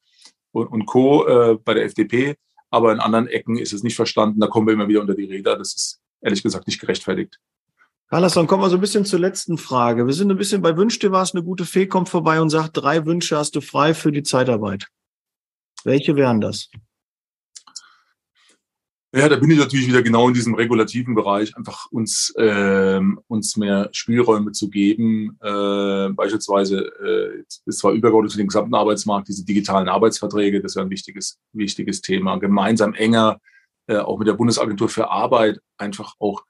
und, 0.53 0.67
und 0.69 0.87
Co. 0.87 1.27
Äh, 1.27 1.59
bei 1.65 1.75
der 1.75 1.85
FDP. 1.85 2.37
Aber 2.71 2.93
in 2.93 2.99
anderen 2.99 3.29
Ecken 3.29 3.57
ist 3.57 3.73
es 3.73 3.83
nicht 3.83 3.95
verstanden. 3.95 4.41
Da 4.41 4.49
kommen 4.49 4.67
wir 4.67 4.75
immer 4.75 4.89
wieder 4.89 5.01
unter 5.01 5.15
die 5.15 5.27
Räder. 5.27 5.57
Das 5.57 5.75
ist 5.75 6.01
ehrlich 6.21 6.43
gesagt 6.43 6.67
nicht 6.67 6.81
gerechtfertigt. 6.81 7.39
Carlos, 8.09 8.35
dann 8.35 8.47
kommen 8.47 8.63
wir 8.63 8.71
so 8.71 8.77
ein 8.77 8.81
bisschen 8.81 9.05
zur 9.05 9.21
letzten 9.21 9.59
Frage. 9.59 10.07
Wir 10.07 10.15
sind 10.15 10.31
ein 10.31 10.37
bisschen 10.37 10.61
bei 10.61 10.77
Wünsch 10.77 10.99
dir 10.99 11.13
was. 11.13 11.35
Eine 11.35 11.45
gute 11.45 11.65
Fee 11.65 11.87
kommt 11.87 12.09
vorbei 12.09 12.41
und 12.41 12.51
sagt, 12.51 12.77
drei 12.77 13.07
Wünsche 13.07 13.37
hast 13.37 13.57
du 13.57 13.61
frei 13.61 13.95
für 13.95 14.13
die 14.13 14.23
Zeitarbeit. 14.23 14.89
Welche 15.85 16.17
wären 16.17 16.41
das? 16.41 16.69
Ja, 19.17 19.29
da 19.29 19.37
bin 19.37 19.49
ich 19.49 19.59
natürlich 19.59 19.87
wieder 19.87 20.03
genau 20.03 20.27
in 20.27 20.35
diesem 20.35 20.55
regulativen 20.55 21.15
Bereich, 21.15 21.57
einfach 21.57 21.87
uns, 21.93 22.35
äh, 22.37 23.01
uns 23.29 23.57
mehr 23.57 23.89
Spielräume 23.93 24.51
zu 24.51 24.69
geben. 24.69 25.39
Äh, 25.41 26.09
beispielsweise 26.09 26.81
äh, 27.01 27.45
ist 27.65 27.79
zwar 27.79 27.93
übergeordnet 27.93 28.33
für 28.33 28.39
den 28.39 28.49
gesamten 28.49 28.75
Arbeitsmarkt 28.75 29.29
diese 29.29 29.45
digitalen 29.45 29.89
Arbeitsverträge, 29.89 30.61
das 30.61 30.75
wäre 30.75 30.87
ein 30.87 30.91
wichtiges, 30.91 31.39
wichtiges 31.53 32.01
Thema. 32.01 32.39
Gemeinsam 32.39 32.93
enger, 32.95 33.39
äh, 33.87 33.99
auch 33.99 34.19
mit 34.19 34.27
der 34.27 34.33
Bundesagentur 34.33 34.89
für 34.89 35.09
Arbeit, 35.09 35.61
einfach 35.79 36.15
auch 36.19 36.43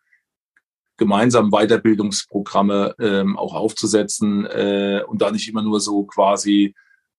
gemeinsam 0.96 1.50
Weiterbildungsprogramme 1.50 2.94
ähm, 2.98 3.36
auch 3.36 3.52
aufzusetzen 3.52 4.46
äh, 4.46 5.02
und 5.06 5.20
da 5.20 5.30
nicht 5.30 5.50
immer 5.50 5.62
nur 5.62 5.80
so 5.80 6.04
quasi 6.04 6.74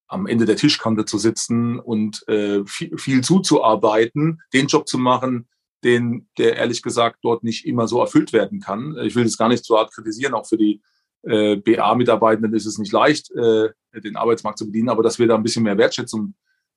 am 0.08 0.28
Ende 0.28 0.46
der 0.46 0.56
Tischkante 0.56 1.06
zu 1.06 1.18
sitzen 1.18 1.80
und 1.80 2.28
äh, 2.28 2.64
viel, 2.66 2.98
viel 2.98 3.22
zuzuarbeiten, 3.22 4.42
den 4.54 4.68
Job 4.68 4.88
zu 4.88 4.98
machen, 4.98 5.48
den, 5.84 6.28
der 6.38 6.58
ehrlich 6.58 6.82
gesagt 6.82 7.20
dort 7.22 7.44
nicht 7.44 7.66
immer 7.66 7.88
so 7.88 8.00
erfüllt 8.00 8.34
werden 8.34 8.60
kann. 8.60 8.98
Ich 9.04 9.16
will 9.16 9.24
das 9.24 9.38
gar 9.38 9.50
nicht 9.50 9.66
so 9.66 9.78
hart 9.78 9.94
kritisieren, 9.94 10.34
auch 10.34 10.48
für 10.48 10.58
die 10.58 10.82
äh, 11.24 11.56
BA-Mitarbeitenden 11.58 12.54
ist 12.54 12.66
es 12.66 12.78
nicht 12.78 12.92
leicht, 12.92 13.32
äh, 13.32 13.70
den 13.94 14.16
Arbeitsmarkt 14.16 14.60
zu 14.60 14.66
bedienen, 14.66 14.90
aber 14.90 15.04
dass 15.04 15.20
wir 15.20 15.28
da 15.28 15.36
ein 15.36 15.44
bisschen 15.44 15.64
mehr 15.64 15.78
Wertschätzung 15.78 16.36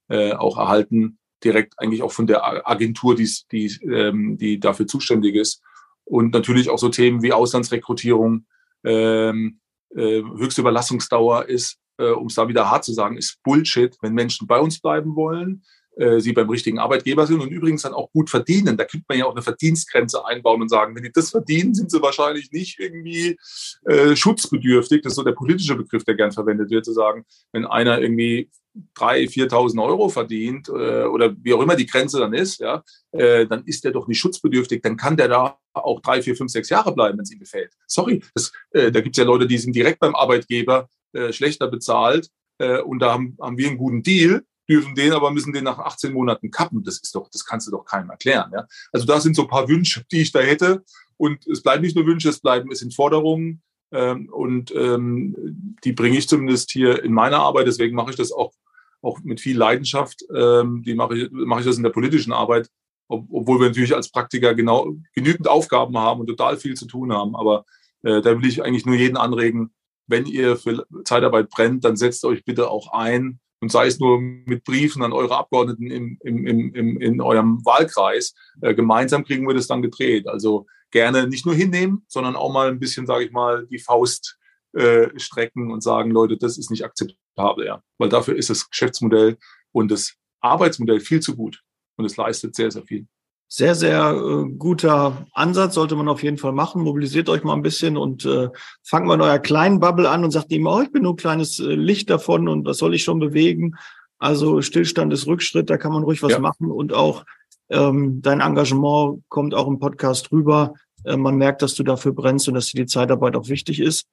äh, 0.08 0.32
auch 0.32 0.56
erhalten, 0.58 1.18
direkt 1.44 1.74
eigentlich 1.78 2.02
auch 2.02 2.12
von 2.12 2.26
der 2.26 2.68
Agentur, 2.68 3.14
die, 3.14 3.30
die, 3.52 3.66
ähm, 3.84 4.38
die 4.38 4.58
dafür 4.58 4.86
zuständig 4.86 5.36
ist 5.36 5.62
und 6.04 6.32
natürlich 6.32 6.70
auch 6.70 6.78
so 6.78 6.88
Themen 6.88 7.22
wie 7.22 7.32
Auslandsrekrutierung, 7.32 8.46
ähm, 8.84 9.60
äh, 9.94 10.22
höchste 10.22 10.62
Überlassungsdauer 10.62 11.46
ist, 11.46 11.78
äh, 11.98 12.10
um 12.10 12.26
es 12.26 12.34
da 12.34 12.48
wieder 12.48 12.70
hart 12.70 12.84
zu 12.84 12.92
sagen, 12.92 13.16
ist 13.16 13.42
Bullshit, 13.42 13.96
wenn 14.00 14.14
Menschen 14.14 14.46
bei 14.46 14.58
uns 14.58 14.80
bleiben 14.80 15.14
wollen, 15.16 15.62
äh, 15.98 16.20
sie 16.20 16.32
beim 16.32 16.48
richtigen 16.48 16.78
Arbeitgeber 16.78 17.26
sind 17.26 17.40
und 17.40 17.50
übrigens 17.50 17.82
dann 17.82 17.92
auch 17.92 18.12
gut 18.12 18.30
verdienen. 18.30 18.76
Da 18.76 18.84
könnte 18.84 19.04
man 19.08 19.18
ja 19.18 19.26
auch 19.26 19.32
eine 19.32 19.42
Verdienstgrenze 19.42 20.24
einbauen 20.24 20.62
und 20.62 20.68
sagen, 20.68 20.94
wenn 20.94 21.02
die 21.02 21.12
das 21.12 21.30
verdienen, 21.30 21.74
sind 21.74 21.90
sie 21.90 22.00
wahrscheinlich 22.00 22.52
nicht 22.52 22.78
irgendwie 22.78 23.36
äh, 23.84 24.14
schutzbedürftig. 24.14 25.02
Das 25.02 25.12
ist 25.12 25.16
so 25.16 25.24
der 25.24 25.32
politische 25.32 25.74
Begriff, 25.74 26.04
der 26.04 26.14
gern 26.14 26.30
verwendet 26.30 26.70
wird, 26.70 26.84
zu 26.84 26.92
sagen, 26.92 27.24
wenn 27.52 27.66
einer 27.66 28.00
irgendwie 28.00 28.48
3.000, 28.96 29.50
4.000 29.50 29.84
Euro 29.84 30.08
verdient 30.08 30.68
äh, 30.68 31.04
oder 31.04 31.34
wie 31.42 31.52
auch 31.52 31.60
immer 31.60 31.74
die 31.74 31.86
Grenze 31.86 32.20
dann 32.20 32.32
ist, 32.32 32.60
ja, 32.60 32.84
äh, 33.10 33.46
dann 33.46 33.64
ist 33.64 33.82
der 33.82 33.90
doch 33.90 34.06
nicht 34.06 34.20
schutzbedürftig, 34.20 34.82
dann 34.82 34.96
kann 34.96 35.16
der 35.16 35.26
da 35.26 35.58
auch 35.72 36.00
drei, 36.00 36.22
vier, 36.22 36.36
fünf, 36.36 36.52
sechs 36.52 36.68
Jahre 36.68 36.94
bleiben, 36.94 37.18
wenn 37.18 37.24
es 37.24 37.32
ihm 37.32 37.40
gefällt. 37.40 37.72
Sorry, 37.88 38.22
das, 38.34 38.52
äh, 38.70 38.92
da 38.92 39.00
gibt 39.00 39.16
es 39.16 39.20
ja 39.20 39.24
Leute, 39.24 39.48
die 39.48 39.58
sind 39.58 39.74
direkt 39.74 39.98
beim 39.98 40.14
Arbeitgeber 40.14 40.88
äh, 41.12 41.32
schlechter 41.32 41.68
bezahlt 41.68 42.28
äh, 42.58 42.80
und 42.80 43.00
da 43.00 43.12
haben, 43.12 43.36
haben 43.40 43.58
wir 43.58 43.68
einen 43.68 43.78
guten 43.78 44.02
Deal 44.02 44.42
dürfen 44.68 44.94
den 44.94 45.12
aber 45.12 45.30
müssen 45.30 45.52
den 45.52 45.64
nach 45.64 45.78
18 45.78 46.12
Monaten 46.12 46.50
kappen. 46.50 46.84
Das 46.84 46.98
ist 46.98 47.14
doch, 47.14 47.28
das 47.30 47.44
kannst 47.44 47.66
du 47.66 47.70
doch 47.70 47.84
keinem 47.84 48.10
erklären. 48.10 48.50
Ja? 48.52 48.66
Also 48.92 49.06
da 49.06 49.20
sind 49.20 49.34
so 49.34 49.42
ein 49.42 49.48
paar 49.48 49.68
Wünsche, 49.68 50.04
die 50.12 50.20
ich 50.20 50.32
da 50.32 50.40
hätte. 50.40 50.84
Und 51.16 51.46
es 51.46 51.62
bleiben 51.62 51.82
nicht 51.82 51.96
nur 51.96 52.06
Wünsche, 52.06 52.28
es 52.28 52.40
bleiben, 52.40 52.70
es 52.70 52.80
sind 52.80 52.94
Forderungen. 52.94 53.62
Ähm, 53.90 54.28
und 54.30 54.72
ähm, 54.74 55.76
die 55.84 55.92
bringe 55.92 56.18
ich 56.18 56.28
zumindest 56.28 56.70
hier 56.70 57.02
in 57.02 57.12
meiner 57.12 57.38
Arbeit. 57.38 57.66
Deswegen 57.66 57.96
mache 57.96 58.10
ich 58.10 58.16
das 58.16 58.30
auch, 58.30 58.52
auch 59.00 59.20
mit 59.22 59.40
viel 59.40 59.56
Leidenschaft. 59.56 60.22
Ähm, 60.34 60.82
die 60.84 60.94
mache 60.94 61.16
ich, 61.16 61.30
mache 61.30 61.60
ich 61.60 61.66
das 61.66 61.78
in 61.78 61.82
der 61.82 61.90
politischen 61.90 62.32
Arbeit, 62.32 62.70
ob, 63.08 63.26
obwohl 63.30 63.60
wir 63.60 63.68
natürlich 63.68 63.94
als 63.94 64.10
Praktiker 64.10 64.54
genau 64.54 64.94
genügend 65.14 65.48
Aufgaben 65.48 65.96
haben 65.96 66.20
und 66.20 66.26
total 66.26 66.58
viel 66.58 66.74
zu 66.74 66.86
tun 66.86 67.12
haben. 67.12 67.34
Aber 67.34 67.64
äh, 68.02 68.20
da 68.20 68.36
will 68.36 68.46
ich 68.46 68.62
eigentlich 68.62 68.86
nur 68.86 68.96
jeden 68.96 69.16
anregen, 69.16 69.72
wenn 70.08 70.26
ihr 70.26 70.56
für 70.56 70.84
Zeitarbeit 71.04 71.50
brennt, 71.50 71.84
dann 71.84 71.96
setzt 71.96 72.24
euch 72.24 72.44
bitte 72.44 72.70
auch 72.70 72.92
ein 72.92 73.38
und 73.60 73.70
sei 73.70 73.86
es 73.86 73.98
nur 73.98 74.20
mit 74.20 74.64
Briefen 74.64 75.02
an 75.02 75.12
eure 75.12 75.36
Abgeordneten 75.36 75.90
im, 75.90 76.18
im, 76.22 76.46
im, 76.46 76.74
im, 76.74 77.00
in 77.00 77.20
eurem 77.20 77.64
Wahlkreis. 77.64 78.34
Äh, 78.60 78.74
gemeinsam 78.74 79.24
kriegen 79.24 79.46
wir 79.46 79.54
das 79.54 79.66
dann 79.66 79.82
gedreht. 79.82 80.28
Also 80.28 80.66
gerne 80.90 81.28
nicht 81.28 81.44
nur 81.44 81.54
hinnehmen, 81.54 82.04
sondern 82.08 82.36
auch 82.36 82.52
mal 82.52 82.68
ein 82.68 82.78
bisschen, 82.78 83.06
sage 83.06 83.24
ich 83.24 83.32
mal, 83.32 83.66
die 83.66 83.78
Faust 83.78 84.38
äh, 84.72 85.08
strecken 85.18 85.70
und 85.70 85.82
sagen, 85.82 86.10
Leute, 86.10 86.36
das 86.36 86.58
ist 86.58 86.70
nicht 86.70 86.84
akzeptabel, 86.84 87.66
ja. 87.66 87.82
Weil 87.98 88.08
dafür 88.08 88.36
ist 88.36 88.50
das 88.50 88.68
Geschäftsmodell 88.70 89.36
und 89.72 89.90
das 89.90 90.14
Arbeitsmodell 90.40 91.00
viel 91.00 91.20
zu 91.20 91.34
gut 91.34 91.62
und 91.96 92.04
es 92.04 92.16
leistet 92.16 92.54
sehr, 92.54 92.70
sehr 92.70 92.84
viel. 92.84 93.06
Sehr, 93.48 93.74
sehr 93.74 94.12
äh, 94.12 94.50
guter 94.56 95.26
Ansatz, 95.32 95.74
sollte 95.74 95.96
man 95.96 96.08
auf 96.08 96.22
jeden 96.22 96.36
Fall 96.36 96.52
machen. 96.52 96.82
Mobilisiert 96.82 97.30
euch 97.30 97.42
mal 97.44 97.54
ein 97.54 97.62
bisschen 97.62 97.96
und 97.96 98.26
äh, 98.26 98.50
fangt 98.84 99.06
mal 99.06 99.14
in 99.14 99.22
eurer 99.22 99.38
kleinen 99.38 99.80
Bubble 99.80 100.08
an 100.08 100.22
und 100.22 100.30
sagt 100.30 100.52
ihm, 100.52 100.66
oh, 100.66 100.82
ich 100.82 100.92
bin 100.92 101.02
nur 101.02 101.14
ein 101.14 101.16
kleines 101.16 101.58
äh, 101.58 101.74
Licht 101.74 102.10
davon 102.10 102.46
und 102.46 102.66
was 102.66 102.76
soll 102.76 102.94
ich 102.94 103.04
schon 103.04 103.18
bewegen? 103.18 103.74
Also 104.18 104.60
Stillstand 104.60 105.12
ist 105.12 105.26
Rückschritt, 105.26 105.70
da 105.70 105.78
kann 105.78 105.92
man 105.92 106.02
ruhig 106.02 106.22
was 106.22 106.32
ja. 106.32 106.40
machen 106.40 106.70
und 106.70 106.92
auch 106.92 107.24
ähm, 107.70 108.20
dein 108.20 108.40
Engagement 108.40 109.22
kommt 109.28 109.54
auch 109.54 109.66
im 109.66 109.78
Podcast 109.78 110.30
rüber. 110.30 110.74
Äh, 111.04 111.16
man 111.16 111.36
merkt, 111.36 111.62
dass 111.62 111.74
du 111.74 111.82
dafür 111.82 112.12
brennst 112.12 112.48
und 112.48 112.54
dass 112.54 112.66
dir 112.66 112.82
die 112.82 112.86
Zeitarbeit 112.86 113.34
auch 113.34 113.48
wichtig 113.48 113.80
ist. 113.80 114.06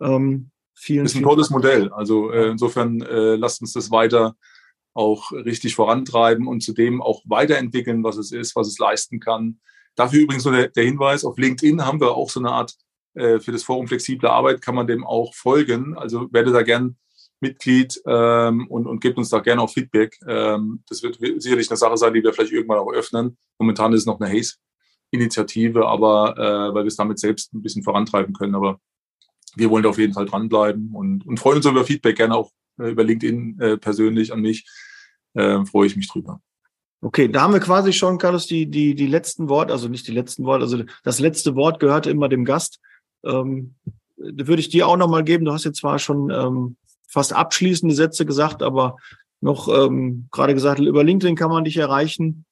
Ähm, 0.00 0.50
vielen, 0.74 1.04
ist 1.04 1.14
ein 1.14 1.22
tolles 1.22 1.50
Modell. 1.50 1.92
Also 1.92 2.30
äh, 2.30 2.50
insofern 2.50 3.02
äh, 3.02 3.36
lasst 3.36 3.60
uns 3.60 3.74
das 3.74 3.90
weiter 3.90 4.34
auch 4.98 5.30
richtig 5.32 5.76
vorantreiben 5.76 6.48
und 6.48 6.60
zudem 6.60 7.00
auch 7.00 7.22
weiterentwickeln, 7.24 8.02
was 8.02 8.16
es 8.16 8.32
ist, 8.32 8.56
was 8.56 8.66
es 8.66 8.78
leisten 8.78 9.20
kann. 9.20 9.60
Dafür 9.94 10.20
übrigens 10.20 10.44
nur 10.44 10.54
der, 10.54 10.68
der 10.68 10.84
Hinweis, 10.84 11.24
auf 11.24 11.38
LinkedIn 11.38 11.86
haben 11.86 12.00
wir 12.00 12.16
auch 12.16 12.30
so 12.30 12.40
eine 12.40 12.50
Art, 12.50 12.74
äh, 13.14 13.38
für 13.38 13.52
das 13.52 13.62
Forum 13.62 13.86
Flexible 13.86 14.28
Arbeit 14.28 14.60
kann 14.60 14.74
man 14.74 14.88
dem 14.88 15.06
auch 15.06 15.34
folgen. 15.34 15.96
Also 15.96 16.32
werde 16.32 16.52
da 16.52 16.62
gern 16.62 16.96
Mitglied 17.40 18.00
ähm, 18.06 18.66
und, 18.68 18.86
und 18.86 19.00
gebt 19.00 19.18
uns 19.18 19.30
da 19.30 19.38
gerne 19.38 19.62
auch 19.62 19.70
Feedback. 19.70 20.18
Ähm, 20.26 20.82
das 20.88 21.02
wird 21.04 21.18
sicherlich 21.40 21.70
eine 21.70 21.76
Sache 21.76 21.96
sein, 21.96 22.12
die 22.12 22.22
wir 22.22 22.32
vielleicht 22.32 22.52
irgendwann 22.52 22.78
auch 22.78 22.92
öffnen. 22.92 23.38
Momentan 23.58 23.92
ist 23.92 24.00
es 24.00 24.06
noch 24.06 24.20
eine 24.20 24.32
Haze-Initiative, 24.32 25.86
aber 25.86 26.36
äh, 26.36 26.74
weil 26.74 26.82
wir 26.82 26.88
es 26.88 26.96
damit 26.96 27.20
selbst 27.20 27.54
ein 27.54 27.62
bisschen 27.62 27.84
vorantreiben 27.84 28.34
können. 28.34 28.56
Aber 28.56 28.80
wir 29.54 29.70
wollen 29.70 29.84
da 29.84 29.90
auf 29.90 29.98
jeden 29.98 30.14
Fall 30.14 30.26
dranbleiben 30.26 30.90
und, 30.92 31.24
und 31.24 31.38
freuen 31.38 31.58
uns 31.58 31.66
über 31.66 31.84
Feedback, 31.84 32.16
gerne 32.16 32.34
auch 32.34 32.50
äh, 32.80 32.90
über 32.90 33.04
LinkedIn 33.04 33.60
äh, 33.60 33.76
persönlich 33.76 34.32
an 34.32 34.40
mich 34.40 34.66
äh, 35.34 35.64
freue 35.64 35.86
ich 35.86 35.96
mich 35.96 36.08
drüber. 36.08 36.40
Okay, 37.00 37.28
da 37.28 37.42
haben 37.42 37.52
wir 37.52 37.60
quasi 37.60 37.92
schon, 37.92 38.18
Carlos, 38.18 38.46
die, 38.46 38.66
die, 38.66 38.94
die 38.94 39.06
letzten 39.06 39.48
Worte, 39.48 39.72
also 39.72 39.88
nicht 39.88 40.08
die 40.08 40.12
letzten 40.12 40.44
Worte, 40.44 40.64
also 40.64 40.82
das 41.04 41.20
letzte 41.20 41.54
Wort 41.54 41.78
gehörte 41.78 42.10
immer 42.10 42.28
dem 42.28 42.44
Gast. 42.44 42.80
Ähm, 43.24 43.76
würde 44.16 44.60
ich 44.60 44.68
dir 44.68 44.88
auch 44.88 44.96
nochmal 44.96 45.22
geben. 45.22 45.44
Du 45.44 45.52
hast 45.52 45.64
jetzt 45.64 45.78
zwar 45.78 45.98
schon 46.00 46.30
ähm, 46.30 46.76
fast 47.06 47.32
abschließende 47.32 47.94
Sätze 47.94 48.26
gesagt, 48.26 48.62
aber 48.62 48.96
noch 49.40 49.68
ähm, 49.68 50.28
gerade 50.32 50.54
gesagt, 50.54 50.80
über 50.80 51.04
LinkedIn 51.04 51.36
kann 51.36 51.50
man 51.50 51.64
dich 51.64 51.76
erreichen. 51.76 52.44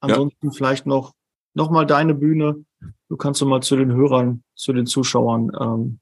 Ansonsten 0.00 0.48
ja. 0.48 0.52
vielleicht 0.52 0.86
noch, 0.86 1.14
noch 1.54 1.70
mal 1.70 1.86
deine 1.86 2.14
Bühne. 2.14 2.64
Du 3.08 3.16
kannst 3.16 3.40
noch 3.40 3.48
mal 3.48 3.62
zu 3.62 3.76
den 3.76 3.92
Hörern, 3.92 4.42
zu 4.54 4.72
den 4.74 4.86
Zuschauern 4.86 5.50
ähm, 5.58 6.00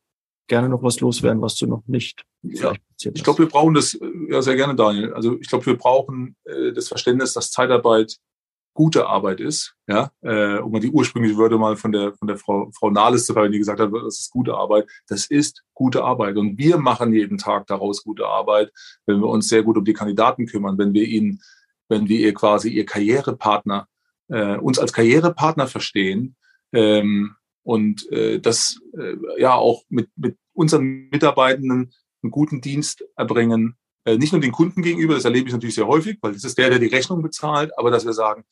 gerne 0.49 0.69
noch 0.69 0.83
was 0.83 1.01
loswerden, 1.01 1.41
was 1.43 1.57
du 1.57 1.67
noch 1.67 1.83
nicht. 1.87 2.25
Ja, 2.43 2.73
ich 3.01 3.23
glaube, 3.23 3.41
wir 3.41 3.49
brauchen 3.49 3.75
das 3.75 3.95
äh, 3.95 4.09
ja 4.31 4.43
sehr 4.43 4.57
gerne, 4.57 4.75
Daniel. 4.75 5.13
Also 5.15 5.39
ich 5.41 5.49
glaube, 5.49 5.67
wir 5.67 5.77
brauchen 5.77 6.37
äh, 6.45 6.73
das 6.73 6.89
Verständnis, 6.89 7.33
dass 7.35 7.51
Zeitarbeit 7.51 8.19
gute 8.75 9.07
Arbeit 9.07 9.41
ist. 9.41 9.75
Ja, 9.89 10.11
äh, 10.23 10.59
um 10.59 10.71
mal 10.71 10.81
die 10.81 10.91
ursprüngliche 10.91 11.37
Wörter 11.37 11.59
mal 11.59 11.77
von 11.77 11.93
der 11.93 12.15
von 12.15 12.29
der 12.29 12.39
Frau 12.39 12.71
Frau 12.73 12.91
Nahles 12.91 13.27
zu 13.27 13.35
hören, 13.35 13.53
die 13.53 13.59
gesagt 13.59 13.81
hat, 13.81 13.91
das 13.93 14.21
ist 14.21 14.31
gute 14.31 14.55
Arbeit. 14.55 14.89
Das 15.09 15.27
ist 15.27 15.65
gute 15.75 16.05
Arbeit 16.05 16.37
und 16.37 16.59
wir 16.59 16.79
machen 16.79 17.13
jeden 17.13 17.39
Tag 17.39 17.67
daraus 17.67 18.05
gute 18.05 18.27
Arbeit, 18.27 18.71
wenn 19.07 19.21
wir 19.21 19.29
uns 19.29 19.49
sehr 19.49 19.63
gut 19.63 19.77
um 19.77 19.85
die 19.85 19.95
Kandidaten 19.95 20.47
kümmern, 20.47 20.79
wenn 20.79 20.95
wir 20.95 21.05
ihnen, 21.05 21.41
wenn 21.89 22.09
wir 22.09 22.21
ihr 22.21 22.35
quasi 22.35 22.71
ihr 22.71 22.87
Karrierepartner 22.87 23.89
äh, 24.29 24.57
uns 24.57 24.79
als 24.79 24.93
Karrierepartner 24.93 25.67
verstehen. 25.67 26.37
Ähm, 26.73 27.35
und 27.69 28.11
äh, 28.13 28.41
das 28.41 28.81
äh, 28.99 29.17
ja 29.39 29.53
auch 29.53 29.83
mit, 29.91 30.09
mit 30.17 30.39
unseren 30.55 31.11
Mitarbeitenden 31.11 31.93
einen 32.23 32.31
guten 32.31 32.63
Dienst 32.63 33.05
erbringen, 33.15 33.77
äh, 34.07 34.17
nicht 34.17 34.33
nur 34.33 34.41
den 34.41 34.53
Kunden 34.53 34.81
gegenüber, 34.81 35.13
das 35.13 35.27
erlebe 35.27 35.49
ich 35.49 35.53
natürlich 35.53 35.75
sehr 35.75 35.87
häufig, 35.87 36.17
weil 36.23 36.33
das 36.33 36.45
ist 36.45 36.57
der, 36.57 36.71
der 36.71 36.79
die 36.79 36.87
Rechnung 36.87 37.21
bezahlt, 37.21 37.71
aber 37.77 37.91
dass 37.91 38.07
wir 38.07 38.15
sagen, 38.15 38.45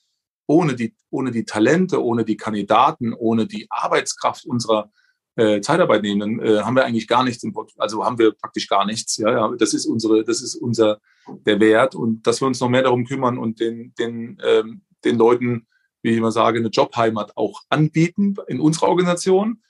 ohne 0.47 0.75
die, 0.75 0.95
ohne 1.09 1.31
die 1.31 1.47
Talente, 1.47 2.05
ohne 2.05 2.27
die 2.27 2.37
Kandidaten, 2.37 3.15
ohne 3.15 3.47
die 3.47 3.67
Arbeitskraft 3.71 4.45
unserer 4.45 4.91
äh, 5.37 5.63
Zeitarbeitnehmenden 5.63 6.47
äh, 6.47 6.61
haben 6.61 6.77
wir 6.77 6.85
eigentlich 6.85 7.09
gar 7.09 7.25
nichts 7.25 7.43
im 7.43 7.55
Portfolio, 7.55 7.83
also 7.83 8.05
haben 8.05 8.19
wir 8.19 8.33
praktisch 8.33 8.69
gar 8.69 8.85
nichts. 8.85 9.17
Ja, 9.17 9.31
ja, 9.31 9.55
das 9.57 9.73
ist 9.73 9.87
unsere, 9.87 10.25
das 10.25 10.43
ist 10.43 10.57
unser 10.57 11.01
der 11.47 11.59
Wert 11.59 11.95
und 11.95 12.27
dass 12.27 12.43
wir 12.43 12.49
uns 12.49 12.61
noch 12.61 12.69
mehr 12.69 12.83
darum 12.83 13.07
kümmern 13.07 13.39
und 13.39 13.61
den, 13.61 13.95
den, 13.95 14.39
ähm, 14.45 14.83
den 15.07 15.17
Leuten 15.17 15.67
wie 16.07 16.13
ich 16.13 16.19
immer 16.19 16.31
sage, 16.31 16.61
eine 16.61 16.69
Jobheimat 16.69 17.37
auch 17.37 17.63
anbieten 17.69 18.37
in 18.47 18.61
unserer 18.61 18.89
Organisation 18.89 19.61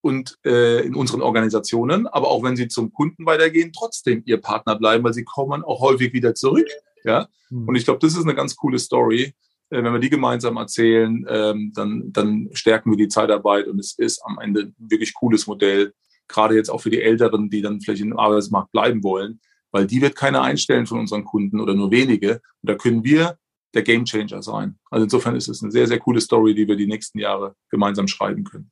und 0.00 0.38
äh, 0.46 0.80
in 0.86 0.94
unseren 0.94 1.20
Organisationen, 1.20 2.06
aber 2.06 2.28
auch 2.28 2.42
wenn 2.42 2.56
sie 2.56 2.68
zum 2.68 2.90
Kunden 2.90 3.26
weitergehen, 3.26 3.70
trotzdem 3.76 4.22
ihr 4.24 4.40
Partner 4.40 4.76
bleiben, 4.76 5.04
weil 5.04 5.12
sie 5.12 5.24
kommen 5.24 5.62
auch 5.62 5.80
häufig 5.80 6.14
wieder 6.14 6.34
zurück. 6.34 6.68
Ja? 7.04 7.28
Mhm. 7.50 7.68
Und 7.68 7.74
ich 7.74 7.84
glaube, 7.84 7.98
das 8.00 8.14
ist 8.14 8.22
eine 8.22 8.34
ganz 8.34 8.56
coole 8.56 8.78
Story. 8.78 9.34
Äh, 9.68 9.84
wenn 9.84 9.92
wir 9.92 9.98
die 9.98 10.08
gemeinsam 10.08 10.56
erzählen, 10.56 11.26
ähm, 11.28 11.72
dann, 11.74 12.12
dann 12.12 12.48
stärken 12.54 12.90
wir 12.90 12.96
die 12.96 13.08
Zeitarbeit 13.08 13.68
und 13.68 13.78
es 13.78 13.92
ist 13.98 14.22
am 14.24 14.38
Ende 14.38 14.72
ein 14.78 14.90
wirklich 14.90 15.12
cooles 15.12 15.46
Modell, 15.46 15.92
gerade 16.28 16.54
jetzt 16.54 16.70
auch 16.70 16.80
für 16.80 16.90
die 16.90 17.02
Älteren, 17.02 17.50
die 17.50 17.60
dann 17.60 17.82
vielleicht 17.82 18.00
im 18.00 18.18
Arbeitsmarkt 18.18 18.72
bleiben 18.72 19.04
wollen, 19.04 19.40
weil 19.70 19.86
die 19.86 20.00
wird 20.00 20.16
keiner 20.16 20.40
einstellen 20.40 20.86
von 20.86 20.98
unseren 20.98 21.24
Kunden 21.24 21.60
oder 21.60 21.74
nur 21.74 21.90
wenige. 21.90 22.40
Und 22.62 22.70
da 22.70 22.74
können 22.74 23.04
wir 23.04 23.36
der 23.76 23.84
Gamechanger 23.84 24.42
sein. 24.42 24.78
Also 24.90 25.04
insofern 25.04 25.36
ist 25.36 25.48
es 25.48 25.62
eine 25.62 25.70
sehr, 25.70 25.86
sehr 25.86 25.98
coole 25.98 26.20
Story, 26.20 26.54
die 26.54 26.66
wir 26.66 26.76
die 26.76 26.86
nächsten 26.86 27.18
Jahre 27.18 27.54
gemeinsam 27.70 28.08
schreiben 28.08 28.44
können. 28.44 28.70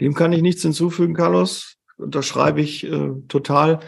Dem 0.00 0.14
kann 0.14 0.32
ich 0.32 0.42
nichts 0.42 0.62
hinzufügen, 0.62 1.14
Carlos. 1.14 1.76
Unterschreibe 1.96 2.60
ich 2.60 2.84
äh, 2.84 3.10
total. 3.28 3.80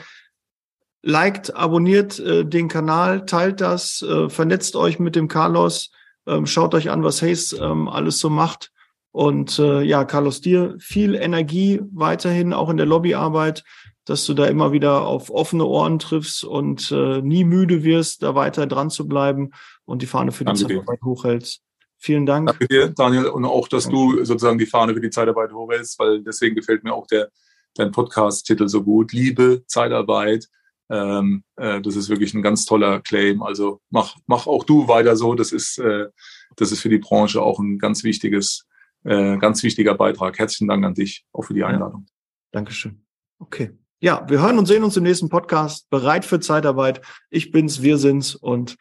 Liked, 1.02 1.54
abonniert 1.54 2.18
äh, 2.18 2.44
den 2.44 2.68
Kanal, 2.68 3.26
teilt 3.26 3.60
das, 3.60 4.02
äh, 4.02 4.28
vernetzt 4.30 4.74
euch 4.74 4.98
mit 4.98 5.16
dem 5.16 5.28
Carlos, 5.28 5.90
ähm, 6.26 6.46
schaut 6.46 6.74
euch 6.74 6.90
an, 6.90 7.02
was 7.04 7.20
Hayes 7.20 7.52
ähm, 7.52 7.88
alles 7.88 8.18
so 8.20 8.30
macht. 8.30 8.72
Und 9.12 9.58
äh, 9.58 9.82
ja, 9.82 10.04
Carlos, 10.04 10.40
dir 10.40 10.76
viel 10.78 11.14
Energie 11.14 11.80
weiterhin, 11.92 12.52
auch 12.52 12.70
in 12.70 12.78
der 12.78 12.86
Lobbyarbeit 12.86 13.64
dass 14.04 14.26
du 14.26 14.34
da 14.34 14.46
immer 14.46 14.72
wieder 14.72 15.06
auf 15.06 15.30
offene 15.30 15.64
Ohren 15.64 15.98
triffst 15.98 16.44
und 16.44 16.90
äh, 16.92 17.22
nie 17.22 17.44
müde 17.44 17.84
wirst, 17.84 18.22
da 18.22 18.34
weiter 18.34 18.66
dran 18.66 18.90
zu 18.90 19.08
bleiben 19.08 19.50
und 19.84 20.02
die 20.02 20.06
Fahne 20.06 20.32
für 20.32 20.44
die 20.44 20.52
Danke 20.52 20.62
Zeitarbeit 20.62 21.00
dir. 21.00 21.06
hochhältst. 21.06 21.62
Vielen 21.98 22.26
Dank. 22.26 22.48
Danke 22.48 22.68
dir, 22.68 22.88
Daniel, 22.88 23.26
und 23.26 23.44
auch, 23.44 23.66
dass 23.68 23.84
Danke. 23.84 23.98
du 23.98 24.24
sozusagen 24.24 24.58
die 24.58 24.66
Fahne 24.66 24.94
für 24.94 25.00
die 25.00 25.10
Zeitarbeit 25.10 25.52
hochhältst, 25.52 25.98
weil 25.98 26.22
deswegen 26.22 26.54
gefällt 26.54 26.84
mir 26.84 26.92
auch 26.92 27.06
der, 27.06 27.30
dein 27.74 27.92
Podcast-Titel 27.92 28.68
so 28.68 28.82
gut. 28.82 29.12
Liebe 29.12 29.64
Zeitarbeit. 29.66 30.48
Ähm, 30.90 31.44
äh, 31.56 31.80
das 31.80 31.96
ist 31.96 32.10
wirklich 32.10 32.34
ein 32.34 32.42
ganz 32.42 32.66
toller 32.66 33.00
Claim. 33.00 33.42
Also 33.42 33.80
mach, 33.88 34.16
mach 34.26 34.46
auch 34.46 34.64
du 34.64 34.86
weiter 34.86 35.16
so. 35.16 35.34
Das 35.34 35.50
ist, 35.50 35.78
äh, 35.78 36.08
das 36.56 36.72
ist 36.72 36.80
für 36.80 36.90
die 36.90 36.98
Branche 36.98 37.40
auch 37.40 37.58
ein 37.58 37.78
ganz 37.78 38.04
wichtiges, 38.04 38.66
äh, 39.04 39.38
ganz 39.38 39.62
wichtiger 39.62 39.94
Beitrag. 39.94 40.38
Herzlichen 40.38 40.68
Dank 40.68 40.84
an 40.84 40.94
dich, 40.94 41.24
auch 41.32 41.42
für 41.42 41.54
die 41.54 41.64
Einladung. 41.64 42.04
Ja. 42.06 42.12
Dankeschön. 42.52 43.06
Okay. 43.38 43.72
Ja, 44.04 44.22
wir 44.28 44.42
hören 44.42 44.58
und 44.58 44.66
sehen 44.66 44.84
uns 44.84 44.98
im 44.98 45.04
nächsten 45.04 45.30
Podcast. 45.30 45.88
Bereit 45.88 46.26
für 46.26 46.38
Zeitarbeit. 46.38 47.00
Ich 47.30 47.52
bin's, 47.52 47.80
wir 47.80 47.96
sind's 47.96 48.34
und 48.34 48.76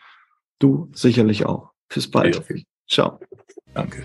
du 0.60 0.92
sicherlich 0.94 1.46
auch. 1.46 1.72
Bis 1.88 2.12
bald. 2.12 2.44
Ciao. 2.90 3.22
Danke. 3.74 4.04